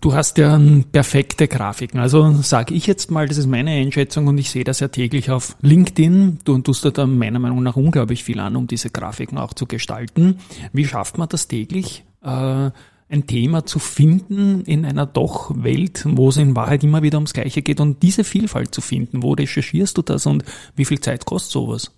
Du 0.00 0.12
hast 0.12 0.38
ja 0.38 0.60
perfekte 0.92 1.48
Grafiken. 1.48 2.00
Also 2.00 2.32
sage 2.42 2.74
ich 2.74 2.86
jetzt 2.86 3.10
mal, 3.10 3.28
das 3.28 3.38
ist 3.38 3.46
meine 3.46 3.70
Einschätzung 3.70 4.26
und 4.26 4.38
ich 4.38 4.50
sehe 4.50 4.64
das 4.64 4.80
ja 4.80 4.88
täglich 4.88 5.30
auf 5.30 5.56
LinkedIn. 5.62 6.40
Du 6.44 6.58
tust 6.58 6.84
da 6.84 7.06
meiner 7.06 7.38
Meinung 7.38 7.62
nach 7.62 7.76
unglaublich 7.76 8.24
viel 8.24 8.40
an, 8.40 8.56
um 8.56 8.66
diese 8.66 8.90
Grafiken 8.90 9.38
auch 9.38 9.54
zu 9.54 9.66
gestalten. 9.66 10.38
Wie 10.72 10.84
schafft 10.84 11.16
man 11.16 11.28
das 11.28 11.48
täglich? 11.48 12.04
Äh, 12.22 12.70
ein 13.10 13.26
Thema 13.26 13.64
zu 13.64 13.78
finden 13.78 14.62
in 14.62 14.84
einer 14.84 15.06
doch 15.06 15.50
Welt, 15.54 16.04
wo 16.06 16.28
es 16.28 16.36
in 16.36 16.54
Wahrheit 16.54 16.84
immer 16.84 17.02
wieder 17.02 17.16
ums 17.16 17.32
Gleiche 17.32 17.62
geht 17.62 17.80
und 17.80 18.02
diese 18.02 18.22
Vielfalt 18.24 18.74
zu 18.74 18.80
finden. 18.80 19.22
Wo 19.22 19.32
recherchierst 19.32 19.96
du 19.96 20.02
das 20.02 20.26
und 20.26 20.44
wie 20.76 20.84
viel 20.84 21.00
Zeit 21.00 21.24
kostet 21.24 21.52
sowas? 21.52 21.90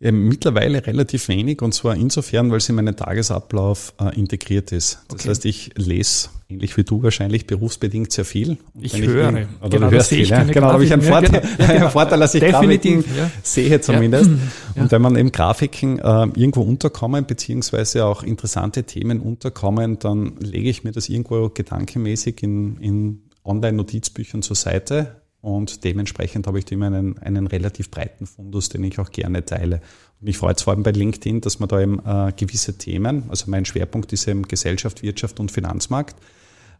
Ja, 0.00 0.12
mittlerweile 0.12 0.86
relativ 0.86 1.26
wenig 1.26 1.60
und 1.60 1.74
zwar 1.74 1.96
insofern, 1.96 2.50
weil 2.50 2.58
es 2.58 2.68
in 2.68 2.76
meinen 2.76 2.94
Tagesablauf 2.94 3.94
äh, 4.00 4.16
integriert 4.16 4.70
ist. 4.70 5.00
Das 5.08 5.20
okay. 5.20 5.28
heißt, 5.30 5.44
ich 5.44 5.70
lese 5.76 6.28
ähnlich 6.48 6.76
wie 6.76 6.84
du 6.84 7.02
wahrscheinlich 7.02 7.46
berufsbedingt 7.46 8.12
sehr 8.12 8.24
viel. 8.24 8.58
ich 8.80 8.96
höre. 8.96 9.36
Ich, 9.36 9.46
oder 9.60 9.68
genau, 9.68 9.90
du 9.90 9.96
hörst 9.96 10.08
viel, 10.10 10.24
ja. 10.24 10.44
Genau, 10.44 10.68
habe 10.68 10.84
ich 10.84 10.92
einen 10.92 11.02
Vorteil, 11.02 11.42
ja, 11.58 11.66
genau. 11.66 11.68
einen 11.80 11.90
Vorteil, 11.90 12.20
dass 12.20 12.34
ich 12.34 12.40
Definitiv, 12.40 13.04
Grafiken 13.04 13.16
ja. 13.18 13.30
sehe 13.42 13.80
zumindest. 13.80 14.30
Ja. 14.74 14.82
Und 14.82 14.92
wenn 14.92 15.02
man 15.02 15.16
eben 15.16 15.32
Grafiken 15.32 15.98
äh, 15.98 16.02
irgendwo 16.02 16.62
unterkommen, 16.62 17.26
beziehungsweise 17.26 18.06
auch 18.06 18.22
interessante 18.22 18.84
Themen 18.84 19.20
unterkommen, 19.20 19.98
dann 19.98 20.36
lege 20.38 20.70
ich 20.70 20.84
mir 20.84 20.92
das 20.92 21.08
irgendwo 21.08 21.50
gedankenmäßig 21.50 22.42
in, 22.42 22.78
in 22.78 23.22
Online-Notizbüchern 23.44 24.42
zur 24.42 24.56
Seite 24.56 25.16
und 25.40 25.84
dementsprechend 25.84 26.46
habe 26.46 26.58
ich 26.58 26.70
immer 26.72 26.86
einen, 26.86 27.18
einen 27.18 27.46
relativ 27.46 27.90
breiten 27.90 28.26
Fundus, 28.26 28.68
den 28.68 28.82
ich 28.84 28.98
auch 28.98 29.10
gerne 29.10 29.44
teile. 29.44 29.76
Und 30.20 30.24
mich 30.24 30.38
freut 30.38 30.58
es 30.58 30.64
vor 30.64 30.72
allem 30.72 30.82
bei 30.82 30.90
LinkedIn, 30.90 31.40
dass 31.40 31.60
man 31.60 31.68
da 31.68 31.80
eben 31.80 32.00
äh, 32.04 32.32
gewisse 32.36 32.76
Themen, 32.76 33.24
also 33.28 33.50
mein 33.50 33.64
Schwerpunkt 33.64 34.12
ist 34.12 34.26
eben 34.26 34.42
Gesellschaft, 34.42 35.02
Wirtschaft 35.02 35.38
und 35.38 35.52
Finanzmarkt, 35.52 36.16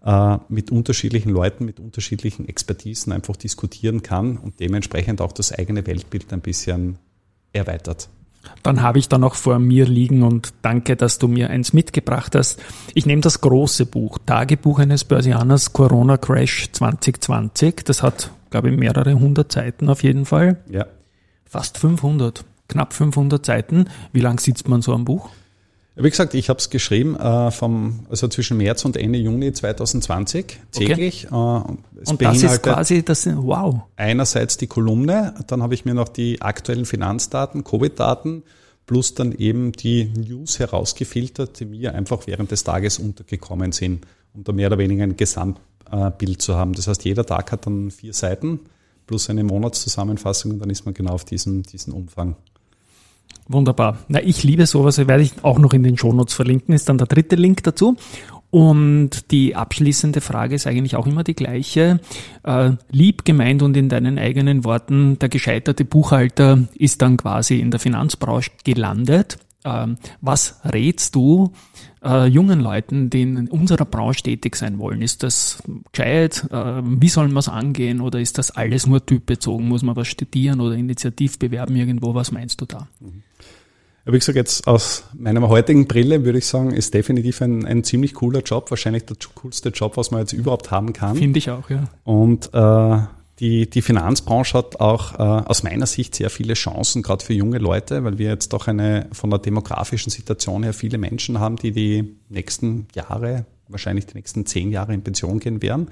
äh, 0.04 0.38
mit 0.48 0.72
unterschiedlichen 0.72 1.30
Leuten, 1.30 1.64
mit 1.64 1.78
unterschiedlichen 1.78 2.48
Expertisen 2.48 3.12
einfach 3.12 3.36
diskutieren 3.36 4.02
kann 4.02 4.36
und 4.36 4.58
dementsprechend 4.58 5.20
auch 5.20 5.32
das 5.32 5.52
eigene 5.52 5.86
Weltbild 5.86 6.32
ein 6.32 6.40
bisschen 6.40 6.98
erweitert. 7.52 8.08
Dann 8.62 8.82
habe 8.82 8.98
ich 8.98 9.08
da 9.08 9.18
noch 9.18 9.34
vor 9.34 9.58
mir 9.58 9.86
liegen 9.86 10.22
und 10.22 10.54
danke, 10.62 10.96
dass 10.96 11.18
du 11.18 11.28
mir 11.28 11.50
eins 11.50 11.72
mitgebracht 11.72 12.34
hast. 12.34 12.60
Ich 12.94 13.06
nehme 13.06 13.20
das 13.20 13.40
große 13.40 13.86
Buch, 13.86 14.18
Tagebuch 14.24 14.78
eines 14.78 15.04
Börsianers 15.04 15.72
Corona 15.72 16.16
Crash 16.16 16.70
2020. 16.72 17.84
Das 17.84 18.02
hat 18.02 18.30
glaube 18.50 18.70
ich, 18.70 18.76
mehrere 18.76 19.14
hundert 19.14 19.52
Seiten 19.52 19.88
auf 19.88 20.02
jeden 20.02 20.24
Fall. 20.24 20.58
Ja. 20.70 20.86
Fast 21.44 21.78
500, 21.78 22.44
knapp 22.68 22.92
500 22.92 23.44
Seiten. 23.44 23.86
Wie 24.12 24.20
lang 24.20 24.38
sitzt 24.38 24.68
man 24.68 24.82
so 24.82 24.92
am 24.92 25.04
Buch? 25.04 25.30
Wie 26.00 26.10
gesagt, 26.10 26.34
ich 26.34 26.48
habe 26.48 26.60
es 26.60 26.70
geschrieben 26.70 27.16
äh, 27.16 27.50
vom, 27.50 28.06
also 28.08 28.28
zwischen 28.28 28.56
März 28.56 28.84
und 28.84 28.96
Ende 28.96 29.18
Juni 29.18 29.52
2020 29.52 30.60
täglich. 30.70 31.26
Okay. 31.28 31.34
Äh, 31.34 32.10
und 32.10 32.22
das 32.22 32.42
ist 32.42 32.62
quasi 32.62 33.04
das, 33.04 33.28
wow. 33.34 33.80
Einerseits 33.96 34.56
die 34.58 34.68
Kolumne, 34.68 35.34
dann 35.48 35.60
habe 35.60 35.74
ich 35.74 35.84
mir 35.84 35.94
noch 35.94 36.08
die 36.08 36.40
aktuellen 36.40 36.84
Finanzdaten, 36.84 37.64
Covid-Daten 37.64 38.44
plus 38.86 39.14
dann 39.14 39.32
eben 39.32 39.72
die 39.72 40.06
News 40.06 40.58
herausgefiltert, 40.60 41.60
die 41.60 41.66
mir 41.66 41.94
einfach 41.94 42.26
während 42.26 42.50
des 42.52 42.64
Tages 42.64 42.98
untergekommen 42.98 43.72
sind, 43.72 44.06
um 44.34 44.44
da 44.44 44.52
mehr 44.52 44.68
oder 44.68 44.78
weniger 44.78 45.02
ein 45.02 45.16
Gesamt 45.16 45.60
Bild 46.18 46.42
zu 46.42 46.56
haben. 46.56 46.72
Das 46.74 46.88
heißt, 46.88 47.04
jeder 47.04 47.24
Tag 47.24 47.52
hat 47.52 47.66
dann 47.66 47.90
vier 47.90 48.12
Seiten 48.12 48.60
plus 49.06 49.30
eine 49.30 49.42
Monatszusammenfassung 49.42 50.52
und 50.52 50.58
dann 50.60 50.70
ist 50.70 50.84
man 50.84 50.94
genau 50.94 51.12
auf 51.12 51.24
diesen, 51.24 51.62
diesen 51.62 51.92
Umfang. 51.92 52.36
Wunderbar. 53.48 53.98
Na, 54.08 54.22
ich 54.22 54.44
liebe 54.44 54.66
sowas, 54.66 54.98
werde 54.98 55.22
ich 55.22 55.32
auch 55.42 55.58
noch 55.58 55.72
in 55.72 55.82
den 55.82 55.96
Shownotes 55.96 56.34
verlinken, 56.34 56.74
ist 56.74 56.88
dann 56.88 56.98
der 56.98 57.06
dritte 57.06 57.34
Link 57.34 57.62
dazu. 57.62 57.96
Und 58.50 59.30
die 59.30 59.56
abschließende 59.56 60.20
Frage 60.20 60.54
ist 60.54 60.66
eigentlich 60.66 60.96
auch 60.96 61.06
immer 61.06 61.24
die 61.24 61.34
gleiche. 61.34 62.00
Äh, 62.44 62.72
lieb 62.90 63.24
gemeint 63.24 63.62
und 63.62 63.76
in 63.76 63.88
deinen 63.88 64.18
eigenen 64.18 64.64
Worten, 64.64 65.18
der 65.18 65.28
gescheiterte 65.28 65.84
Buchhalter 65.84 66.64
ist 66.74 67.02
dann 67.02 67.16
quasi 67.18 67.60
in 67.60 67.70
der 67.70 67.80
Finanzbranche 67.80 68.50
gelandet. 68.64 69.38
Ähm, 69.64 69.98
was 70.20 70.60
rätst 70.64 71.14
du 71.14 71.52
äh, 72.04 72.26
jungen 72.26 72.60
Leuten, 72.60 73.10
die 73.10 73.22
in 73.22 73.48
unserer 73.48 73.84
Branche 73.84 74.22
tätig 74.22 74.56
sein 74.56 74.78
wollen? 74.78 75.02
Ist 75.02 75.22
das 75.22 75.62
gescheit? 75.92 76.46
Äh, 76.50 76.82
wie 76.84 77.08
sollen 77.08 77.32
wir 77.32 77.40
es 77.40 77.48
angehen? 77.48 78.00
Oder 78.00 78.20
ist 78.20 78.38
das 78.38 78.50
alles 78.50 78.86
nur 78.86 79.04
typbezogen? 79.04 79.68
Muss 79.68 79.82
man 79.82 79.96
was 79.96 80.08
studieren 80.08 80.60
oder 80.60 80.74
Initiativ 80.74 81.38
bewerben 81.38 81.76
irgendwo? 81.76 82.14
Was 82.14 82.32
meinst 82.32 82.60
du 82.60 82.66
da? 82.66 82.88
Mhm. 83.00 83.22
Wie 84.10 84.18
gesagt, 84.18 84.36
jetzt 84.36 84.66
aus 84.66 85.04
meiner 85.12 85.46
heutigen 85.48 85.86
Brille 85.86 86.24
würde 86.24 86.38
ich 86.38 86.46
sagen, 86.46 86.70
ist 86.70 86.94
definitiv 86.94 87.42
ein, 87.42 87.66
ein 87.66 87.84
ziemlich 87.84 88.14
cooler 88.14 88.40
Job, 88.40 88.70
wahrscheinlich 88.70 89.04
der 89.04 89.18
coolste 89.34 89.68
Job, 89.68 89.98
was 89.98 90.10
man 90.10 90.20
jetzt 90.20 90.32
überhaupt 90.32 90.70
haben 90.70 90.94
kann. 90.94 91.14
Finde 91.14 91.38
ich 91.38 91.50
auch, 91.50 91.68
ja. 91.68 91.84
Und 92.04 92.48
äh, 92.54 93.00
die, 93.40 93.70
die 93.70 93.82
Finanzbranche 93.82 94.58
hat 94.58 94.80
auch 94.80 95.14
äh, 95.14 95.22
aus 95.22 95.62
meiner 95.62 95.86
Sicht 95.86 96.14
sehr 96.14 96.30
viele 96.30 96.54
Chancen, 96.54 97.02
gerade 97.02 97.24
für 97.24 97.34
junge 97.34 97.58
Leute, 97.58 98.02
weil 98.02 98.18
wir 98.18 98.30
jetzt 98.30 98.52
doch 98.52 98.66
eine 98.66 99.08
von 99.12 99.30
der 99.30 99.38
demografischen 99.38 100.10
Situation 100.10 100.64
her 100.64 100.72
viele 100.72 100.98
Menschen 100.98 101.38
haben, 101.38 101.56
die 101.56 101.70
die 101.70 102.16
nächsten 102.28 102.88
Jahre, 102.94 103.46
wahrscheinlich 103.68 104.06
die 104.06 104.14
nächsten 104.14 104.44
zehn 104.44 104.72
Jahre 104.72 104.92
in 104.92 105.02
Pension 105.02 105.38
gehen 105.38 105.62
werden 105.62 105.88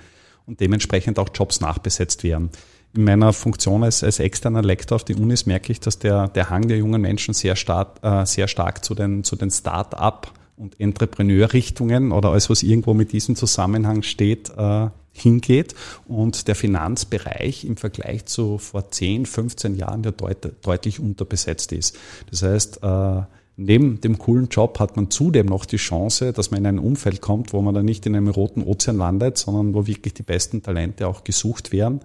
und 0.46 0.61
dementsprechend 0.61 1.18
auch 1.18 1.28
Jobs 1.32 1.61
nachbesetzt 1.61 2.24
werden. 2.24 2.50
In 2.94 3.04
meiner 3.04 3.32
Funktion 3.32 3.85
als, 3.85 4.02
als 4.02 4.18
externer 4.18 4.62
Lektor 4.62 4.96
auf 4.96 5.04
die 5.04 5.14
Unis 5.14 5.46
merke 5.46 5.70
ich, 5.70 5.78
dass 5.80 5.98
der, 5.98 6.28
der 6.28 6.50
Hang 6.50 6.66
der 6.66 6.78
jungen 6.78 7.02
Menschen 7.02 7.35
sehr 7.35 7.54
stark, 7.54 7.98
äh, 8.02 8.26
sehr 8.26 8.48
stark 8.48 8.85
zu 8.85 8.94
den, 8.94 9.22
zu 9.22 9.37
den 9.37 9.50
Start-up 9.50 10.32
und 10.57 10.81
Entrepreneur-Richtungen 10.81 12.12
oder 12.12 12.31
alles, 12.31 12.49
was 12.51 12.62
irgendwo 12.62 12.95
mit 12.95 13.12
diesem 13.12 13.37
Zusammenhang 13.37 14.03
steht, 14.03 14.51
äh, 14.57 14.88
hingeht 15.12 15.75
und 16.07 16.49
der 16.49 16.55
Finanzbereich 16.55 17.64
im 17.64 17.77
Vergleich 17.77 18.27
zu 18.27 18.59
vor 18.59 18.90
10, 18.90 19.27
15 19.27 19.77
Jahren 19.77 20.03
ja 20.03 20.11
deut 20.11 20.53
deutlich 20.62 21.01
unterbesetzt 21.01 21.73
ist. 21.73 21.97
Das 22.31 22.42
heißt, 22.42 22.83
äh, 22.83 23.23
neben 23.57 24.01
dem 24.01 24.19
coolen 24.19 24.49
Job 24.49 24.79
hat 24.79 24.97
man 24.97 25.11
zudem 25.11 25.47
noch 25.47 25.64
die 25.64 25.79
Chance, 25.79 26.33
dass 26.33 26.51
man 26.51 26.61
in 26.61 26.66
ein 26.66 26.79
Umfeld 26.79 27.21
kommt, 27.21 27.53
wo 27.53 27.62
man 27.62 27.75
dann 27.75 27.87
nicht 27.87 28.05
in 28.07 28.14
einem 28.14 28.29
roten 28.29 28.62
Ozean 28.62 28.99
landet, 28.99 29.38
sondern 29.38 29.75
wo 29.75 29.87
wirklich 29.87 30.14
die 30.14 30.23
besten 30.23 30.62
Talente 30.62 31.09
auch 31.09 31.25
gesucht 31.25 31.73
werden 31.73 32.01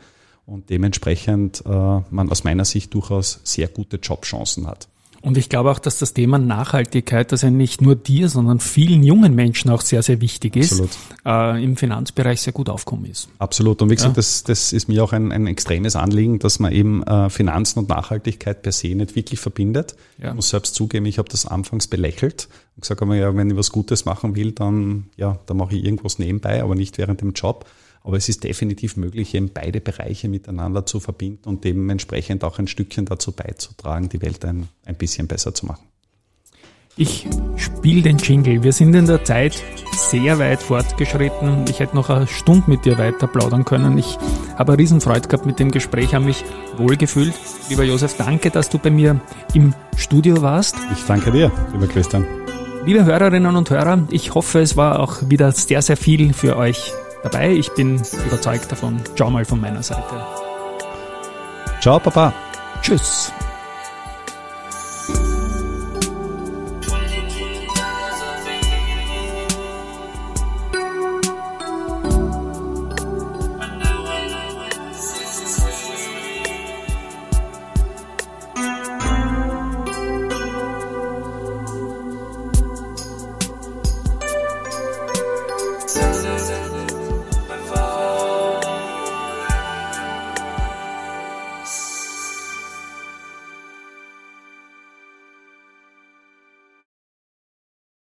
und 0.46 0.70
dementsprechend 0.70 1.64
äh, 1.66 1.70
man 1.70 2.30
aus 2.30 2.44
meiner 2.44 2.66
Sicht 2.66 2.94
durchaus 2.94 3.42
sehr 3.44 3.68
gute 3.68 3.98
Jobchancen 3.98 4.68
hat. 4.68 4.88
Und 5.22 5.38
ich 5.38 5.50
glaube 5.50 5.72
auch, 5.72 5.80
dass 5.80 6.00
das 6.00 6.14
Thema 6.14 6.40
Nachhaltigkeit, 6.40 7.32
das 7.32 7.44
ja 7.44 7.52
nicht 7.52 7.82
nur 7.82 7.96
dir, 7.96 8.28
sondern 8.28 8.60
vielen 8.60 9.04
jungen 9.04 9.36
Menschen 9.36 9.70
auch 9.70 9.82
sehr, 9.82 10.02
sehr 10.02 10.20
wichtig 10.20 10.56
ist, 10.56 10.82
äh, 11.26 11.64
im 11.64 11.78
Finanzbereich 11.78 12.42
sehr 12.42 12.54
gut 12.54 12.70
aufkommen 12.70 13.06
ist. 13.06 13.30
Absolut. 13.38 13.82
Und 13.82 13.92
wie 13.92 13.96
gesagt, 13.96 14.14
ja. 14.14 14.16
das, 14.16 14.44
das 14.44 14.74
ist 14.74 14.88
mir 14.88 15.04
auch 15.04 15.14
ein, 15.14 15.32
ein 15.32 15.46
extremes 15.46 15.96
Anliegen, 15.96 16.40
dass 16.40 16.60
man 16.60 16.72
eben 16.72 17.04
äh, 17.04 17.30
Finanzen 17.30 17.80
und 17.80 17.90
Nachhaltigkeit 17.90 18.64
per 18.64 18.72
se 18.72 18.96
nicht 18.96 19.16
wirklich 19.16 19.40
verbindet. 19.40 19.96
Ja. 20.18 20.30
Ich 20.30 20.36
muss 20.36 20.50
selbst 20.50 20.74
zugeben, 20.74 21.06
ich 21.06 21.20
habe 21.20 21.30
das 21.30 21.46
anfangs 21.46 21.88
belächelt 21.88 22.50
und 22.76 22.82
gesagt, 22.82 23.02
ja, 23.02 23.36
wenn 23.36 23.50
ich 23.50 23.58
was 23.58 23.72
Gutes 23.72 24.06
machen 24.06 24.36
will, 24.36 24.54
dann, 24.54 25.06
ja, 25.18 25.38
dann 25.46 25.58
mache 25.58 25.76
ich 25.76 25.86
irgendwas 25.86 26.18
nebenbei, 26.18 26.64
aber 26.64 26.74
nicht 26.74 26.98
während 26.98 27.22
dem 27.22 27.34
Job. 27.34 27.66
Aber 28.04 28.18
es 28.18 28.30
ist 28.30 28.44
definitiv 28.44 28.98
möglich, 28.98 29.36
eben 29.36 29.52
beide 29.54 29.80
Bereiche 29.80 30.28
miteinander 30.28 30.86
zu 30.86 31.00
verbinden 31.00 31.48
und 31.48 31.64
dementsprechend 31.64 32.44
auch 32.44 32.58
ein 32.58 32.68
Stückchen 32.68 33.06
dazu 33.06 33.32
beizutragen, 33.32 34.10
die 34.10 34.22
Welt 34.22 34.44
ein, 34.44 34.68
ein 34.86 34.96
bisschen 34.96 35.28
besser 35.28 35.54
zu 35.54 35.68
machen. 35.68 35.86
Ich 36.98 37.26
spiele 37.56 38.02
den 38.02 38.18
Jingle. 38.18 38.64
Wir 38.64 38.74
sind 38.74 38.94
in 38.94 39.06
der 39.06 39.24
Zeit 39.24 39.64
sehr 39.96 40.40
weit 40.40 40.62
fortgeschritten. 40.62 41.66
Ich 41.70 41.80
hätte 41.80 41.96
noch 41.96 42.10
eine 42.10 42.28
Stunde 42.28 42.70
mit 42.70 42.84
dir 42.84 42.98
weiter 42.98 43.28
plaudern 43.28 43.64
können. 43.64 43.98
Ich 43.98 44.18
habe 44.58 44.74
eine 44.74 44.82
Riesenfreude 44.82 45.30
gehabt 45.30 45.46
mit 45.46 45.58
dem 45.60 45.72
Gespräch, 45.72 46.14
habe 46.14 46.26
mich 46.26 46.44
wohlgefühlt. 46.76 47.34
Lieber 47.70 47.84
Josef, 47.84 48.18
danke, 48.18 48.50
dass 48.52 48.70
du 48.70 48.78
bei 48.78 48.90
mir 48.90 49.22
im 49.54 49.74
Studio 49.96 50.42
warst. 50.42 50.76
Ich 50.94 51.06
danke 51.06 51.32
dir, 51.32 51.50
lieber 51.72 51.88
Christian. 51.88 52.26
Liebe 52.86 53.06
Hörerinnen 53.06 53.56
und 53.56 53.70
Hörer, 53.70 54.08
ich 54.12 54.34
hoffe, 54.34 54.60
es 54.60 54.76
war 54.76 55.00
auch 55.00 55.30
wieder 55.30 55.52
sehr, 55.54 55.82
sehr 55.82 55.98
viel 55.98 56.34
für 56.34 56.58
euch 56.58 56.92
dabei. 57.24 57.52
Ich 57.52 57.72
bin 57.74 58.02
überzeugt 58.28 58.72
davon. 58.72 59.02
Ciao 59.16 59.30
mal 59.30 59.46
von 59.46 59.60
meiner 59.60 59.84
Seite. 59.84 60.26
Ciao, 61.82 62.00
Papa. 62.00 62.34
Tschüss. 62.82 63.32